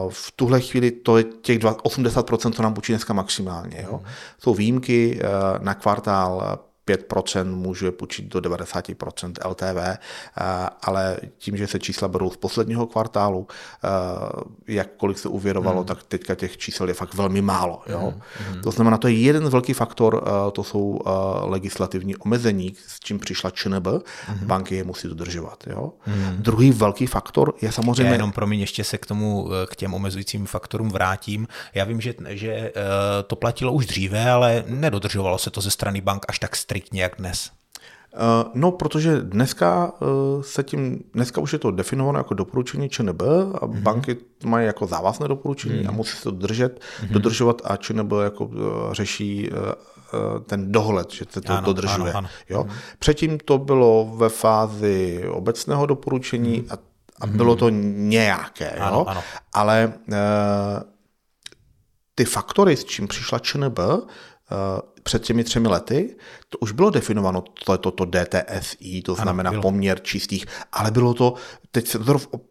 v 0.10 0.32
tuhle 0.36 0.62
chvíli 0.62 0.92
to 0.92 1.18
je 1.18 1.24
těch 1.24 1.60
80%, 1.60 2.52
co 2.52 2.64
nám 2.64 2.74
půjčí 2.74 2.92
dneska 2.92 3.14
maximálně. 3.14 3.82
Jo? 3.84 3.98
Hmm. 3.98 4.06
Jsou 4.40 4.54
výjimky 4.54 5.20
uh, 5.22 5.64
na 5.64 5.74
kvartál 5.74 6.60
5% 6.88 7.56
může 7.56 7.92
půjčit 7.92 8.26
do 8.26 8.40
90% 8.40 9.34
LTV, 9.46 9.78
eh, 9.78 9.98
ale 10.82 11.18
tím, 11.38 11.58
že 11.58 11.68
se 11.68 11.80
čísla 11.80 12.08
berou 12.08 12.30
z 12.30 12.38
posledního 12.38 12.88
kvartálu, 12.88 13.48
eh, 13.84 13.88
jakkoliv 14.68 15.20
se 15.20 15.30
uvěrovalo, 15.30 15.78
hmm. 15.78 15.86
tak 15.86 16.04
teďka 16.04 16.36
těch 16.36 16.58
čísel 16.58 16.88
je 16.88 16.94
fakt 16.94 17.14
velmi 17.14 17.42
málo. 17.42 17.82
Jo? 17.90 18.14
Hmm. 18.50 18.62
To 18.62 18.72
znamená, 18.72 18.98
to 18.98 19.08
je 19.08 19.14
jeden 19.14 19.50
velký 19.50 19.74
faktor, 19.74 20.24
eh, 20.26 20.52
to 20.52 20.64
jsou 20.64 21.00
legislativní 21.42 22.16
omezení, 22.16 22.74
s 22.88 23.00
čím 23.00 23.20
přišla 23.20 23.50
ČNB, 23.50 23.88
hmm. 24.26 24.48
banky 24.48 24.76
je 24.76 24.84
musí 24.84 25.08
dodržovat. 25.08 25.64
Jo? 25.68 25.94
Hmm. 26.00 26.36
Druhý 26.38 26.72
velký 26.72 27.06
faktor 27.06 27.54
je 27.62 27.72
samozřejmě... 27.72 28.06
Já 28.06 28.14
jenom 28.14 28.32
promiň, 28.32 28.60
ještě 28.60 28.84
se 28.84 28.98
k 28.98 29.06
tomu, 29.06 29.50
k 29.70 29.76
těm 29.76 29.94
omezujícím 29.94 30.46
faktorům 30.46 30.90
vrátím. 30.90 31.48
Já 31.74 31.86
vím, 31.86 32.02
že, 32.02 32.14
že 32.30 32.72
to 33.28 33.36
platilo 33.36 33.74
už 33.74 33.86
dříve, 33.86 34.32
ale 34.32 34.64
nedodržovalo 34.68 35.38
se 35.38 35.50
to 35.50 35.62
ze 35.62 35.72
strany 35.72 36.02
bank 36.02 36.26
až 36.28 36.40
tak 36.40 36.56
striktně 36.56 36.75
jak 36.94 37.16
dnes? 37.18 37.52
Eh, 38.16 38.50
no, 38.54 38.72
protože 38.72 39.22
dneska 39.22 39.92
eh, 40.02 40.06
se 40.44 40.64
tím, 40.64 41.04
dneska 41.14 41.42
už 41.42 41.54
je 41.54 41.60
to 41.60 41.72
definováno 41.72 42.20
jako 42.20 42.34
doporučení 42.34 42.90
ČNB 42.90 43.22
a 43.22 43.26
mm-hmm. 43.26 43.82
banky 43.82 44.18
mají 44.46 44.66
jako 44.66 44.88
závazné 44.88 45.28
doporučení 45.28 45.84
mm-hmm. 45.84 45.90
a 45.90 45.92
musí 45.92 46.18
se 46.18 46.24
to 46.24 46.32
držet, 46.32 46.80
mm-hmm. 46.80 47.12
dodržovat 47.12 47.62
a 47.64 47.78
ČNB 47.78 48.12
jako 48.24 48.52
eh, 48.54 48.94
řeší 48.96 49.50
ten 50.46 50.72
dohled, 50.72 51.12
že 51.12 51.26
se 51.30 51.42
to 51.42 51.54
ano, 51.54 51.66
dodržuje. 51.66 52.14
Ano, 52.14 52.18
ano. 52.18 52.30
Jo? 52.50 52.64
Mm-hmm. 52.64 52.96
Předtím 53.00 53.38
to 53.38 53.58
bylo 53.58 54.14
ve 54.18 54.30
fázi 54.30 55.24
obecného 55.30 55.86
doporučení 55.86 56.62
mm-hmm. 56.62 56.74
a, 56.74 56.78
a 57.22 57.28
bylo 57.28 57.56
to 57.56 57.70
nějaké, 57.70 58.70
ano, 58.70 58.98
jo? 58.98 59.06
Ano. 59.08 59.24
ale 59.54 59.94
e, 60.12 60.18
ty 62.16 62.26
faktory, 62.26 62.78
s 62.78 62.86
čím 62.86 63.08
přišla 63.08 63.40
ČNB, 63.40 63.80
Eh, 64.52 64.82
před 65.06 65.24
těmi 65.24 65.44
třemi 65.44 65.68
lety, 65.68 66.16
to 66.50 66.58
už 66.58 66.72
bylo 66.72 66.90
definováno, 66.90 67.44
to, 67.66 67.78
to, 67.78 67.92
to 67.92 68.06
DTSI, 68.06 69.02
to 69.02 69.16
znamená 69.16 69.50
ano, 69.50 69.62
poměr 69.62 70.00
čistých, 70.00 70.46
ale 70.72 70.92
bylo 70.92 71.14
to, 71.14 71.34
teď 71.72 71.88
se, 71.88 72.00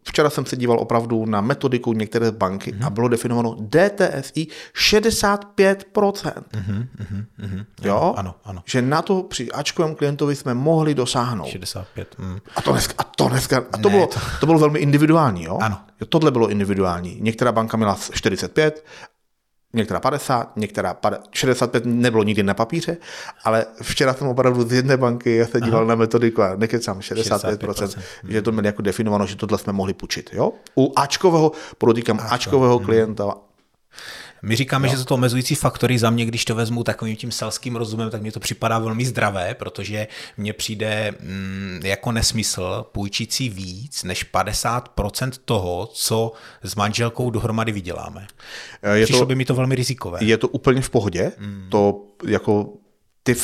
včera 0.09 0.31
jsem 0.31 0.47
se 0.47 0.57
díval 0.57 0.79
opravdu 0.81 1.27
na 1.27 1.41
metodiku 1.41 1.93
některé 1.93 2.33
banky 2.33 2.73
mm-hmm. 2.73 2.87
a 2.87 2.91
bylo 2.91 3.09
definováno 3.09 3.55
DTSI 3.55 4.47
65%. 4.75 5.45
Mm-hmm, 5.95 6.87
mm-hmm, 7.41 7.65
jo? 7.83 8.15
Ano, 8.17 8.35
ano. 8.45 8.63
Že 8.67 8.83
na 8.83 9.03
to 9.03 9.23
při 9.23 9.53
Ačkovém 9.53 9.95
klientovi 9.95 10.37
jsme 10.37 10.55
mohli 10.55 10.95
dosáhnout. 10.95 11.47
65. 11.47 12.15
Mm. 12.19 12.39
A 12.57 12.63
to 12.63 12.73
dneska, 12.73 12.95
a 12.99 13.05
to 13.05 13.29
dneska, 13.29 13.65
a 13.73 13.79
to, 13.79 13.89
ne, 13.89 13.95
bylo, 13.95 14.07
to... 14.07 14.21
to 14.41 14.47
bylo 14.47 14.59
velmi 14.59 14.79
individuální, 14.79 15.45
jo? 15.45 15.59
Ano. 15.61 15.79
Tohle 16.09 16.31
bylo 16.31 16.49
individuální. 16.49 17.19
Některá 17.21 17.53
banka 17.53 17.77
měla 17.77 17.99
45 18.13 18.85
některá 19.75 20.01
50, 20.01 20.57
některá 20.57 20.97
65 21.33 21.85
nebylo 21.87 22.23
nikdy 22.23 22.43
na 22.43 22.55
papíře, 22.55 22.97
ale 23.45 23.67
včera 23.83 24.15
jsem 24.15 24.29
opravdu 24.29 24.69
z 24.69 24.73
jedné 24.73 24.97
banky, 24.97 25.37
já 25.37 25.47
se 25.47 25.61
díval 25.61 25.81
Aha. 25.81 25.89
na 25.89 25.95
metodiku 25.95 26.43
a 26.43 26.57
nekecám 26.57 26.99
65%, 26.99 27.57
65%, 27.57 28.01
že 28.29 28.43
to 28.43 28.53
měli 28.53 28.67
jako 28.67 28.83
definováno, 28.83 29.27
že 29.27 29.37
tohle 29.37 29.59
jsme 29.59 29.73
mohli 29.73 29.95
půjčit. 29.95 30.31
Jo? 30.33 30.53
U 30.77 30.93
Ačkového, 30.97 31.53
podotýkám 31.79 32.21
Ačkového 32.31 32.79
klienta 32.79 33.35
My 34.45 34.57
říkáme, 34.57 34.89
jo. 34.89 34.91
že 34.91 34.99
jsou 34.99 35.05
to 35.05 35.15
omezující 35.15 35.55
faktory. 35.55 35.99
Za 35.99 36.11
mě, 36.11 36.27
když 36.27 36.45
to 36.45 36.55
vezmu 36.55 36.85
takovým 36.85 37.17
tím 37.17 37.33
selským 37.33 37.77
rozumem, 37.77 38.11
tak 38.11 38.23
mi 38.23 38.33
to 38.33 38.41
připadá 38.41 38.79
velmi 38.79 39.05
zdravé, 39.05 39.55
protože 39.55 40.07
mně 40.37 40.53
přijde 40.53 41.15
mm, 41.21 41.81
jako 41.85 42.13
nesmysl 42.13 42.87
půjčící 42.93 43.49
víc 43.49 44.05
než 44.05 44.33
50% 44.33 45.31
toho, 45.45 45.87
co 45.93 46.33
s 46.63 46.75
manželkou 46.75 47.31
dohromady 47.31 47.73
vyděláme. 47.73 48.27
Je 48.93 49.05
Přišlo 49.05 49.21
to, 49.21 49.27
by 49.27 49.35
mi 49.35 49.45
to 49.45 49.55
velmi 49.55 49.75
rizikové. 49.75 50.19
Je 50.23 50.39
to 50.39 50.49
úplně 50.49 50.81
v 50.81 50.91
pohodě. 50.91 51.33
Mm. 51.39 51.67
To 51.71 52.03
jako 52.27 52.73
ty, 53.23 53.35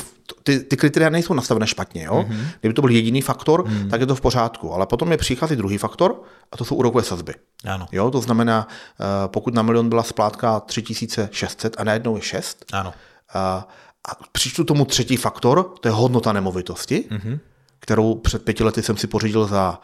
ty, 0.43 0.61
ty 0.61 0.76
kritéria 0.76 1.11
nejsou 1.11 1.35
nastavené 1.35 1.66
špatně. 1.66 2.05
Jo? 2.05 2.26
Mm-hmm. 2.28 2.47
Kdyby 2.61 2.74
to 2.74 2.83
byl 2.83 2.91
jediný 2.91 3.22
faktor, 3.22 3.68
mm. 3.68 3.89
tak 3.89 4.01
je 4.01 4.07
to 4.07 4.14
v 4.14 4.20
pořádku. 4.20 4.72
Ale 4.72 4.87
potom 4.87 5.11
je 5.11 5.16
přichází 5.16 5.57
druhý 5.57 5.78
faktor 5.78 6.22
a 6.53 6.57
to 6.57 6.64
jsou 6.64 6.74
úrokové 6.74 7.05
sazby. 7.05 7.35
Ano. 7.64 7.87
Jo? 7.93 8.11
To 8.11 8.20
znamená, 8.20 8.68
eh, 8.68 9.05
pokud 9.26 9.55
na 9.55 9.62
milion 9.62 9.89
byla 9.89 10.03
splátka 10.03 10.61
3600 10.61 11.76
a 11.78 11.85
najednou 11.85 12.16
je 12.16 12.22
6, 12.22 12.64
ano. 12.72 12.93
A, 13.35 13.68
a 14.09 14.11
přičtu 14.33 14.64
tomu 14.64 14.85
třetí 14.85 15.16
faktor, 15.16 15.74
to 15.81 15.89
je 15.89 15.93
hodnota 15.93 16.33
nemovitosti, 16.33 17.05
mm-hmm. 17.11 17.39
kterou 17.81 18.14
před 18.14 18.45
pěti 18.45 18.64
lety 18.64 18.83
jsem 18.83 18.97
si 18.97 19.07
pořídil 19.07 19.47
za 19.47 19.81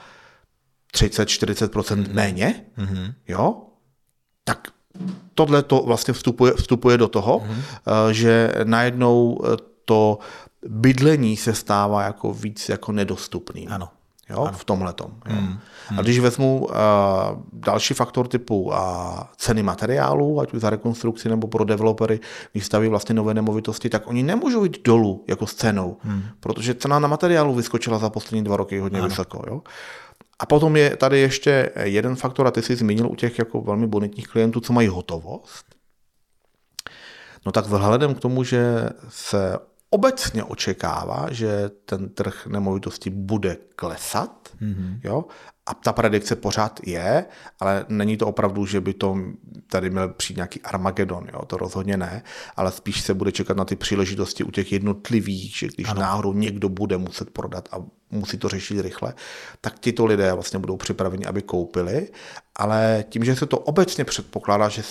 30-40% 0.95 1.69
mm-hmm. 1.69 2.13
méně, 2.13 2.65
mm-hmm. 2.79 3.13
jo? 3.29 3.63
tak 4.45 4.69
tohle 5.35 5.63
to 5.63 5.83
vlastně 5.83 6.15
vstupuje, 6.15 6.53
vstupuje 6.53 6.99
do 6.99 7.09
toho, 7.09 7.39
mm-hmm. 7.39 8.11
že 8.11 8.53
najednou 8.65 9.41
to 9.87 10.19
bydlení 10.69 11.37
se 11.37 11.55
stává 11.55 12.03
jako 12.03 12.33
víc 12.33 12.69
jako 12.69 12.93
nedostupný. 12.93 13.69
Ano. 13.69 13.89
Jo, 14.31 14.45
ano. 14.45 14.59
v 14.59 14.65
tomhle 14.65 14.93
tom. 14.93 15.13
Hmm. 15.25 15.59
Hmm. 15.89 15.99
A 15.99 16.03
když 16.03 16.19
vezmu 16.19 16.67
uh, 16.67 16.75
další 17.53 17.95
faktor 17.95 18.29
typu 18.29 18.63
uh, 18.63 18.75
ceny 19.37 19.63
materiálů, 19.63 20.41
ať 20.41 20.53
už 20.53 20.61
za 20.61 20.71
rekonstrukci 20.71 21.29
nebo 21.29 21.49
pro 21.49 21.65
developery, 21.65 22.21
když 22.53 22.67
staví 22.67 22.89
vlastně 22.89 23.15
nové 23.15 23.35
nemovitosti, 23.35 23.91
tak 23.91 24.07
oni 24.07 24.23
nemůžou 24.23 24.65
jít 24.65 24.83
dolů 24.85 25.25
jako 25.29 25.47
s 25.47 25.55
cenou, 25.55 25.97
hmm. 26.01 26.23
protože 26.41 26.75
cena 26.75 26.99
na 26.99 27.09
materiálu 27.09 27.55
vyskočila 27.55 27.99
za 27.99 28.11
poslední 28.11 28.45
dva 28.45 28.57
roky 28.57 28.79
hodně 28.79 28.99
ano. 28.99 29.09
vysoko. 29.09 29.43
Jo? 29.47 29.63
A 30.39 30.47
potom 30.47 30.77
je 30.77 30.97
tady 30.97 31.21
ještě 31.21 31.71
jeden 31.83 32.17
faktor, 32.17 32.47
a 32.47 32.51
ty 32.51 32.63
jsi 32.63 32.77
zmínil 32.77 33.07
u 33.07 33.15
těch 33.15 33.39
jako 33.39 33.61
velmi 33.61 33.87
bonitních 33.87 34.29
klientů, 34.29 34.61
co 34.61 34.73
mají 34.73 34.89
hotovost. 34.89 35.65
No 37.47 37.53
tak 37.53 37.65
vzhledem 37.65 38.15
k 38.15 38.21
tomu, 38.21 38.45
že 38.45 38.91
se 39.09 39.59
obecně 39.91 40.45
očekává, 40.45 41.27
že 41.31 41.71
ten 41.85 42.09
trh 42.09 42.47
nemovitosti 42.47 43.11
bude 43.11 43.57
klesat, 43.77 44.49
mm-hmm. 44.63 45.01
jo, 45.05 45.25
a 45.67 45.75
ta 45.75 45.93
predikce 45.93 46.37
pořád 46.37 46.81
je, 46.87 47.27
ale 47.61 47.87
není 47.89 48.17
to 48.17 48.27
opravdu, 48.27 48.67
že 48.67 48.81
by 48.81 48.95
to 48.95 49.17
tady 49.67 49.91
měl 49.91 50.09
přijít 50.09 50.37
nějaký 50.37 50.61
Armagedon, 50.61 51.27
jo, 51.33 51.45
to 51.45 51.57
rozhodně 51.57 51.97
ne, 51.97 52.23
ale 52.57 52.73
spíš 52.73 53.01
se 53.01 53.15
bude 53.15 53.33
čekat 53.33 53.57
na 53.57 53.65
ty 53.65 53.77
příležitosti 53.77 54.45
u 54.45 54.51
těch 54.51 54.73
jednotlivých, 54.73 55.57
že 55.57 55.67
když 55.67 55.89
ano. 55.89 56.01
náhodou 56.01 56.33
někdo 56.33 56.69
bude 56.69 56.99
muset 56.99 57.31
prodat 57.31 57.69
a 57.73 57.77
musí 58.11 58.39
to 58.39 58.49
řešit 58.49 58.81
rychle, 58.81 59.15
tak 59.61 59.79
tito 59.79 60.07
lidé 60.07 60.33
vlastně 60.33 60.59
budou 60.59 60.77
připraveni, 60.77 61.25
aby 61.27 61.43
koupili, 61.43 62.09
ale 62.57 63.05
tím, 63.09 63.25
že 63.25 63.37
se 63.37 63.47
to 63.47 63.59
obecně 63.59 64.05
předpokládá, 64.05 64.69
že 64.69 64.83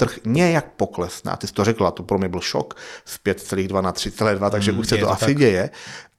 trh 0.00 0.18
nějak 0.24 0.72
poklesne, 0.76 1.32
a 1.32 1.36
ty 1.36 1.46
jsi 1.46 1.52
to 1.52 1.64
řekla, 1.64 1.90
to 1.90 2.02
pro 2.02 2.18
mě 2.18 2.28
byl 2.28 2.40
šok, 2.40 2.74
z 3.04 3.18
5,2 3.24 3.82
na 3.82 3.92
3,2, 3.92 4.50
takže 4.50 4.72
mm, 4.72 4.78
už 4.78 4.88
se 4.88 4.96
to, 4.96 5.06
to 5.06 5.10
asi 5.10 5.24
tak. 5.24 5.36
děje, 5.36 5.70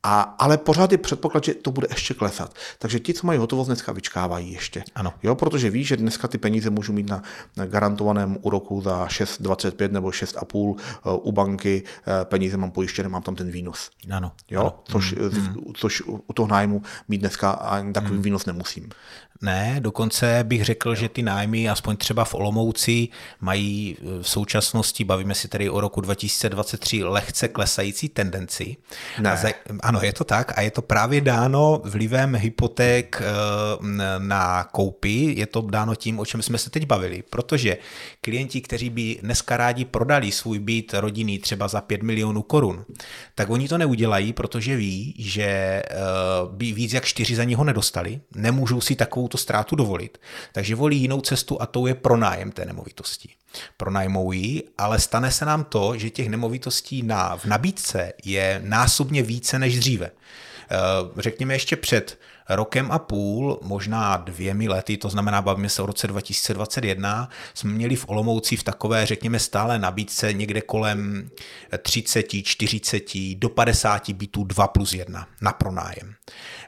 a, 0.03 0.21
ale 0.21 0.57
pořád 0.57 0.91
je 0.91 0.97
předpoklad, 0.97 1.43
že 1.43 1.53
to 1.53 1.71
bude 1.71 1.87
ještě 1.89 2.13
klesat. 2.13 2.55
Takže 2.79 2.99
ti, 2.99 3.13
co 3.13 3.27
mají 3.27 3.39
hotovost, 3.39 3.67
dneska 3.67 3.91
vyčkávají 3.91 4.53
ještě. 4.53 4.83
Ano. 4.95 5.13
Jo, 5.23 5.35
protože 5.35 5.69
ví, 5.69 5.83
že 5.83 5.97
dneska 5.97 6.27
ty 6.27 6.37
peníze 6.37 6.69
můžou 6.69 6.93
mít 6.93 7.09
na, 7.09 7.23
na 7.57 7.65
garantovaném 7.65 8.37
úroku 8.41 8.81
za 8.81 9.05
6,25 9.05 9.91
nebo 9.91 10.09
6,5 10.09 10.57
uh, 10.57 10.75
u 11.03 11.31
banky. 11.31 11.83
Uh, 11.83 12.13
peníze 12.23 12.57
mám 12.57 12.71
pojištěné, 12.71 13.09
mám 13.09 13.21
tam 13.21 13.35
ten 13.35 13.51
výnos. 13.51 13.89
Ano. 14.11 14.31
Jo, 14.49 14.61
ano. 14.61 14.79
Což, 14.83 15.13
mm. 15.13 15.25
mm. 15.25 15.73
což 15.73 16.01
u 16.05 16.33
toho 16.33 16.47
nájmu 16.47 16.81
mít 17.07 17.17
dneska 17.17 17.51
ani 17.51 17.93
takový 17.93 18.15
mm. 18.15 18.21
výnos 18.21 18.45
nemusím. 18.45 18.89
Ne, 19.41 19.75
dokonce 19.79 20.39
bych 20.43 20.65
řekl, 20.65 20.95
že 20.95 21.09
ty 21.09 21.23
nájmy, 21.23 21.69
aspoň 21.69 21.97
třeba 21.97 22.25
v 22.25 22.33
Olomouci, 22.33 23.07
mají 23.39 23.97
v 24.21 24.29
současnosti, 24.29 25.03
bavíme 25.03 25.35
si 25.35 25.47
tedy 25.47 25.69
o 25.69 25.81
roku 25.81 26.01
2023, 26.01 27.03
lehce 27.03 27.47
klesající 27.47 28.09
tendenci. 28.09 28.77
Ne. 29.19 29.37
za, 29.37 29.49
ano, 29.79 29.99
je 30.01 30.13
to 30.13 30.23
tak 30.23 30.57
a 30.57 30.61
je 30.61 30.71
to 30.71 30.81
právě 30.81 31.21
dáno 31.21 31.81
vlivem 31.83 32.35
hypoték 32.35 33.21
eh, 33.21 33.25
na 34.17 34.63
koupy, 34.63 35.33
je 35.39 35.45
to 35.45 35.61
dáno 35.61 35.95
tím, 35.95 36.19
o 36.19 36.25
čem 36.25 36.41
jsme 36.41 36.57
se 36.57 36.69
teď 36.69 36.85
bavili, 36.85 37.23
protože 37.29 37.77
klienti, 38.21 38.61
kteří 38.61 38.89
by 38.89 39.17
dneska 39.21 39.57
rádi 39.57 39.85
prodali 39.85 40.31
svůj 40.31 40.59
byt 40.59 40.93
rodinný 40.93 41.39
třeba 41.39 41.67
za 41.67 41.81
5 41.81 42.03
milionů 42.03 42.41
korun, 42.41 42.85
tak 43.35 43.49
oni 43.49 43.67
to 43.67 43.77
neudělají, 43.77 44.33
protože 44.33 44.75
ví, 44.75 45.15
že 45.19 45.43
eh, 45.43 45.83
by 46.51 46.71
víc 46.71 46.93
jak 46.93 47.05
čtyři 47.05 47.35
za 47.35 47.43
něho 47.43 47.63
nedostali, 47.63 48.21
nemůžou 48.35 48.81
si 48.81 48.95
takovou 48.95 49.30
tu 49.31 49.37
ztrátu 49.37 49.75
dovolit. 49.75 50.17
Takže 50.51 50.75
volí 50.75 50.97
jinou 50.97 51.21
cestu 51.21 51.61
a 51.61 51.65
to 51.65 51.87
je 51.87 51.95
pronájem 51.95 52.51
té 52.51 52.65
nemovitosti. 52.65 53.29
Pronajmou 53.77 54.31
ji, 54.31 54.63
ale 54.77 54.99
stane 54.99 55.31
se 55.31 55.45
nám 55.45 55.63
to, 55.63 55.97
že 55.97 56.09
těch 56.09 56.29
nemovitostí 56.29 57.03
na, 57.03 57.37
v 57.37 57.45
nabídce 57.45 58.13
je 58.25 58.61
násobně 58.63 59.23
více 59.23 59.59
než 59.59 59.79
dříve. 59.79 60.05
Eh, 60.05 60.77
řekněme 61.17 61.53
ještě 61.53 61.75
před 61.75 62.19
rokem 62.55 62.91
a 62.91 62.99
půl, 62.99 63.59
možná 63.61 64.17
dvěmi 64.17 64.69
lety, 64.69 64.97
to 64.97 65.09
znamená, 65.09 65.41
bavíme 65.41 65.69
se 65.69 65.81
o 65.81 65.85
roce 65.85 66.07
2021, 66.07 67.29
jsme 67.53 67.71
měli 67.71 67.95
v 67.95 68.09
Olomouci 68.09 68.55
v 68.55 68.63
takové, 68.63 69.05
řekněme, 69.05 69.39
stále 69.39 69.79
nabídce 69.79 70.33
někde 70.33 70.61
kolem 70.61 71.29
30, 71.81 72.25
40 72.43 73.03
do 73.35 73.49
50 73.49 74.09
bytů 74.09 74.43
2 74.43 74.67
plus 74.67 74.93
1 74.93 75.27
na 75.41 75.53
pronájem. 75.53 76.13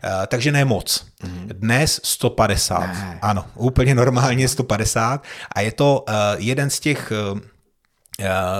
Eh, 0.04 0.28
takže 0.28 0.52
ne 0.52 0.66
moc. 0.66 1.06
Mhm. 1.24 1.48
Dnes 1.48 2.00
150. 2.04 2.80
Ne. 2.80 3.20
Ano, 3.22 3.46
úplně 3.56 3.96
normálně 3.96 4.48
150. 4.48 5.24
A 5.56 5.62
je 5.62 5.72
to 5.72 6.06
eh, 6.08 6.14
jeden 6.38 6.70
z 6.70 6.80
těch 6.80 7.12
eh, 7.12 7.53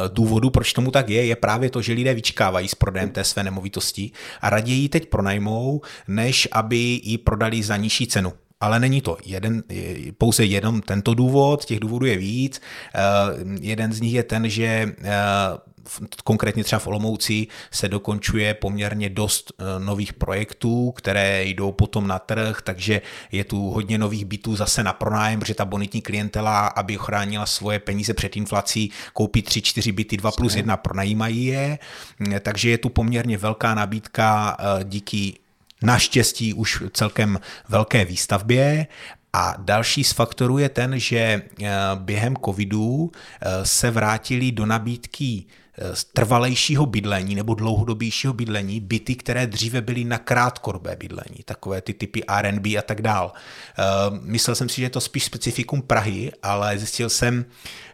důvodu, 0.08 0.50
proč 0.50 0.74
tomu 0.74 0.92
tak 0.92 1.10
je, 1.10 1.26
je 1.26 1.36
právě 1.36 1.70
to, 1.70 1.82
že 1.82 1.94
lidé 1.94 2.14
vyčkávají 2.14 2.68
s 2.68 2.76
prodejem 2.76 3.10
té 3.10 3.24
své 3.24 3.44
nemovitosti 3.44 4.12
a 4.42 4.50
raději 4.50 4.82
ji 4.82 4.90
teď 4.90 5.10
pronajmou, 5.10 5.82
než 6.08 6.48
aby 6.52 7.02
ji 7.04 7.18
prodali 7.18 7.64
za 7.64 7.78
nižší 7.78 8.08
cenu. 8.08 8.34
Ale 8.64 8.80
není 8.80 9.02
to 9.02 9.18
jeden, 9.26 9.64
pouze 10.18 10.46
jenom 10.46 10.82
tento 10.82 11.14
důvod, 11.14 11.66
těch 11.66 11.80
důvodů 11.80 12.06
je 12.06 12.18
víc. 12.18 12.62
Eh, 12.96 13.00
jeden 13.62 13.94
z 13.94 14.02
nich 14.02 14.14
je 14.14 14.24
ten, 14.24 14.50
že 14.50 14.66
eh, 14.66 15.14
konkrétně 16.24 16.64
třeba 16.64 16.80
v 16.80 16.88
Olomouci 16.88 17.48
se 17.72 17.90
dokončuje 17.90 18.54
poměrně 18.54 19.10
dost 19.10 19.52
e, 19.52 19.80
nových 19.80 20.14
projektů, 20.14 20.92
které 20.92 21.44
jdou 21.44 21.72
potom 21.72 22.08
na 22.08 22.20
trh, 22.20 22.62
takže 22.64 23.02
je 23.32 23.44
tu 23.44 23.70
hodně 23.70 23.98
nových 23.98 24.26
bytů 24.26 24.56
zase 24.56 24.84
na 24.84 24.94
pronájem, 24.94 25.40
protože 25.40 25.54
ta 25.54 25.66
bonitní 25.66 26.02
klientela, 26.02 26.68
aby 26.68 26.98
ochránila 26.98 27.46
svoje 27.46 27.80
peníze 27.80 28.14
před 28.14 28.38
inflací, 28.38 28.92
koupí 29.14 29.42
3-4 29.42 29.94
byty 29.94 30.18
2 30.18 30.32
plus 30.32 30.56
1, 30.56 30.78
pronajímají 30.78 31.46
je, 31.46 31.80
takže 32.40 32.70
je 32.70 32.78
tu 32.78 32.90
poměrně 32.90 33.38
velká 33.38 33.76
nabídka 33.76 34.58
e, 34.60 34.84
díky 34.84 35.34
naštěstí 35.82 36.54
už 36.54 36.84
celkem 36.94 37.40
velké 37.70 38.06
výstavbě. 38.06 38.88
A 39.36 39.56
další 39.58 40.04
z 40.04 40.12
faktorů 40.12 40.58
je 40.58 40.70
ten, 40.70 41.00
že 41.00 41.18
e, 41.18 41.42
během 41.96 42.36
covidu 42.46 43.12
se 43.64 43.92
vrátili 43.92 44.52
do 44.52 44.66
nabídky 44.66 45.46
trvalejšího 46.14 46.86
bydlení 46.86 47.36
nebo 47.36 47.54
dlouhodobějšího 47.54 48.34
bydlení 48.34 48.80
byty, 48.80 49.16
které 49.16 49.48
dříve 49.48 49.82
byly 49.82 50.04
na 50.04 50.18
krátkodobé 50.18 50.96
bydlení, 50.96 51.44
takové 51.46 51.82
ty 51.82 51.94
typy 51.94 52.24
R&B 52.28 52.78
a 52.78 52.82
tak 52.82 53.02
dál. 53.02 53.32
Eh, 53.34 53.84
myslel 54.22 54.56
jsem 54.56 54.70
si, 54.70 54.76
že 54.76 54.84
je 54.84 54.90
to 54.90 55.02
spíš 55.02 55.24
specifikum 55.24 55.82
Prahy, 55.82 56.32
ale 56.44 56.78
zjistil 56.78 57.10
jsem, 57.10 57.46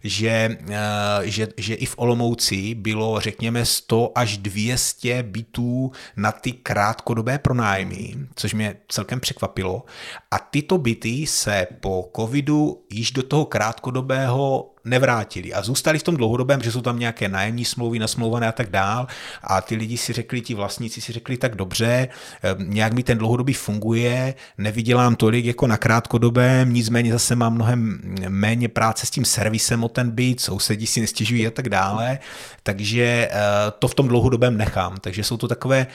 že, 0.03 0.57
eh, 0.69 0.77
že, 1.23 1.47
že 1.57 1.73
i 1.75 1.85
v 1.85 1.95
Olomouci 1.97 2.75
bylo 2.75 3.19
řekněme 3.19 3.65
100 3.65 4.11
až 4.15 4.37
200 4.37 5.23
bytů 5.23 5.91
na 6.17 6.31
ty 6.31 6.51
krátkodobé 6.51 7.39
pronájmy, 7.39 8.15
což 8.35 8.53
mě 8.53 8.75
celkem 8.87 9.19
překvapilo. 9.19 9.83
A 10.31 10.39
tyto 10.39 10.77
byty 10.77 11.27
se 11.27 11.67
po 11.79 12.11
covidu 12.15 12.83
již 12.89 13.11
do 13.11 13.23
toho 13.23 13.45
krátkodobého 13.45 14.71
nevrátili 14.85 15.53
a 15.53 15.61
zůstali 15.61 15.99
v 15.99 16.03
tom 16.03 16.17
dlouhodobém, 16.17 16.61
že 16.61 16.71
jsou 16.71 16.81
tam 16.81 16.99
nějaké 16.99 17.29
nájemní 17.29 17.65
smlouvy 17.65 17.99
nasmlouvané 17.99 18.47
a 18.47 18.51
tak 18.51 18.69
dál. 18.69 19.07
A 19.43 19.61
ty 19.61 19.75
lidi 19.75 19.97
si 19.97 20.13
řekli, 20.13 20.41
ti 20.41 20.53
vlastníci 20.53 21.01
si 21.01 21.13
řekli 21.13 21.37
tak 21.37 21.55
dobře, 21.55 22.07
eh, 22.43 22.55
nějak 22.57 22.93
mi 22.93 23.03
ten 23.03 23.17
dlouhodobý 23.17 23.53
funguje, 23.53 24.33
nevydělám 24.57 25.15
tolik 25.15 25.45
jako 25.45 25.67
na 25.67 25.77
krátkodobém, 25.77 26.73
nicméně 26.73 27.11
zase 27.11 27.35
mám 27.35 27.53
mnohem 27.53 27.99
méně 28.29 28.67
práce 28.67 29.05
s 29.05 29.09
tím 29.09 29.25
servisem 29.25 29.83
o 29.83 29.89
ten 29.89 30.11
byt, 30.11 30.41
sousedí 30.41 30.87
si 30.87 31.01
nestěžují 31.01 31.47
a 31.47 31.51
tak 31.51 31.69
dále, 31.69 32.19
takže 32.63 33.29
eh, 33.31 33.37
to 33.79 33.87
v 33.87 33.95
tom 33.95 34.07
dlouhodobém 34.07 34.57
nechám, 34.57 34.97
takže 35.01 35.23
jsou 35.23 35.37
to 35.37 35.47
takové 35.47 35.87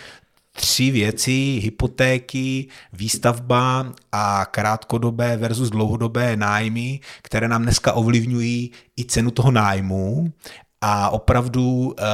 tři 0.56 0.90
věci, 0.90 1.60
hypotéky, 1.62 2.68
výstavba 2.92 3.92
a 4.12 4.46
krátkodobé 4.46 5.36
versus 5.36 5.70
dlouhodobé 5.70 6.36
nájmy, 6.36 7.00
které 7.22 7.48
nám 7.48 7.62
dneska 7.62 7.92
ovlivňují 7.92 8.70
i 8.98 9.04
cenu 9.04 9.30
toho 9.30 9.50
nájmu. 9.50 10.32
A 10.80 11.10
opravdu 11.10 11.94
eh, 11.98 12.04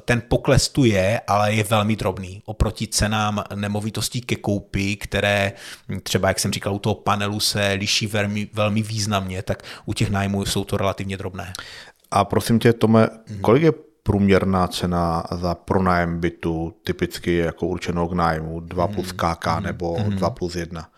ten 0.00 0.22
pokles 0.28 0.68
tu 0.68 0.84
je, 0.84 1.20
ale 1.26 1.54
je 1.54 1.64
velmi 1.64 1.96
drobný. 1.96 2.42
Oproti 2.44 2.86
cenám 2.86 3.44
nemovitostí 3.54 4.20
ke 4.20 4.36
koupi, 4.36 4.96
které 4.96 5.52
třeba, 6.02 6.28
jak 6.28 6.38
jsem 6.40 6.52
říkal, 6.52 6.74
u 6.74 6.78
toho 6.78 6.94
panelu 6.94 7.40
se 7.40 7.72
liší 7.72 8.06
velmi, 8.06 8.48
velmi 8.52 8.82
významně, 8.82 9.42
tak 9.42 9.62
u 9.86 9.92
těch 9.92 10.10
nájmů 10.10 10.44
jsou 10.44 10.64
to 10.64 10.76
relativně 10.76 11.16
drobné. 11.16 11.52
A 12.10 12.24
prosím 12.24 12.58
tě, 12.58 12.72
Tome, 12.72 13.08
kolik 13.40 13.62
je 13.62 13.72
průměrná 14.06 14.66
cena 14.68 15.24
za 15.32 15.54
pronájem 15.54 16.20
bytu, 16.20 16.74
typicky 16.84 17.36
jako 17.36 17.66
určenou 17.66 18.08
k 18.08 18.12
nájmu, 18.12 18.60
2 18.60 18.88
plus 18.88 19.12
KK 19.12 19.46
nebo 19.60 19.96
2 20.08 20.30
plus 20.30 20.56
1? 20.56 20.88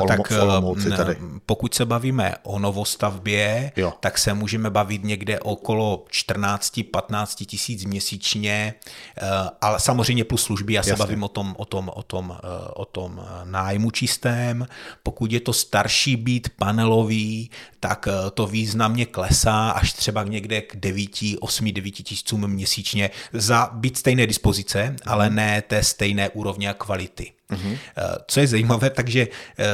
Uh, 0.00 0.06
tak 0.06 0.30
Olomouci 0.30 0.90
tady. 0.90 1.16
pokud 1.46 1.74
se 1.74 1.84
bavíme 1.84 2.34
o 2.42 2.58
novostavbě, 2.58 3.72
jo. 3.76 3.92
tak 4.00 4.18
se 4.18 4.34
můžeme 4.34 4.70
bavit 4.70 5.04
někde 5.04 5.40
okolo 5.40 6.04
14-15 6.10 7.46
tisíc 7.46 7.84
měsíčně, 7.84 8.74
uh, 9.22 9.28
ale 9.60 9.80
samozřejmě 9.80 10.24
plus 10.24 10.42
služby, 10.42 10.72
já 10.72 10.82
se 10.82 10.90
Jasně. 10.90 11.04
bavím 11.04 11.22
o 11.22 11.28
tom, 11.28 11.54
o 11.58 11.64
tom, 11.64 11.90
o 11.94 12.02
tom, 12.02 12.38
o 12.74 12.84
tom 12.84 13.20
nájmu 13.44 13.90
čistém. 13.90 14.66
Pokud 15.02 15.32
je 15.32 15.40
to 15.40 15.52
starší 15.52 16.16
byt 16.16 16.48
panelový, 16.58 17.50
tak 17.80 18.08
to 18.34 18.46
významně 18.46 19.06
klesá 19.06 19.70
až 19.70 19.92
třeba 19.92 20.24
někde 20.24 20.60
k 20.60 20.76
9, 20.76 21.10
8, 21.40 21.72
9 21.72 21.90
tisícům 21.90 22.48
měsíčně 22.48 23.10
za 23.32 23.70
byt 23.72 23.96
stejné 23.96 24.26
dispozice, 24.26 24.96
ale 25.06 25.26
mhm. 25.26 25.36
ne 25.36 25.62
té 25.62 25.82
stejné 25.82 26.28
úrovně 26.28 26.70
a 26.70 26.74
kvality. 26.74 27.35
Mm-hmm. 27.50 27.78
Co 28.26 28.40
je 28.40 28.46
zajímavé, 28.46 28.90
takže 28.90 29.28
eh, 29.58 29.66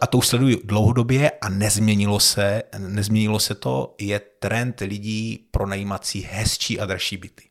a 0.00 0.06
to 0.06 0.18
už 0.18 0.26
sleduji 0.26 0.60
dlouhodobě 0.64 1.30
a 1.30 1.48
nezměnilo 1.48 2.20
se, 2.20 2.62
nezměnilo 2.78 3.38
se 3.38 3.54
to, 3.54 3.94
je 3.98 4.20
trend 4.38 4.80
lidí 4.80 5.48
pronajímací 5.50 6.28
hezčí 6.30 6.80
a 6.80 6.86
dražší 6.86 7.16
byty. 7.16 7.42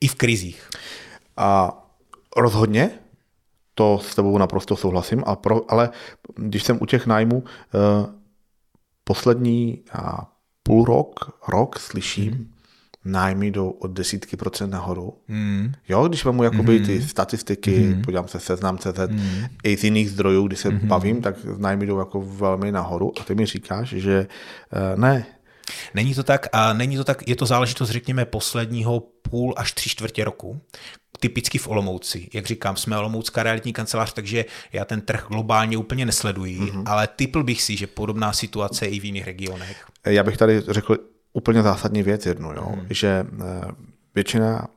I 0.00 0.08
v 0.08 0.14
krizích. 0.14 0.68
A 1.36 1.72
rozhodně, 2.36 2.90
to 3.74 3.98
s 3.98 4.14
tebou 4.14 4.38
naprosto 4.38 4.76
souhlasím, 4.76 5.22
ale, 5.26 5.36
pro, 5.36 5.72
ale 5.72 5.90
když 6.36 6.62
jsem 6.62 6.78
u 6.80 6.86
těch 6.86 7.06
nájmů, 7.06 7.44
eh, 7.44 7.78
poslední 9.04 9.84
půl 10.62 10.84
rok, 10.84 11.40
rok 11.48 11.78
slyším, 11.78 12.32
mm 12.32 12.57
nájmy 13.08 13.50
jdou 13.50 13.70
od 13.70 13.90
desítky 13.90 14.36
procent 14.36 14.70
nahoru. 14.70 15.14
Mm. 15.28 15.72
Jo, 15.88 16.08
když 16.08 16.24
mám 16.24 16.42
jakoby 16.42 16.78
mm. 16.78 16.86
ty 16.86 17.02
statistiky, 17.02 17.78
mm. 17.78 18.02
podívám 18.02 18.28
se 18.28 18.40
seznam 18.40 18.78
CZ, 18.78 18.98
mm. 19.08 19.46
i 19.64 19.76
z 19.76 19.84
jiných 19.84 20.10
zdrojů, 20.10 20.46
když 20.46 20.58
se 20.58 20.70
mm. 20.70 20.78
bavím, 20.82 21.22
tak 21.22 21.36
nájmy 21.56 21.86
jdou 21.86 21.98
jako 21.98 22.20
velmi 22.20 22.72
nahoru 22.72 23.12
a 23.20 23.24
ty 23.24 23.34
mi 23.34 23.46
říkáš, 23.46 23.88
že 23.88 24.26
uh, 24.92 25.00
ne. 25.00 25.26
Není 25.94 26.14
to 26.14 26.22
tak 26.22 26.46
a 26.52 26.72
není 26.72 26.96
to 26.96 27.04
tak, 27.04 27.28
je 27.28 27.36
to 27.36 27.46
záležitost, 27.46 27.90
řekněme, 27.90 28.24
posledního 28.24 29.00
půl 29.00 29.54
až 29.56 29.72
tři 29.72 29.90
čtvrtě 29.90 30.24
roku, 30.24 30.60
typicky 31.20 31.58
v 31.58 31.68
Olomouci. 31.68 32.28
Jak 32.34 32.46
říkám, 32.46 32.76
jsme 32.76 32.98
Olomoucká 32.98 33.42
realitní 33.42 33.72
kancelář, 33.72 34.12
takže 34.12 34.44
já 34.72 34.84
ten 34.84 35.00
trh 35.00 35.26
globálně 35.28 35.76
úplně 35.76 36.06
nesleduji, 36.06 36.60
mm-hmm. 36.60 36.82
ale 36.86 37.06
typl 37.06 37.44
bych 37.44 37.62
si, 37.62 37.76
že 37.76 37.86
podobná 37.86 38.32
situace 38.32 38.86
je 38.86 38.90
i 38.90 39.00
v 39.00 39.04
jiných 39.04 39.26
regionech. 39.26 39.86
Já 40.06 40.22
bych 40.22 40.36
tady 40.36 40.60
řekl 40.60 40.96
úplně 41.32 41.62
zásadní 41.62 42.02
věc 42.02 42.26
jednu, 42.26 42.52
jo, 42.52 42.66
hmm. 42.66 42.86
že 42.90 43.26
eh, 43.40 43.70
většina 44.14 44.68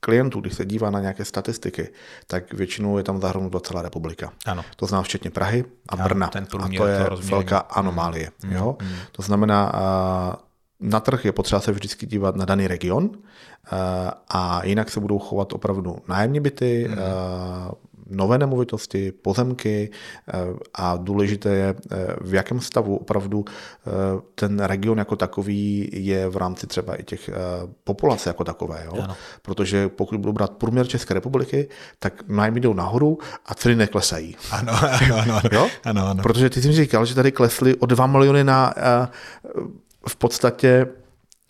klientů, 0.00 0.40
když 0.40 0.54
se 0.54 0.64
dívá 0.64 0.90
na 0.90 1.00
nějaké 1.00 1.24
statistiky, 1.24 1.88
tak 2.26 2.52
většinou 2.52 2.98
je 2.98 3.04
tam 3.04 3.20
zahrnuta 3.20 3.60
celá 3.60 3.82
republika. 3.82 4.32
Ano. 4.46 4.64
To 4.76 4.86
znamená 4.86 5.02
včetně 5.02 5.30
Prahy 5.30 5.64
a 5.88 5.94
ano, 5.94 6.04
Brna. 6.04 6.28
Ten 6.28 6.46
a 6.58 6.68
to 6.76 6.86
je 6.86 7.04
to 7.04 7.16
velká 7.16 7.58
anomálie. 7.58 8.30
Hmm. 8.42 8.52
Jo? 8.52 8.76
Hmm. 8.80 8.96
To 9.12 9.22
znamená, 9.22 9.72
eh, 9.74 10.36
na 10.80 11.00
trh 11.00 11.24
je 11.24 11.32
potřeba 11.32 11.60
se 11.60 11.72
vždycky 11.72 12.06
dívat 12.06 12.36
na 12.36 12.44
daný 12.44 12.68
region 12.68 13.10
eh, 13.14 13.76
a 14.28 14.64
jinak 14.64 14.90
se 14.90 15.00
budou 15.00 15.18
chovat 15.18 15.52
opravdu 15.52 15.98
nájemní 16.08 16.40
byty, 16.40 16.86
hmm 16.88 16.98
nové 18.10 18.38
nemovitosti, 18.38 19.12
pozemky 19.12 19.90
eh, 20.28 20.32
a 20.74 20.96
důležité 20.96 21.48
je, 21.54 21.74
eh, 21.92 21.96
v 22.20 22.34
jakém 22.34 22.60
stavu 22.60 22.96
opravdu 22.96 23.44
eh, 23.48 23.90
ten 24.34 24.60
region 24.60 24.98
jako 24.98 25.16
takový 25.16 25.88
je 25.92 26.28
v 26.28 26.36
rámci 26.36 26.66
třeba 26.66 26.94
i 26.94 27.02
těch 27.02 27.30
populace 27.84 28.30
jako 28.30 28.44
takové. 28.44 28.82
Jo? 28.84 29.06
Protože 29.42 29.88
pokud 29.88 30.20
budu 30.20 30.32
brát 30.32 30.50
průměr 30.50 30.86
České 30.86 31.14
republiky, 31.14 31.68
tak 31.98 32.28
nájmy 32.28 32.60
jdou 32.60 32.74
nahoru 32.74 33.18
a 33.46 33.54
ceny 33.54 33.76
neklesají. 33.76 34.36
Ano, 34.50 34.72
ano, 34.82 35.16
ano. 35.16 35.40
jo? 35.52 35.68
ano, 35.84 36.06
ano. 36.06 36.22
Protože 36.22 36.50
ty 36.50 36.62
jsi 36.62 36.68
mi 36.68 36.74
říkal, 36.74 37.06
že 37.06 37.14
tady 37.14 37.32
klesly 37.32 37.76
o 37.76 37.86
2 37.86 38.06
miliony 38.06 38.44
na 38.44 38.74
v 40.08 40.16
podstatě 40.16 40.86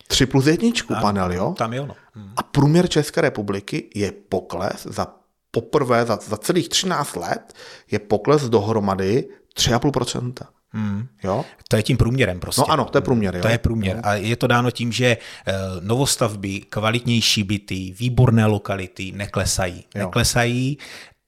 3 0.07 0.25
plus 0.25 0.45
jedničku 0.45 0.93
ano, 0.93 1.01
panel, 1.01 1.31
jo? 1.33 1.53
Tam 1.57 1.73
je 1.73 1.81
ono. 1.81 1.95
Hmm. 2.13 2.33
A 2.37 2.43
průměr 2.43 2.87
České 2.87 3.21
republiky 3.21 3.89
je 3.95 4.11
pokles 4.11 4.87
za 4.89 5.07
poprvé 5.55 6.05
za, 6.05 6.19
za 6.27 6.37
celých 6.37 6.69
13 6.69 7.15
let 7.15 7.53
je 7.91 7.99
pokles 7.99 8.49
dohromady 8.49 9.27
3,5%. 9.57 10.33
Hmm. 10.69 11.07
Jo? 11.23 11.45
To 11.69 11.75
je 11.75 11.83
tím 11.83 11.97
průměrem 11.97 12.39
prostě. 12.39 12.61
No 12.61 12.71
ano, 12.71 12.85
to 12.85 12.97
je 12.97 13.01
průměr. 13.01 13.35
Jo? 13.35 13.41
To 13.41 13.47
je 13.47 13.57
průměr. 13.57 13.99
A 14.03 14.13
je 14.13 14.35
to 14.35 14.47
dáno 14.47 14.71
tím, 14.71 14.91
že 14.91 15.05
eh, 15.07 15.53
novostavby, 15.79 16.59
kvalitnější 16.59 17.43
byty, 17.43 17.95
výborné 17.99 18.45
lokality 18.45 19.11
neklesají. 19.11 19.85
Jo. 19.95 20.05
Neklesají, 20.05 20.77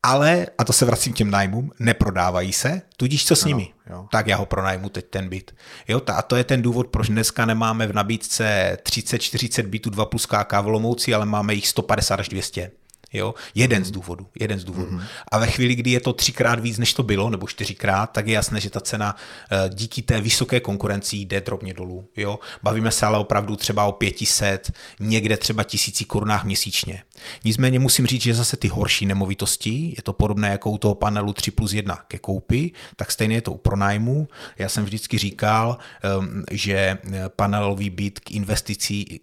ale, 0.03 0.47
a 0.57 0.63
to 0.63 0.73
se 0.73 0.86
vracím 0.86 1.13
k 1.13 1.15
těm 1.15 1.32
nájmům, 1.32 1.71
neprodávají 1.80 2.53
se, 2.53 2.82
tudíž 2.97 3.25
co 3.25 3.36
s 3.36 3.43
ano, 3.43 3.49
nimi? 3.49 3.73
Jo. 3.89 4.07
Tak 4.11 4.28
já 4.28 4.38
ho 4.38 4.45
pronajmu 4.45 4.89
teď 4.89 5.05
ten 5.09 5.30
byt. 5.30 5.55
Jo, 5.88 6.01
a 6.07 6.21
to 6.21 6.36
je 6.36 6.43
ten 6.43 6.61
důvod, 6.61 6.88
proč 6.88 7.07
dneska 7.07 7.45
nemáme 7.45 7.88
v 7.88 7.93
nabídce 7.93 8.78
30-40 8.84 9.67
bytů 9.67 9.89
2 9.89 10.05
plus 10.05 10.25
KK 10.25 10.53
v 10.61 10.67
Lomouci, 10.67 11.13
ale 11.13 11.25
máme 11.25 11.53
jich 11.53 11.67
150 11.67 12.19
až 12.19 12.30
200. 12.30 12.71
Jo? 13.13 13.35
Jeden 13.55 13.85
z 13.85 13.91
důvodů. 13.91 14.27
Jeden 14.39 14.59
z 14.59 14.63
důvodů. 14.63 14.91
Mm-hmm. 14.91 15.03
A 15.31 15.37
ve 15.37 15.47
chvíli, 15.47 15.75
kdy 15.75 15.91
je 15.91 15.99
to 15.99 16.13
třikrát 16.13 16.59
víc, 16.59 16.77
než 16.77 16.93
to 16.93 17.03
bylo, 17.03 17.29
nebo 17.29 17.47
čtyřikrát, 17.47 18.11
tak 18.11 18.27
je 18.27 18.33
jasné, 18.33 18.59
že 18.59 18.69
ta 18.69 18.79
cena 18.79 19.15
eh, 19.51 19.69
díky 19.73 20.01
té 20.01 20.21
vysoké 20.21 20.59
konkurenci 20.59 21.17
jde 21.17 21.41
drobně 21.41 21.73
dolů. 21.73 22.09
Jo? 22.17 22.39
Bavíme 22.63 22.91
se 22.91 23.05
ale 23.05 23.17
opravdu 23.17 23.55
třeba 23.55 23.85
o 23.85 23.91
500, 23.91 24.71
někde 24.99 25.37
třeba 25.37 25.63
tisíci 25.63 26.05
korunách 26.05 26.43
měsíčně. 26.43 27.03
Nicméně 27.43 27.79
musím 27.79 28.07
říct, 28.07 28.21
že 28.21 28.33
zase 28.33 28.57
ty 28.57 28.67
horší 28.67 29.05
nemovitosti, 29.05 29.93
je 29.97 30.03
to 30.03 30.13
podobné 30.13 30.49
jako 30.49 30.69
u 30.69 30.77
toho 30.77 30.95
panelu 30.95 31.33
3 31.33 31.51
plus 31.51 31.73
1 31.73 31.95
ke 32.07 32.17
koupi, 32.19 32.71
tak 32.95 33.11
stejně 33.11 33.35
je 33.35 33.41
to 33.41 33.51
u 33.51 33.57
pronájmu. 33.57 34.27
Já 34.57 34.69
jsem 34.69 34.83
vždycky 34.83 35.17
říkal, 35.17 35.77
ehm, 36.03 36.43
že 36.51 36.97
panelový 37.35 37.89
byt 37.89 38.19
k 38.19 38.31
investicí 38.31 39.19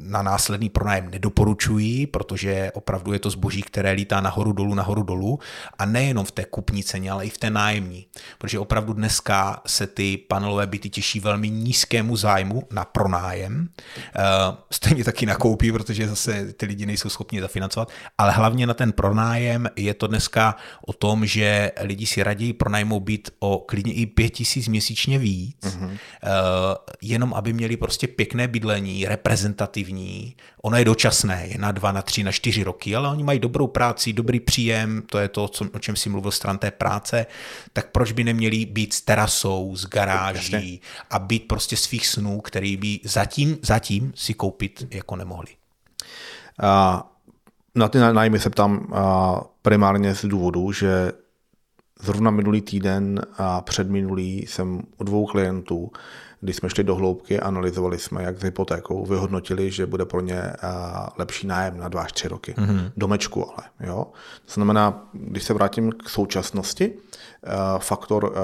na 0.00 0.22
následný 0.22 0.68
pronájem 0.68 1.10
nedoporučuji, 1.10 2.06
protože 2.06 2.70
opravdu 2.74 3.12
je 3.12 3.18
to 3.18 3.30
zboží, 3.30 3.62
které 3.62 3.90
lítá 3.90 4.20
nahoru 4.20 4.52
dolů, 4.52 4.74
nahoru 4.74 5.02
dolů 5.02 5.38
a 5.78 5.86
nejenom 5.86 6.24
v 6.24 6.30
té 6.30 6.44
kupní 6.44 6.84
ceně, 6.84 7.10
ale 7.10 7.26
i 7.26 7.30
v 7.30 7.38
té 7.38 7.50
nájemní. 7.50 8.06
Protože 8.38 8.58
opravdu 8.58 8.92
dneska 8.92 9.62
se 9.66 9.86
ty 9.86 10.16
panelové 10.16 10.66
byty 10.66 10.90
těší 10.90 11.20
velmi 11.20 11.50
nízkému 11.50 12.16
zájmu 12.16 12.62
na 12.70 12.84
pronájem, 12.84 13.68
eh, 14.16 14.20
stejně 14.70 15.04
taky 15.04 15.26
na 15.26 15.34
koupí, 15.34 15.72
protože 15.72 16.08
zase 16.08 16.52
ty 16.52 16.66
lidi 16.66 16.86
nejsou 16.86 17.08
schopni 17.08 17.40
zafinancovat, 17.40 17.92
ale 18.18 18.32
hlavně 18.32 18.66
na 18.66 18.74
ten 18.74 18.92
pronájem 18.92 19.68
je 19.76 19.94
to 19.94 20.06
dneska 20.06 20.56
o 20.86 20.92
tom, 20.92 21.26
že 21.26 21.72
lidi 21.80 22.06
si 22.06 22.22
raději 22.22 22.52
pronajmou 22.52 23.00
byt 23.00 23.30
o 23.38 23.58
klidně 23.58 23.92
i 23.92 24.06
pět 24.06 24.30
tisíc 24.30 24.68
měsíčně 24.68 25.18
víc, 25.18 25.56
mm-hmm. 25.60 25.98
jenom 27.02 27.34
aby 27.34 27.52
měli 27.52 27.76
prostě 27.76 28.06
pěkné 28.06 28.48
bydlení, 28.48 29.06
reprezentativní 29.06 29.87
atraktivní, 29.88 30.36
ono 30.62 30.76
je 30.76 30.84
dočasné, 30.84 31.46
je 31.46 31.58
na 31.58 31.72
dva, 31.72 31.92
na 31.92 32.02
tři, 32.02 32.24
na 32.24 32.32
čtyři 32.32 32.62
roky, 32.62 32.96
ale 32.96 33.08
oni 33.08 33.24
mají 33.24 33.38
dobrou 33.38 33.66
práci, 33.66 34.12
dobrý 34.12 34.40
příjem, 34.40 35.02
to 35.06 35.18
je 35.18 35.28
to, 35.28 35.50
o 35.72 35.78
čem 35.78 35.96
si 35.96 36.08
mluvil 36.08 36.30
stran 36.30 36.58
té 36.58 36.70
práce, 36.70 37.26
tak 37.72 37.90
proč 37.90 38.12
by 38.12 38.24
neměli 38.24 38.66
být 38.66 38.92
s 38.92 39.00
terasou, 39.00 39.76
s 39.76 39.86
garáží 39.86 40.52
Jasně. 40.52 40.78
a 41.10 41.18
být 41.18 41.48
prostě 41.48 41.76
svých 41.76 42.06
snů, 42.06 42.40
který 42.40 42.76
by 42.76 43.00
zatím, 43.04 43.58
zatím 43.62 44.12
si 44.14 44.34
koupit 44.34 44.86
jako 44.90 45.16
nemohli. 45.16 45.48
A 46.62 47.04
na 47.74 47.88
ty 47.88 47.98
nájmy 47.98 48.38
se 48.38 48.50
ptám 48.50 48.94
primárně 49.62 50.14
z 50.14 50.24
důvodu, 50.24 50.72
že 50.72 51.12
zrovna 52.00 52.30
minulý 52.30 52.60
týden 52.60 53.20
a 53.38 53.60
předminulý 53.60 54.46
jsem 54.46 54.82
u 54.98 55.04
dvou 55.04 55.26
klientů 55.26 55.90
když 56.40 56.56
jsme 56.56 56.70
šli 56.70 56.84
do 56.84 56.94
hloubky, 56.94 57.40
analyzovali 57.40 57.98
jsme, 57.98 58.22
jak 58.22 58.38
s 58.38 58.42
hypotékou, 58.42 59.06
vyhodnotili, 59.06 59.70
že 59.70 59.86
bude 59.86 60.04
pro 60.04 60.20
ně 60.20 60.42
lepší 61.18 61.46
nájem 61.46 61.78
na 61.78 61.88
dva 61.88 62.02
až 62.02 62.12
tři 62.12 62.28
roky. 62.28 62.52
Mm-hmm. 62.52 62.92
Domečku 62.96 63.50
ale. 63.50 63.68
Jo? 63.80 64.06
To 64.46 64.52
znamená, 64.52 65.08
když 65.12 65.42
se 65.44 65.54
vrátím 65.54 65.92
k 65.92 66.08
současnosti, 66.08 66.92
faktor 67.78 68.34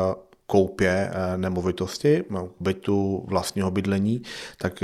koupě 0.46 1.10
nemovitosti, 1.36 2.24
bytu 2.60 3.24
vlastního 3.28 3.70
bydlení, 3.70 4.22
tak 4.58 4.82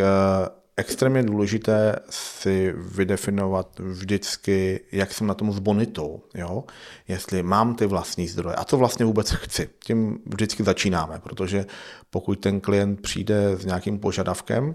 extrémně 0.76 1.22
důležité 1.22 1.96
si 2.10 2.74
vydefinovat 2.76 3.78
vždycky, 3.78 4.80
jak 4.92 5.12
jsem 5.12 5.26
na 5.26 5.34
tom 5.34 5.52
s 5.52 5.58
bonitou. 5.58 6.22
Jo? 6.34 6.64
Jestli 7.08 7.42
mám 7.42 7.74
ty 7.74 7.86
vlastní 7.86 8.28
zdroje 8.28 8.56
a 8.56 8.64
co 8.64 8.76
vlastně 8.76 9.04
vůbec 9.04 9.30
chci. 9.30 9.68
Tím 9.84 10.18
vždycky 10.26 10.64
začínáme, 10.64 11.20
protože 11.22 11.66
pokud 12.10 12.40
ten 12.40 12.60
klient 12.60 13.00
přijde 13.00 13.56
s 13.56 13.64
nějakým 13.64 13.98
požadavkem 13.98 14.74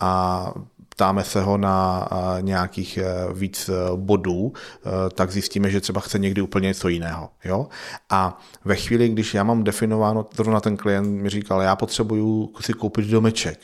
a 0.00 0.52
ptáme 0.88 1.24
se 1.24 1.42
ho 1.42 1.58
na 1.58 2.08
nějakých 2.40 2.98
e, 2.98 3.04
víc 3.32 3.68
e, 3.68 3.72
bodů, 3.96 4.52
e, 4.52 5.10
tak 5.10 5.30
zjistíme, 5.30 5.70
že 5.70 5.80
třeba 5.80 6.00
chce 6.00 6.18
někdy 6.18 6.42
úplně 6.42 6.66
něco 6.66 6.88
jiného. 6.88 7.30
Jo? 7.44 7.66
A 8.10 8.40
ve 8.64 8.76
chvíli, 8.76 9.08
když 9.08 9.34
já 9.34 9.44
mám 9.44 9.64
definováno, 9.64 10.26
zrovna 10.34 10.60
ten 10.60 10.76
klient 10.76 11.22
mi 11.22 11.30
říkal, 11.30 11.60
já 11.60 11.76
potřebuju 11.76 12.52
si 12.60 12.72
koupit 12.72 13.04
domeček, 13.06 13.58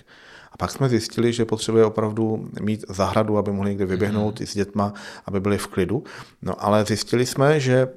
a 0.52 0.56
pak 0.56 0.70
jsme 0.70 0.88
zjistili, 0.88 1.32
že 1.32 1.44
potřebuje 1.44 1.84
opravdu 1.84 2.48
mít 2.60 2.84
zahradu, 2.88 3.38
aby 3.38 3.52
mohli 3.52 3.70
někde 3.70 3.86
vyběhnout 3.86 4.34
mm-hmm. 4.34 4.42
i 4.42 4.46
s 4.46 4.54
dětma, 4.54 4.92
aby 5.26 5.40
byli 5.40 5.58
v 5.58 5.66
klidu. 5.66 6.04
No 6.42 6.64
ale 6.64 6.84
zjistili 6.84 7.26
jsme, 7.26 7.60
že 7.60 7.88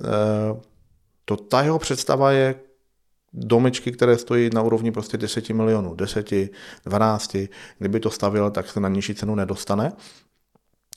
to 1.25 1.37
ta 1.37 1.61
jeho 1.61 1.79
představa 1.79 2.31
je 2.31 2.55
domečky, 3.33 3.91
které 3.91 4.17
stojí 4.17 4.49
na 4.53 4.61
úrovni 4.61 4.91
prostě 4.91 5.17
10 5.17 5.49
milionů, 5.49 5.95
10, 5.95 6.33
12, 6.85 7.37
kdyby 7.79 7.99
to 7.99 8.11
stavil, 8.11 8.51
tak 8.51 8.69
se 8.69 8.79
na 8.79 8.89
nižší 8.89 9.15
cenu 9.15 9.35
nedostane. 9.35 9.91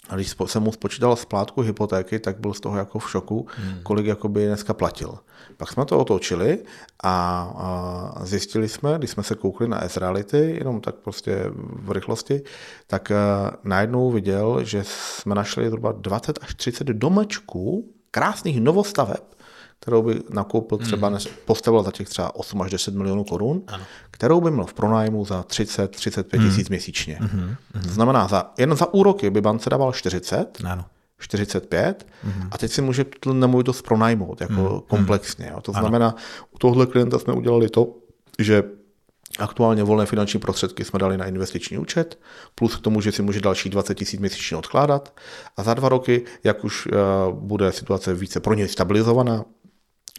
A 0.09 0.14
když 0.14 0.34
jsem 0.46 0.62
mu 0.62 0.72
spočítal 0.72 1.16
splátku 1.16 1.61
hypotéky, 1.61 2.18
tak 2.18 2.40
byl 2.40 2.54
z 2.54 2.61
toho 2.61 2.78
jako 2.78 2.98
v 2.98 3.11
šoku, 3.11 3.46
hmm. 3.56 3.80
kolik 3.82 4.06
jakoby 4.06 4.46
dneska 4.46 4.74
platil. 4.74 5.18
Pak 5.56 5.72
jsme 5.72 5.84
to 5.84 5.98
otočili 5.98 6.59
a, 7.02 8.14
zjistili 8.22 8.68
jsme, 8.68 8.94
když 8.98 9.11
jsme 9.11 9.22
se 9.22 9.34
koukli 9.34 9.68
na 9.68 9.88
S-Reality, 9.88 10.56
jenom 10.59 10.80
tak 10.80 10.94
prostě 10.94 11.44
v 11.54 11.92
rychlosti, 11.92 12.42
tak 12.86 13.11
a, 13.11 13.16
najednou 13.64 14.11
viděl, 14.11 14.64
že 14.64 14.84
jsme 14.84 15.34
našli 15.34 15.68
zhruba 15.68 15.92
20 15.92 16.38
až 16.42 16.54
30 16.54 16.86
domečků, 16.86 17.92
krásných 18.11 18.61
novostaveb, 18.61 19.38
kterou 19.81 20.03
by 20.03 20.20
nakoupil 20.31 20.79
třeba, 20.79 21.09
hmm. 21.09 21.18
postavil 21.45 21.83
za 21.83 21.91
těch 21.91 22.09
třeba 22.09 22.35
8 22.35 22.62
až 22.62 22.70
10 22.70 22.95
milionů 22.95 23.24
korun, 23.24 23.62
ano. 23.66 23.85
kterou 24.11 24.41
by 24.41 24.51
měl 24.51 24.64
v 24.64 24.74
pronájmu 24.74 25.24
za 25.24 25.43
30-35 25.43 26.39
hmm. 26.39 26.49
tisíc 26.49 26.68
měsíčně. 26.68 27.18
Hmm. 27.20 27.57
To 27.83 27.89
znamená, 27.89 28.29
za, 28.29 28.53
jen 28.59 28.76
za 28.76 28.95
úroky 28.95 29.31
by 29.31 29.41
bance 29.41 29.70
dával 29.70 29.93
40, 29.93 30.59
ano. 30.64 30.85
45 31.20 32.07
mm-hmm. 32.24 32.49
a 32.51 32.59
teď 32.59 32.72
si 32.72 32.83
může 32.83 33.05
tu 33.05 33.33
nemovitost 33.33 33.83
pronajmout 33.83 34.41
jako 34.41 34.55
mm-hmm. 34.55 34.81
komplexně. 34.81 35.49
Jo. 35.51 35.61
To 35.61 35.72
znamená, 35.72 36.09
ano. 36.09 36.16
u 36.51 36.59
tohohle 36.59 36.87
klienta 36.87 37.18
jsme 37.18 37.33
udělali 37.33 37.68
to, 37.68 37.95
že 38.39 38.62
Aktuálně 39.39 39.85
volné 39.85 40.07
finanční 40.07 40.41
prostředky 40.41 40.85
jsme 40.85 40.99
dali 40.99 41.18
na 41.18 41.26
investiční 41.26 41.79
účet, 41.79 42.18
plus 42.55 42.76
k 42.76 42.81
tomu, 42.81 43.01
že 43.01 43.12
si 43.12 43.22
může 43.22 43.41
další 43.41 43.70
20 43.70 43.95
tisíc 43.95 44.20
měsíčně 44.20 44.57
odkládat. 44.57 45.14
A 45.57 45.62
za 45.62 45.74
dva 45.74 45.89
roky, 45.89 46.24
jak 46.45 46.64
už 46.64 46.87
uh, 46.87 46.93
bude 47.35 47.72
situace 47.72 48.14
více 48.14 48.41
pro 48.41 48.55
něj 48.55 48.68
stabilizovaná, 48.68 49.45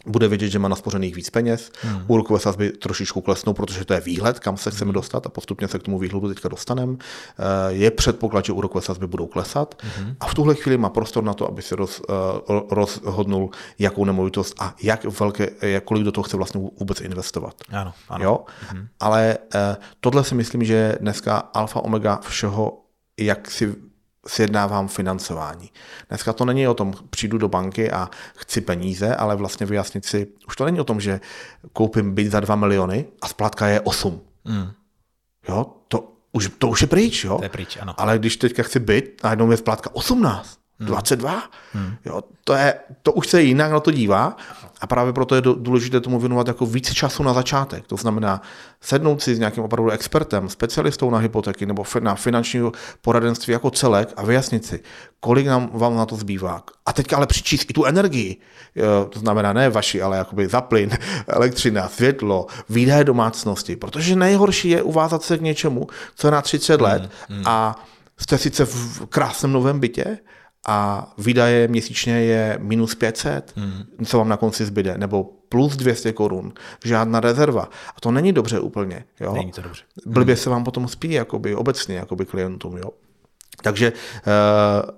bude 0.06 0.28
vědět, 0.28 0.48
že 0.48 0.58
má 0.58 0.68
naspořených 0.68 1.14
víc 1.14 1.30
peněz, 1.30 1.72
hmm. 1.82 2.04
úrokové 2.06 2.40
sazby 2.40 2.70
trošičku 2.70 3.20
klesnou, 3.20 3.52
protože 3.52 3.84
to 3.84 3.94
je 3.94 4.00
výhled, 4.00 4.38
kam 4.38 4.56
se 4.56 4.70
chceme 4.70 4.88
hmm. 4.88 4.94
dostat 4.94 5.26
a 5.26 5.28
postupně 5.28 5.68
se 5.68 5.78
k 5.78 5.82
tomu 5.82 5.98
výhledu 5.98 6.28
teďka 6.28 6.48
dostaneme. 6.48 6.96
Eh, 6.98 7.72
je 7.72 7.90
předpoklad, 7.90 8.44
že 8.44 8.52
úrokové 8.52 8.82
sazby 8.82 9.06
budou 9.06 9.26
klesat 9.26 9.82
hmm. 9.96 10.14
a 10.20 10.26
v 10.26 10.34
tuhle 10.34 10.54
chvíli 10.54 10.78
má 10.78 10.88
prostor 10.88 11.24
na 11.24 11.34
to, 11.34 11.48
aby 11.48 11.62
si 11.62 11.74
roz, 11.74 12.02
eh, 12.10 12.14
rozhodnul, 12.70 13.50
jakou 13.78 14.04
nemovitost 14.04 14.54
a 14.60 14.74
jak 14.82 15.04
velké, 15.04 15.50
jak 15.62 15.84
kolik 15.84 16.04
do 16.04 16.12
toho 16.12 16.22
chce 16.22 16.36
vlastně 16.36 16.60
vůbec 16.78 17.00
investovat. 17.00 17.54
Ano, 17.70 17.92
ano. 18.08 18.24
Jo? 18.24 18.44
Hmm. 18.68 18.88
Ale 19.00 19.38
eh, 19.54 19.76
tohle 20.00 20.24
si 20.24 20.34
myslím, 20.34 20.64
že 20.64 20.98
dneska 21.00 21.38
alfa 21.38 21.80
omega 21.80 22.16
všeho, 22.16 22.80
jak 23.18 23.50
si 23.50 23.89
sjednávám 24.26 24.88
financování. 24.88 25.70
Dneska 26.08 26.32
to 26.32 26.44
není 26.44 26.68
o 26.68 26.74
tom, 26.74 26.94
přijdu 27.10 27.38
do 27.38 27.48
banky 27.48 27.90
a 27.90 28.08
chci 28.36 28.60
peníze, 28.60 29.16
ale 29.16 29.36
vlastně 29.36 29.66
vyjasnit 29.66 30.04
si, 30.04 30.26
už 30.48 30.56
to 30.56 30.64
není 30.64 30.80
o 30.80 30.84
tom, 30.84 31.00
že 31.00 31.20
koupím 31.72 32.14
byt 32.14 32.30
za 32.30 32.40
2 32.40 32.56
miliony 32.56 33.06
a 33.22 33.28
splátka 33.28 33.66
je 33.66 33.80
8. 33.80 34.20
Mm. 34.44 34.72
Jo, 35.48 35.66
to 35.88 36.12
už, 36.32 36.50
to 36.58 36.68
už 36.68 36.80
je 36.80 36.86
pryč, 36.86 37.24
jo? 37.24 37.36
To 37.38 37.44
je 37.44 37.48
pryč, 37.48 37.78
ano. 37.80 37.94
Ale 37.96 38.18
když 38.18 38.36
teďka 38.36 38.62
chci 38.62 38.78
byt, 38.78 39.20
najednou 39.24 39.50
je 39.50 39.56
splátka 39.56 39.90
18. 39.94 40.59
22. 40.80 41.42
Hmm. 41.72 41.94
Jo, 42.04 42.22
to, 42.44 42.52
je, 42.52 42.74
to 43.02 43.12
už 43.12 43.28
se 43.28 43.42
jinak 43.42 43.72
na 43.72 43.80
to 43.80 43.90
dívá 43.90 44.36
a 44.80 44.86
právě 44.86 45.12
proto 45.12 45.34
je 45.34 45.42
důležité 45.42 46.00
tomu 46.00 46.20
věnovat 46.20 46.48
jako 46.48 46.66
více 46.66 46.94
času 46.94 47.22
na 47.22 47.32
začátek. 47.32 47.86
To 47.86 47.96
znamená 47.96 48.42
sednout 48.80 49.22
si 49.22 49.34
s 49.34 49.38
nějakým 49.38 49.64
opravdu 49.64 49.90
expertem, 49.90 50.48
specialistou 50.48 51.10
na 51.10 51.18
hypotéky 51.18 51.66
nebo 51.66 51.84
na 52.00 52.14
finanční 52.14 52.60
poradenství 53.00 53.52
jako 53.52 53.70
celek 53.70 54.12
a 54.16 54.24
vyjasnit 54.24 54.66
si, 54.66 54.80
kolik 55.20 55.46
nám 55.46 55.70
vám 55.72 55.96
na 55.96 56.06
to 56.06 56.16
zbývá. 56.16 56.62
A 56.86 56.92
teďka 56.92 57.16
ale 57.16 57.26
přičíst 57.26 57.70
i 57.70 57.72
tu 57.72 57.84
energii. 57.84 58.36
To 59.08 59.18
znamená 59.18 59.52
ne 59.52 59.70
vaši, 59.70 60.02
ale 60.02 60.16
jakoby 60.16 60.48
za 60.48 60.60
plyn, 60.60 60.90
elektřina, 61.26 61.88
světlo, 61.88 62.46
výdaje 62.68 63.04
domácnosti. 63.04 63.76
Protože 63.76 64.16
nejhorší 64.16 64.68
je 64.68 64.82
uvázat 64.82 65.22
se 65.22 65.38
k 65.38 65.40
něčemu, 65.40 65.86
co 66.14 66.26
je 66.26 66.30
na 66.30 66.42
30 66.42 66.80
let 66.80 67.02
hmm, 67.02 67.36
hmm. 67.36 67.48
a 67.48 67.84
jste 68.18 68.38
sice 68.38 68.64
v 68.64 69.06
krásném 69.06 69.52
novém 69.52 69.80
bytě, 69.80 70.18
a 70.66 71.12
výdaje 71.18 71.68
měsíčně 71.68 72.12
je 72.12 72.58
minus 72.60 72.94
500, 72.94 73.52
hmm. 73.56 73.82
co 74.06 74.18
vám 74.18 74.28
na 74.28 74.36
konci 74.36 74.64
zbyde, 74.64 74.98
nebo 74.98 75.24
plus 75.48 75.76
200 75.76 76.12
korun, 76.12 76.52
žádná 76.84 77.20
rezerva. 77.20 77.68
A 77.96 78.00
to 78.00 78.10
není 78.10 78.32
dobře 78.32 78.60
úplně. 78.60 79.04
Jo? 79.20 79.32
Není 79.32 79.52
to 79.52 79.62
dobře. 79.62 79.82
Blbě 80.06 80.34
hmm. 80.34 80.42
se 80.42 80.50
vám 80.50 80.64
potom 80.64 80.88
spí 80.88 81.12
jakoby, 81.12 81.54
obecně 81.54 81.96
jakoby 81.96 82.26
klientům. 82.26 82.76
Jo? 82.76 82.90
Takže 83.62 83.92
uh, 83.92 84.90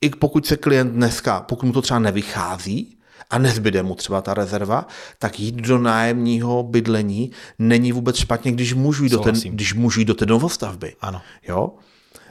i 0.00 0.10
pokud 0.10 0.46
se 0.46 0.56
klient 0.56 0.92
dneska, 0.92 1.40
pokud 1.40 1.66
mu 1.66 1.72
to 1.72 1.82
třeba 1.82 2.00
nevychází, 2.00 2.98
a 3.30 3.38
nezbyde 3.38 3.82
mu 3.82 3.94
třeba 3.94 4.22
ta 4.22 4.34
rezerva, 4.34 4.86
tak 5.18 5.40
jít 5.40 5.54
do 5.54 5.78
nájemního 5.78 6.62
bydlení 6.62 7.30
není 7.58 7.92
vůbec 7.92 8.16
špatně, 8.16 8.52
když 8.52 8.74
můžu 8.74 9.04
jít, 9.04 9.12
do, 9.12 9.18
ten, 9.18 9.34
když 9.34 9.74
můžu 9.74 10.00
jít 10.00 10.06
do 10.06 10.14
té 10.14 10.26
novostavby. 10.26 10.94
Ano. 11.00 11.20
Jo? 11.48 11.70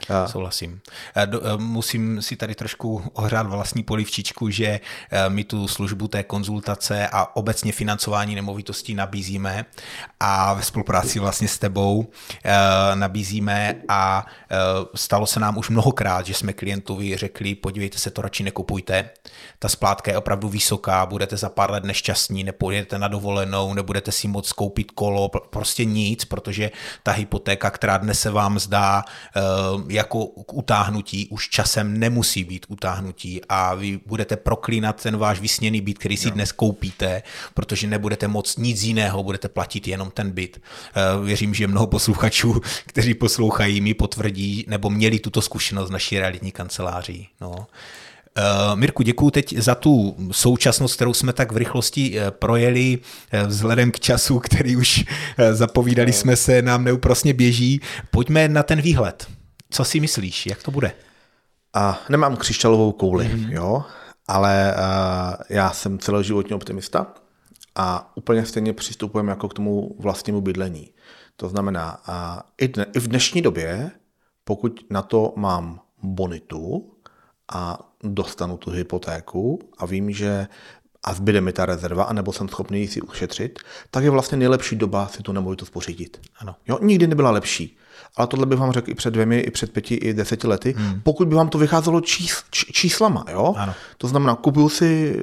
A... 0.08 0.28
Souhlasím. 0.28 0.80
Eh, 1.16 1.28
musím 1.56 2.22
si 2.22 2.36
tady 2.36 2.54
trošku 2.54 3.02
ohrát 3.12 3.46
vlastní 3.46 3.82
polivčičku, 3.82 4.50
že 4.50 4.66
eh, 4.66 4.80
my 5.28 5.44
tu 5.44 5.68
službu 5.68 6.08
té 6.08 6.22
konzultace 6.22 7.08
a 7.12 7.36
obecně 7.36 7.72
financování 7.72 8.34
nemovitostí 8.34 8.94
nabízíme 8.94 9.64
a 10.20 10.54
ve 10.54 10.62
spolupráci 10.62 11.18
vlastně 11.18 11.48
s 11.48 11.58
tebou 11.58 12.10
eh, 12.44 12.52
nabízíme 12.94 13.74
a 13.88 14.26
stalo 14.94 15.26
se 15.26 15.40
nám 15.40 15.58
už 15.58 15.70
mnohokrát, 15.70 16.26
že 16.26 16.34
jsme 16.34 16.52
klientovi 16.52 17.16
řekli, 17.16 17.54
podívejte 17.54 17.98
se, 17.98 18.10
to 18.10 18.22
radši 18.22 18.42
nekupujte, 18.44 19.10
ta 19.58 19.68
splátka 19.68 20.10
je 20.10 20.18
opravdu 20.18 20.48
vysoká, 20.48 21.06
budete 21.06 21.36
za 21.36 21.48
pár 21.48 21.70
let 21.70 21.84
nešťastní, 21.84 22.44
nepojedete 22.44 22.98
na 22.98 23.08
dovolenou, 23.08 23.74
nebudete 23.74 24.12
si 24.12 24.28
moc 24.28 24.52
koupit 24.52 24.90
kolo, 24.90 25.28
prostě 25.28 25.84
nic, 25.84 26.24
protože 26.24 26.70
ta 27.02 27.12
hypotéka, 27.12 27.70
která 27.70 27.98
dnes 27.98 28.20
se 28.20 28.30
vám 28.30 28.58
zdá 28.58 29.04
jako 29.92 30.26
k 30.26 30.52
utáhnutí 30.52 31.28
už 31.30 31.48
časem 31.48 31.98
nemusí 31.98 32.44
být 32.44 32.66
utáhnutí 32.68 33.40
a 33.48 33.74
vy 33.74 34.00
budete 34.06 34.36
proklínat 34.36 35.02
ten 35.02 35.16
váš 35.16 35.40
vysněný 35.40 35.80
byt, 35.80 35.98
který 35.98 36.16
si 36.16 36.28
no. 36.28 36.34
dnes 36.34 36.52
koupíte, 36.52 37.22
protože 37.54 37.86
nebudete 37.86 38.28
moc 38.28 38.56
nic 38.56 38.82
jiného, 38.82 39.22
budete 39.22 39.48
platit 39.48 39.88
jenom 39.88 40.10
ten 40.10 40.30
byt. 40.30 40.60
Eh, 40.94 41.24
věřím, 41.24 41.54
že 41.54 41.66
mnoho 41.66 41.86
posluchačů, 41.86 42.60
kteří 42.86 43.14
poslouchají, 43.14 43.80
mi 43.80 43.94
potvrdí 43.94 44.64
nebo 44.68 44.90
měli 44.90 45.18
tuto 45.18 45.42
zkušenost 45.42 45.88
v 45.88 45.92
naší 45.92 46.18
realitní 46.18 46.52
kanceláří. 46.52 47.28
No. 47.40 47.66
Uh, 48.38 48.76
Mirku, 48.78 49.02
děkuji 49.02 49.30
teď 49.30 49.58
za 49.58 49.74
tu 49.74 50.16
současnost, 50.30 50.94
kterou 50.94 51.14
jsme 51.14 51.32
tak 51.32 51.52
v 51.52 51.56
rychlosti 51.56 52.20
uh, 52.20 52.30
projeli 52.30 52.98
vzhledem 53.46 53.90
k 53.90 54.00
času, 54.00 54.38
který 54.38 54.76
už 54.76 55.04
zapovídali 55.52 56.12
jsme 56.12 56.36
se, 56.36 56.62
nám 56.62 56.84
neúprosně 56.84 57.34
běží. 57.34 57.80
Pojďme 58.10 58.48
na 58.48 58.62
ten 58.62 58.80
výhled. 58.80 59.26
Co 59.72 59.84
si 59.84 60.00
myslíš, 60.00 60.46
jak 60.46 60.62
to 60.62 60.70
bude? 60.70 60.92
A 61.74 62.00
nemám 62.08 62.36
křišťalovou 62.36 62.92
kouli, 62.92 63.26
mm-hmm. 63.26 63.52
jo, 63.52 63.84
ale 64.28 64.74
uh, 64.76 65.34
já 65.48 65.70
jsem 65.70 65.98
celoživotní 65.98 66.54
optimista 66.54 67.06
a 67.74 68.16
úplně 68.16 68.46
stejně 68.46 68.72
přistupujeme 68.72 69.32
jako 69.32 69.48
k 69.48 69.54
tomu 69.54 69.96
vlastnímu 69.98 70.40
bydlení. 70.40 70.90
To 71.36 71.48
znamená, 71.48 72.02
uh, 72.08 72.14
i, 72.58 72.68
dne, 72.68 72.86
i 72.94 73.00
v 73.00 73.08
dnešní 73.08 73.42
době, 73.42 73.90
pokud 74.44 74.80
na 74.90 75.02
to 75.02 75.32
mám 75.36 75.80
bonitu 76.02 76.92
a 77.52 77.78
dostanu 78.02 78.56
tu 78.56 78.70
hypotéku 78.70 79.58
a 79.78 79.86
vím, 79.86 80.10
že 80.10 80.46
a 81.02 81.14
zbyde 81.14 81.40
mi 81.40 81.52
ta 81.52 81.66
rezerva, 81.66 82.04
anebo 82.04 82.32
jsem 82.32 82.48
schopný 82.48 82.88
si 82.88 83.02
ušetřit, 83.02 83.58
tak 83.90 84.04
je 84.04 84.10
vlastně 84.10 84.38
nejlepší 84.38 84.76
doba 84.76 85.08
si 85.08 85.22
tu 85.22 85.32
nemovitost 85.32 85.70
pořídit. 85.70 86.20
Ano. 86.38 86.56
Jo, 86.68 86.78
nikdy 86.82 87.06
nebyla 87.06 87.30
lepší 87.30 87.78
ale 88.16 88.26
tohle 88.26 88.46
bych 88.46 88.58
vám 88.58 88.72
řekl 88.72 88.90
i 88.90 88.94
před 88.94 89.10
dvěmi, 89.10 89.38
i 89.38 89.50
před 89.50 89.72
pěti, 89.72 89.94
i 89.94 90.14
deseti 90.14 90.46
lety, 90.46 90.74
hmm. 90.78 91.00
pokud 91.02 91.28
by 91.28 91.34
vám 91.34 91.48
to 91.48 91.58
vycházelo 91.58 92.00
čís, 92.00 92.44
č, 92.50 92.66
číslama. 92.72 93.24
Jo? 93.30 93.54
Ano. 93.56 93.74
To 93.98 94.08
znamená, 94.08 94.34
kupuju 94.34 94.68
si 94.68 95.20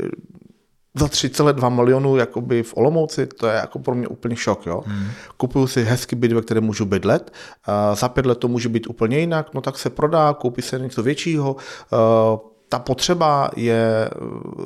za 0.95 1.05
3,2 1.05 1.69
milionů 1.75 2.17
jakoby 2.17 2.63
v 2.63 2.77
Olomouci, 2.77 3.27
to 3.27 3.47
je 3.47 3.55
jako 3.55 3.79
pro 3.79 3.95
mě 3.95 4.07
úplně 4.07 4.35
šok. 4.35 4.65
Jo? 4.65 4.83
Hmm. 4.85 5.07
Kupuju 5.37 5.67
si 5.67 5.83
hezký 5.83 6.15
byt, 6.15 6.31
ve 6.31 6.41
kterém 6.41 6.63
můžu 6.63 6.85
bydlet, 6.85 7.33
uh, 7.67 7.95
za 7.95 8.09
pět 8.09 8.25
let 8.25 8.37
to 8.37 8.47
může 8.47 8.69
být 8.69 8.87
úplně 8.87 9.19
jinak, 9.19 9.53
no 9.53 9.61
tak 9.61 9.77
se 9.77 9.89
prodá, 9.89 10.33
koupí 10.33 10.61
se 10.61 10.79
něco 10.79 11.03
většího. 11.03 11.53
Uh, 11.53 12.39
ta 12.69 12.79
potřeba 12.79 13.49
je 13.55 14.09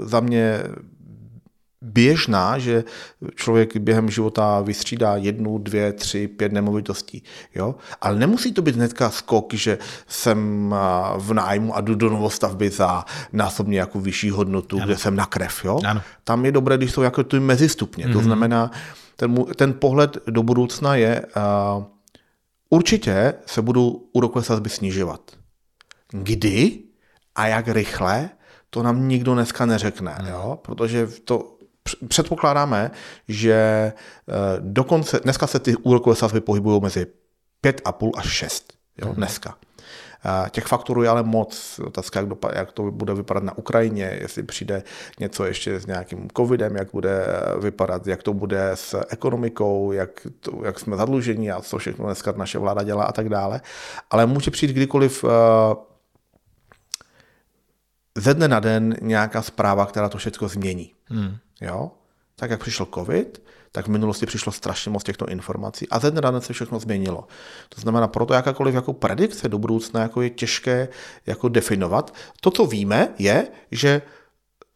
za 0.01 0.19
mě 0.19 0.63
běžná, 1.83 2.59
že 2.59 2.83
člověk 3.35 3.77
během 3.77 4.09
života 4.09 4.61
vystřídá 4.61 5.15
jednu, 5.15 5.57
dvě, 5.57 5.93
tři, 5.93 6.27
pět 6.27 6.51
nemovitostí. 6.51 7.23
Jo? 7.55 7.75
Ale 8.01 8.15
nemusí 8.15 8.53
to 8.53 8.61
být 8.61 8.75
hnedka 8.75 9.09
skok, 9.09 9.53
že 9.53 9.77
jsem 10.07 10.69
v 11.17 11.33
nájmu 11.33 11.75
a 11.75 11.81
jdu 11.81 11.95
do 11.95 12.09
novostavby 12.09 12.69
za 12.69 13.05
násobně 13.33 13.79
jako 13.79 13.99
vyšší 13.99 14.29
hodnotu, 14.29 14.77
ano. 14.77 14.85
kde 14.85 14.97
jsem 14.97 15.15
na 15.15 15.25
krev. 15.25 15.65
Jo? 15.65 15.79
Ano. 15.85 16.01
Tam 16.23 16.45
je 16.45 16.51
dobré, 16.51 16.77
když 16.77 16.91
jsou 16.91 17.01
jako 17.01 17.23
ty 17.23 17.39
mezistupně. 17.39 18.05
Mm-hmm. 18.05 18.11
To 18.11 18.17
mhm. 18.17 18.25
znamená, 18.25 18.71
ten, 19.15 19.35
ten 19.55 19.73
pohled 19.73 20.17
do 20.27 20.43
budoucna 20.43 20.95
je, 20.95 21.25
uh, 21.77 21.83
určitě 22.69 23.33
se 23.45 23.61
budou 23.61 23.89
úrokové 24.13 24.45
sazby 24.45 24.69
snižovat. 24.69 25.21
Kdy 26.11 26.79
a 27.35 27.47
jak 27.47 27.67
rychle, 27.67 28.29
to 28.69 28.83
nám 28.83 29.07
nikdo 29.07 29.33
dneska 29.33 29.65
neřekne, 29.65 30.15
hmm. 30.19 30.27
jo? 30.27 30.59
protože 30.61 31.07
to 31.07 31.52
předpokládáme, 32.07 32.91
že 33.27 33.53
eh, 33.53 33.93
dokonce, 34.59 35.19
dneska 35.23 35.47
se 35.47 35.59
ty 35.59 35.75
úrokové 35.75 36.15
sazby 36.15 36.41
pohybují 36.41 36.81
mezi 36.81 37.07
5,5 37.63 38.11
až 38.17 38.29
6, 38.29 38.73
jo, 38.97 39.07
hmm. 39.07 39.15
dneska. 39.15 39.55
Eh, 40.25 40.49
těch 40.49 40.65
faktorů 40.65 41.03
je 41.03 41.09
ale 41.09 41.23
moc. 41.23 41.79
Otázka, 41.85 42.19
jak, 42.19 42.29
dopad, 42.29 42.51
jak 42.55 42.71
to 42.71 42.91
bude 42.91 43.13
vypadat 43.13 43.43
na 43.43 43.57
Ukrajině, 43.57 44.17
jestli 44.21 44.43
přijde 44.43 44.83
něco 45.19 45.45
ještě 45.45 45.79
s 45.79 45.85
nějakým 45.85 46.27
covidem, 46.37 46.75
jak 46.75 46.91
bude 46.91 47.25
vypadat, 47.59 48.07
jak 48.07 48.23
to 48.23 48.33
bude 48.33 48.71
s 48.73 49.01
ekonomikou, 49.09 49.91
jak, 49.91 50.27
to, 50.39 50.61
jak 50.65 50.79
jsme 50.79 50.97
zadlužení 50.97 51.51
a 51.51 51.61
co 51.61 51.77
všechno 51.77 52.05
dneska 52.05 52.33
naše 52.37 52.59
vláda 52.59 52.83
dělá 52.83 53.03
a 53.03 53.11
tak 53.11 53.29
dále. 53.29 53.61
Ale 54.09 54.25
může 54.25 54.51
přijít 54.51 54.71
kdykoliv 54.71 55.25
eh, 55.27 55.75
ze 58.17 58.33
dne 58.33 58.47
na 58.47 58.59
den 58.59 58.95
nějaká 59.01 59.41
zpráva, 59.41 59.85
která 59.85 60.09
to 60.09 60.17
všechno 60.17 60.47
změní. 60.47 60.93
Hmm. 61.05 61.37
Jo? 61.61 61.91
Tak 62.35 62.51
jak 62.51 62.59
přišel 62.59 62.87
covid, 62.93 63.43
tak 63.71 63.85
v 63.87 63.89
minulosti 63.89 64.25
přišlo 64.25 64.51
strašně 64.51 64.91
moc 64.91 65.03
těchto 65.03 65.25
informací 65.25 65.89
a 65.89 65.99
ze 65.99 66.11
dne 66.11 66.21
na 66.21 66.41
se 66.41 66.53
všechno 66.53 66.79
změnilo. 66.79 67.27
To 67.69 67.81
znamená, 67.81 68.07
proto 68.07 68.33
jakákoliv 68.33 68.75
jako 68.75 68.93
predikce 68.93 69.49
do 69.49 69.57
budoucna 69.57 70.01
jako 70.01 70.21
je 70.21 70.29
těžké 70.29 70.87
jako 71.25 71.49
definovat. 71.49 72.13
To, 72.41 72.51
co 72.51 72.65
víme, 72.65 73.13
je, 73.19 73.47
že 73.71 74.01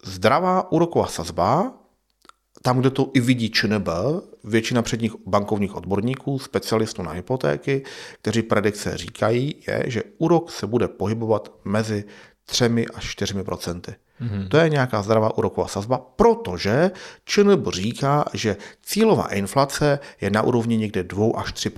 zdravá 0.04 0.72
úroková 0.72 1.06
sazba, 1.06 1.72
tam, 2.62 2.80
kde 2.80 2.90
to 2.90 3.10
i 3.14 3.20
vidí 3.20 3.50
ČNB, 3.50 3.88
většina 4.44 4.82
předních 4.82 5.12
bankovních 5.26 5.76
odborníků, 5.76 6.38
specialistů 6.38 7.02
na 7.02 7.10
hypotéky, 7.10 7.84
kteří 8.22 8.42
predikce 8.42 8.96
říkají, 8.96 9.54
je, 9.68 9.84
že 9.86 10.02
úrok 10.18 10.50
se 10.50 10.66
bude 10.66 10.88
pohybovat 10.88 11.52
mezi 11.64 12.04
3 12.50 12.86
až 12.94 13.04
4 13.04 13.44
procenty. 13.44 13.94
Mm-hmm. 14.20 14.48
To 14.48 14.56
je 14.56 14.68
nějaká 14.68 15.02
zdravá 15.02 15.38
úroková 15.38 15.68
sazba, 15.68 16.00
protože 16.16 16.90
ČNB 17.24 17.68
říká, 17.74 18.24
že 18.34 18.56
cílová 18.82 19.26
inflace 19.26 19.98
je 20.20 20.30
na 20.30 20.42
úrovni 20.42 20.76
někde 20.76 21.02
2 21.02 21.40
až 21.40 21.52
3 21.52 21.70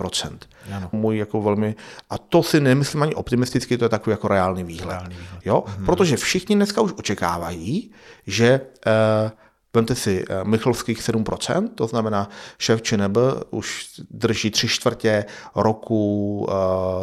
ano. 0.75 0.89
Můj 0.91 1.17
jako 1.17 1.41
velmi, 1.41 1.75
a 2.09 2.17
to 2.17 2.43
si 2.43 2.59
nemyslím 2.59 3.03
ani 3.03 3.15
optimisticky, 3.15 3.77
to 3.77 3.85
je 3.85 3.89
takový 3.89 4.11
jako 4.11 4.27
reálný 4.27 4.63
výhled. 4.63 4.93
Reálný 4.93 5.15
výhled. 5.15 5.45
Jo? 5.45 5.63
Mm-hmm. 5.67 5.85
Protože 5.85 6.17
všichni 6.17 6.55
dneska 6.55 6.81
už 6.81 6.93
očekávají, 6.97 7.91
že 8.27 8.61
eh, 8.87 9.31
Vemte 9.75 9.95
si 9.95 10.25
eh, 10.29 10.43
Michalských 10.43 10.99
7%, 10.99 11.69
to 11.75 11.87
znamená 11.87 12.29
šéf 12.57 12.81
ČNB 12.81 13.17
už 13.49 13.85
drží 14.09 14.51
tři 14.51 14.67
čtvrtě 14.67 15.25
roku 15.55 16.47
eh, 16.49 16.53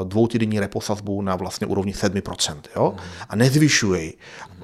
dvoutýdenní 0.05 0.61
reposazbu 0.61 1.23
na 1.23 1.37
vlastně 1.37 1.67
úrovni 1.67 1.93
7%. 1.93 2.61
Jo? 2.77 2.95
A 3.29 3.37
nezvyšuje 3.37 4.03
ji. 4.03 4.15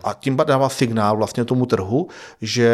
A 0.03 0.15
tím 0.15 0.37
dává 0.37 0.69
signál 0.69 1.17
vlastně 1.17 1.45
tomu 1.45 1.67
trhu, 1.67 2.09
že 2.41 2.69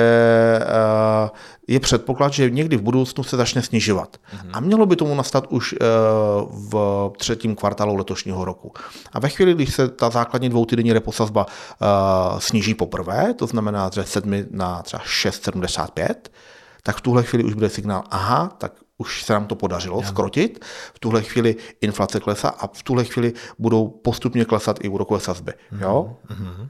eh, 0.63 1.31
je 1.71 1.81
předpoklad, 1.81 2.33
že 2.33 2.51
někdy 2.51 2.77
v 2.77 2.83
budoucnu 2.83 3.25
se 3.25 3.37
začne 3.37 3.63
snižovat. 3.63 4.17
A 4.53 4.61
mělo 4.61 4.87
by 4.87 4.97
tomu 4.97 5.15
nastat 5.15 5.47
už 5.51 5.75
v 6.51 7.11
třetím 7.17 7.57
kvartálu 7.57 7.97
letošního 7.97 8.45
roku. 8.45 8.73
A 9.13 9.21
ve 9.21 9.29
chvíli, 9.29 9.55
když 9.55 9.75
se 9.75 9.89
ta 9.89 10.11
základní 10.11 10.49
dvoutýdenní 10.49 10.93
reposazba 10.93 11.47
sníží 12.39 12.75
poprvé, 12.75 13.35
to 13.35 13.47
znamená 13.47 13.91
že 13.95 14.05
7 14.05 14.45
na 14.51 14.83
třeba 14.83 15.03
6,75, 15.03 16.15
tak 16.83 16.97
v 16.97 17.01
tuhle 17.01 17.23
chvíli 17.23 17.45
už 17.45 17.55
bude 17.55 17.69
signál, 17.69 18.03
aha, 18.11 18.53
tak 18.59 18.73
už 18.99 19.25
se 19.25 19.33
nám 19.33 19.47
to 19.47 19.55
podařilo 19.55 20.03
skrotit, 20.03 20.65
v 20.95 20.99
tuhle 20.99 21.23
chvíli 21.23 21.57
inflace 21.81 22.21
klesá 22.21 22.49
a 22.49 22.67
v 22.67 22.83
tuhle 22.83 23.05
chvíli 23.05 23.33
budou 23.59 23.89
postupně 23.89 24.45
klesat 24.45 24.79
i 24.83 24.89
úrokové 24.89 25.21
sazby. 25.21 25.53
Mm-hmm. 25.53 25.83
Jo? 25.83 26.17
Mm-hmm. 26.31 26.69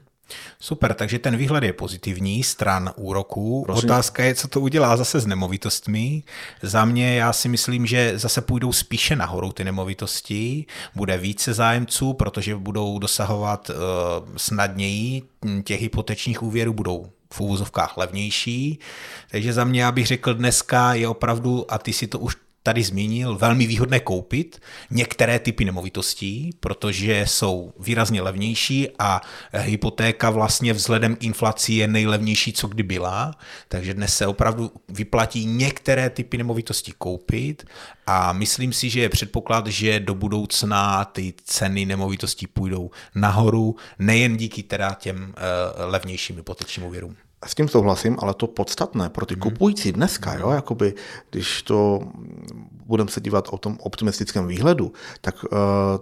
Super, 0.63 0.93
takže 0.93 1.19
ten 1.19 1.37
výhled 1.37 1.63
je 1.63 1.73
pozitivní, 1.73 2.43
stran 2.43 2.91
úroků. 2.95 3.63
Prosím. 3.65 3.89
Otázka 3.89 4.23
je, 4.23 4.35
co 4.35 4.47
to 4.47 4.61
udělá 4.61 4.97
zase 4.97 5.19
s 5.19 5.25
nemovitostmi. 5.25 6.23
Za 6.61 6.85
mě 6.85 7.15
já 7.15 7.33
si 7.33 7.49
myslím, 7.49 7.85
že 7.85 8.19
zase 8.19 8.41
půjdou 8.41 8.73
spíše 8.73 9.15
nahoru 9.15 9.51
ty 9.51 9.63
nemovitosti, 9.63 10.65
bude 10.95 11.17
více 11.17 11.53
zájemců, 11.53 12.13
protože 12.13 12.55
budou 12.55 12.99
dosahovat 12.99 13.69
uh, 13.69 13.75
snadněji 14.37 15.23
těch 15.63 15.81
hypotečních 15.81 16.43
úvěrů, 16.43 16.73
budou 16.73 17.09
v 17.33 17.41
úvozovkách 17.41 17.97
levnější. 17.97 18.79
Takže 19.31 19.53
za 19.53 19.63
mě, 19.63 19.81
já 19.81 19.91
bych 19.91 20.07
řekl, 20.07 20.33
dneska 20.33 20.93
je 20.93 21.07
opravdu, 21.07 21.65
a 21.69 21.77
ty 21.77 21.93
si 21.93 22.07
to 22.07 22.19
už 22.19 22.35
tady 22.63 22.83
zmínil, 22.83 23.37
velmi 23.37 23.67
výhodné 23.67 23.99
koupit 23.99 24.61
některé 24.89 25.39
typy 25.39 25.65
nemovitostí, 25.65 26.49
protože 26.59 27.25
jsou 27.27 27.73
výrazně 27.79 28.21
levnější 28.21 28.87
a 28.99 29.21
hypotéka 29.53 30.29
vlastně 30.29 30.73
vzhledem 30.73 31.15
k 31.15 31.23
inflaci 31.23 31.73
je 31.73 31.87
nejlevnější, 31.87 32.53
co 32.53 32.67
kdy 32.67 32.83
byla, 32.83 33.31
takže 33.67 33.93
dnes 33.93 34.17
se 34.17 34.27
opravdu 34.27 34.71
vyplatí 34.89 35.45
některé 35.45 36.09
typy 36.09 36.37
nemovitostí 36.37 36.93
koupit 36.97 37.65
a 38.07 38.33
myslím 38.33 38.73
si, 38.73 38.89
že 38.89 39.01
je 39.01 39.09
předpoklad, 39.09 39.67
že 39.67 39.99
do 39.99 40.15
budoucna 40.15 41.05
ty 41.05 41.33
ceny 41.43 41.85
nemovitostí 41.85 42.47
půjdou 42.47 42.91
nahoru, 43.15 43.75
nejen 43.99 44.37
díky 44.37 44.63
teda 44.63 44.93
těm 44.93 45.23
uh, 45.23 45.33
levnějším 45.91 46.35
hypotečním 46.35 46.85
úvěrům. 46.85 47.15
S 47.45 47.55
tím 47.55 47.67
souhlasím, 47.67 48.17
ale 48.19 48.33
to 48.33 48.47
podstatné 48.47 49.09
pro 49.09 49.25
ty 49.25 49.33
hmm. 49.33 49.41
kupující 49.41 49.91
dneska, 49.91 50.33
jo, 50.33 50.49
jakoby, 50.49 50.93
když 51.29 51.63
to 51.63 52.01
budeme 52.85 53.09
se 53.09 53.21
dívat 53.21 53.47
o 53.51 53.57
tom 53.57 53.77
optimistickém 53.79 54.47
výhledu, 54.47 54.93
tak 55.21 55.43
uh, 55.43 55.49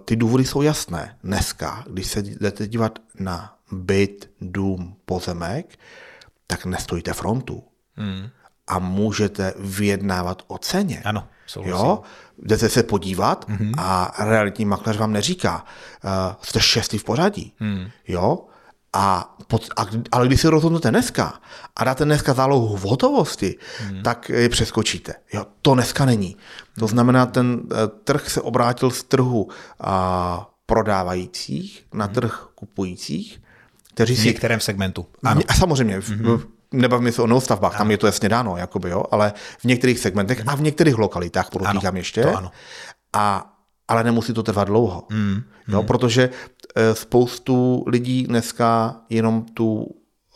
ty 0.04 0.16
důvody 0.16 0.44
jsou 0.44 0.62
jasné. 0.62 1.16
Dneska, 1.24 1.84
když 1.90 2.06
se 2.06 2.22
jdete 2.22 2.66
dívat 2.66 2.98
na 3.18 3.56
byt, 3.72 4.30
dům, 4.40 4.96
pozemek, 5.04 5.78
tak 6.46 6.64
nestojíte 6.64 7.12
frontu. 7.12 7.64
Hmm. 7.96 8.28
A 8.66 8.78
můžete 8.78 9.54
vyjednávat 9.58 10.42
o 10.46 10.58
ceně. 10.58 11.02
Ano, 11.04 11.28
souhlasím. 11.46 11.86
Jo? 11.86 12.02
Jdete 12.38 12.68
se 12.68 12.82
podívat 12.82 13.48
hmm. 13.48 13.72
a 13.78 14.14
realitní 14.18 14.64
makléř 14.64 14.96
vám 14.96 15.12
neříká, 15.12 15.64
uh, 16.04 16.10
jste 16.42 16.60
šestý 16.60 16.98
v 16.98 17.04
pořadí. 17.04 17.54
Hmm. 17.58 17.86
Jo? 18.08 18.44
A, 18.92 19.34
a, 19.76 19.86
ale 20.12 20.26
když 20.26 20.40
si 20.40 20.48
rozhodnete 20.48 20.90
dneska 20.90 21.40
a 21.76 21.84
dáte 21.84 22.04
dneska 22.04 22.34
zálohu 22.34 22.76
v 22.76 22.82
hotovosti, 22.82 23.58
hmm. 23.78 24.02
tak 24.02 24.28
je 24.28 24.48
přeskočíte. 24.48 25.14
Jo, 25.32 25.46
to 25.62 25.74
dneska 25.74 26.04
není. 26.04 26.36
To 26.78 26.86
znamená, 26.86 27.26
ten 27.26 27.60
eh, 27.72 27.88
trh 28.04 28.30
se 28.30 28.40
obrátil 28.40 28.90
z 28.90 29.02
trhu 29.02 29.48
a, 29.80 30.50
prodávajících 30.66 31.86
na 31.94 32.04
hmm. 32.04 32.14
trh 32.14 32.46
kupujících, 32.54 33.42
kteří 33.94 34.14
v 34.14 34.24
některém 34.24 34.60
si, 34.60 34.64
segmentu. 34.64 35.06
Ano. 35.24 35.40
A 35.48 35.54
samozřejmě, 35.54 35.98
hmm. 35.98 36.38
nebavíme 36.72 37.12
se 37.12 37.22
o 37.22 37.26
novostavbách, 37.26 37.78
tam 37.78 37.90
je 37.90 37.98
to 37.98 38.06
jasně 38.06 38.28
dáno, 38.28 38.56
jakoby, 38.56 38.90
jo, 38.90 39.04
ale 39.10 39.32
v 39.58 39.64
některých 39.64 39.98
segmentech 39.98 40.42
a 40.46 40.54
v 40.54 40.60
některých 40.60 40.98
lokalitách, 40.98 41.50
podotýkám 41.50 41.96
ještě. 41.96 42.22
To 42.22 42.36
ano. 42.36 42.50
A, 43.12 43.49
ale 43.90 44.04
nemusí 44.04 44.32
to 44.32 44.42
trvat 44.42 44.68
dlouho. 44.68 45.04
Mm, 45.10 45.42
Jo, 45.68 45.82
protože 45.82 46.30
Eh, 46.76 46.94
spoustu 46.94 47.84
lidí 47.86 48.22
dneska 48.22 49.00
jenom 49.08 49.42
tu 49.42 49.86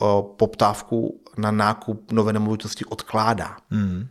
eh, 0.03 0.05
poptávku 0.37 1.21
na 1.37 1.51
nákup 1.51 2.13
nové 2.13 2.33
nemovitosti 2.33 2.85
odkládá. 2.85 3.57
Hmm. 3.71 4.07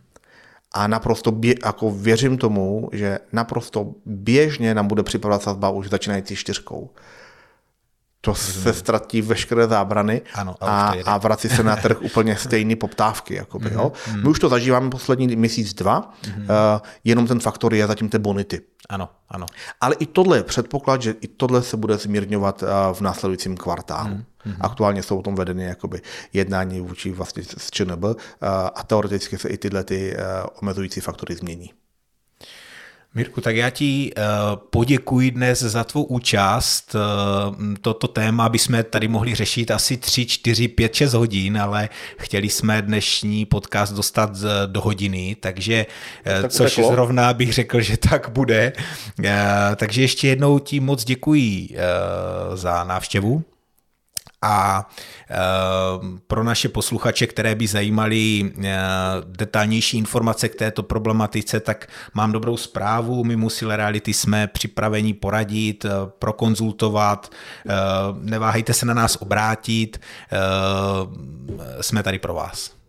A 0.72 0.86
naprosto 0.86 1.30
bě, 1.30 1.54
jako 1.64 1.90
věřím 1.90 2.38
tomu, 2.38 2.88
že 2.92 3.18
naprosto 3.32 3.94
běžně 4.06 4.74
nám 4.74 4.86
bude 4.86 5.02
připadat 5.02 5.42
sazba 5.42 5.70
už 5.70 5.88
začínající 5.88 6.36
čtyřkou. 6.36 6.90
To 8.24 8.34
se 8.34 8.72
ztratí 8.72 9.22
veškeré 9.22 9.66
zábrany 9.66 10.22
Ano, 10.34 10.54
a 10.60 10.92
a, 11.06 11.18
vrací 11.18 11.48
se 11.48 11.62
na 11.62 11.76
trh 11.76 12.02
úplně 12.02 12.36
stejný 12.38 12.76
poptávky. 12.76 13.34
Jakoby, 13.34 13.70
jo. 13.72 13.92
Mhm, 14.08 14.22
My 14.22 14.28
už 14.28 14.38
to 14.38 14.48
zažíváme 14.48 14.90
poslední 14.90 15.36
měsíc, 15.36 15.74
dva, 15.74 16.14
uh, 16.36 16.44
jenom 17.04 17.26
ten 17.26 17.40
faktor 17.40 17.74
je 17.74 17.86
zatím 17.86 18.08
té 18.08 18.18
bonity. 18.18 18.60
Ano, 18.88 19.08
ano. 19.28 19.46
Ale 19.80 19.94
i 19.94 20.06
tohle 20.06 20.36
je 20.36 20.42
předpoklad, 20.42 21.02
že 21.02 21.14
i 21.20 21.28
tohle 21.28 21.62
se 21.62 21.76
bude 21.76 21.98
zmírňovat 21.98 22.62
uh, 22.62 22.68
v 22.92 23.00
následujícím 23.00 23.56
kvartálu. 23.56 24.14
Mm-hmm. 24.14 24.56
Aktuálně 24.60 25.02
jsou 25.02 25.18
o 25.18 25.22
tom 25.22 25.34
vedeny 25.34 25.64
jakoby 25.64 26.00
jednání 26.32 26.80
vůči 26.80 27.12
vlastně 27.12 27.42
s 27.58 27.70
ČNB 27.70 28.04
uh, 28.04 28.14
a 28.74 28.82
teoreticky 28.86 29.38
se 29.38 29.48
i 29.48 29.58
tyhle 29.58 29.84
ty 29.84 30.16
uh, 30.16 30.22
omezující 30.62 31.00
faktory 31.00 31.34
změní. 31.34 31.72
Mirku, 33.16 33.40
tak 33.40 33.56
já 33.56 33.70
ti 33.70 34.12
uh, 34.16 34.22
poděkuji 34.70 35.30
dnes 35.30 35.58
za 35.60 35.84
tvou 35.84 36.02
účast. 36.02 36.94
Uh, 36.94 37.74
toto 37.80 38.08
téma 38.08 38.48
bychom 38.48 38.84
tady 38.90 39.08
mohli 39.08 39.34
řešit 39.34 39.70
asi 39.70 39.96
3, 39.96 40.26
4, 40.26 40.68
5, 40.68 40.94
6 40.94 41.14
hodin, 41.14 41.58
ale 41.58 41.88
chtěli 42.18 42.48
jsme 42.48 42.82
dnešní 42.82 43.44
podcast 43.46 43.92
dostat 43.94 44.34
z- 44.34 44.48
do 44.66 44.80
hodiny, 44.80 45.36
takže 45.40 45.86
Tak 46.24 46.52
což 46.52 46.72
uteklo. 46.72 46.92
zrovna 46.92 47.32
bych 47.34 47.52
řekl, 47.52 47.80
že 47.80 47.96
tak 47.96 48.28
bude. 48.30 48.72
Takže 49.76 50.02
ještě 50.02 50.28
jednou 50.28 50.58
ti 50.58 50.80
moc 50.80 51.04
děkuji 51.04 51.68
za 52.54 52.84
návštěvu. 52.84 53.42
A 54.44 54.88
e, 55.30 55.34
pro 56.26 56.44
naše 56.44 56.68
posluchače, 56.68 57.26
které 57.26 57.54
by 57.54 57.66
zajímaly 57.66 58.52
e, 58.64 58.78
detailnější 59.26 59.98
informace 59.98 60.48
k 60.48 60.54
této 60.54 60.82
problematice, 60.82 61.60
tak 61.60 61.88
mám 62.14 62.32
dobrou 62.32 62.56
zprávu. 62.56 63.24
My 63.24 63.36
Musile 63.36 63.76
Reality 63.76 64.14
jsme 64.14 64.46
připraveni 64.46 65.14
poradit, 65.14 65.84
e, 65.84 65.88
prokonzultovat. 66.18 67.32
E, 67.68 67.74
neváhejte 68.20 68.74
se 68.74 68.86
na 68.86 68.94
nás 68.94 69.16
obrátit. 69.20 70.00
E, 70.32 70.38
jsme 71.82 72.02
tady 72.02 72.18
pro 72.18 72.34
vás. 72.34 72.83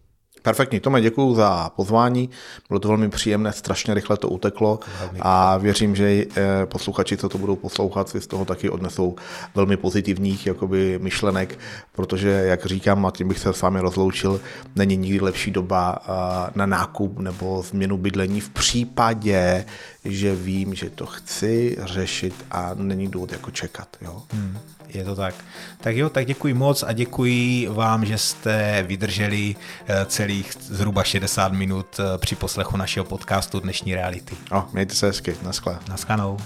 Perfektní, 0.45 0.79
Tome, 0.79 1.01
děkuji 1.01 1.35
za 1.35 1.69
pozvání. 1.75 2.29
Bylo 2.69 2.79
to 2.79 2.87
velmi 2.87 3.09
příjemné, 3.09 3.53
strašně 3.53 3.93
rychle 3.93 4.17
to 4.17 4.29
uteklo 4.29 4.79
a 5.19 5.57
věřím, 5.57 5.95
že 5.95 6.05
eh, 6.05 6.65
posluchači, 6.65 7.17
co 7.17 7.29
to 7.29 7.37
budou 7.37 7.55
poslouchat, 7.55 8.09
si 8.09 8.21
z 8.21 8.27
toho 8.27 8.45
taky 8.45 8.69
odnesou 8.69 9.15
velmi 9.55 9.77
pozitivních 9.77 10.47
jakoby, 10.47 10.99
myšlenek, 11.01 11.59
protože, 11.91 12.29
jak 12.29 12.65
říkám, 12.65 13.05
a 13.05 13.11
tím 13.11 13.27
bych 13.27 13.39
se 13.39 13.53
s 13.53 13.61
vámi 13.61 13.79
rozloučil, 13.79 14.41
není 14.75 14.97
nikdy 14.97 15.19
lepší 15.19 15.51
doba 15.51 15.97
eh, 16.01 16.51
na 16.55 16.65
nákup 16.65 17.19
nebo 17.19 17.61
změnu 17.61 17.97
bydlení 17.97 18.41
v 18.41 18.49
případě, 18.49 19.65
že 20.03 20.35
vím, 20.35 20.75
že 20.75 20.89
to 20.89 21.05
chci 21.05 21.77
řešit 21.79 22.45
a 22.51 22.71
není 22.73 23.07
důvod 23.07 23.31
jako 23.31 23.51
čekat. 23.51 23.87
Jo? 24.01 24.23
Hmm, 24.33 24.57
je 24.97 25.03
to 25.03 25.15
tak. 25.15 25.35
Tak 25.81 25.95
jo, 25.95 26.09
tak 26.09 26.25
děkuji 26.25 26.53
moc 26.53 26.83
a 26.83 26.91
děkuji 26.91 27.67
vám, 27.67 28.05
že 28.05 28.17
jste 28.17 28.83
vydrželi 28.87 29.55
eh, 29.87 30.05
celých 30.05 30.53
zhruba 30.59 31.03
60 31.03 31.51
minut 31.51 31.99
eh, 31.99 32.17
při 32.17 32.35
poslechu 32.35 32.77
našeho 32.77 33.05
podcastu 33.05 33.59
Dnešní 33.59 33.95
reality. 33.95 34.35
O, 34.51 34.63
mějte 34.73 34.95
se 34.95 35.07
hezky, 35.07 35.35
naschle. 35.43 35.79
Naschledanou. 35.89 36.37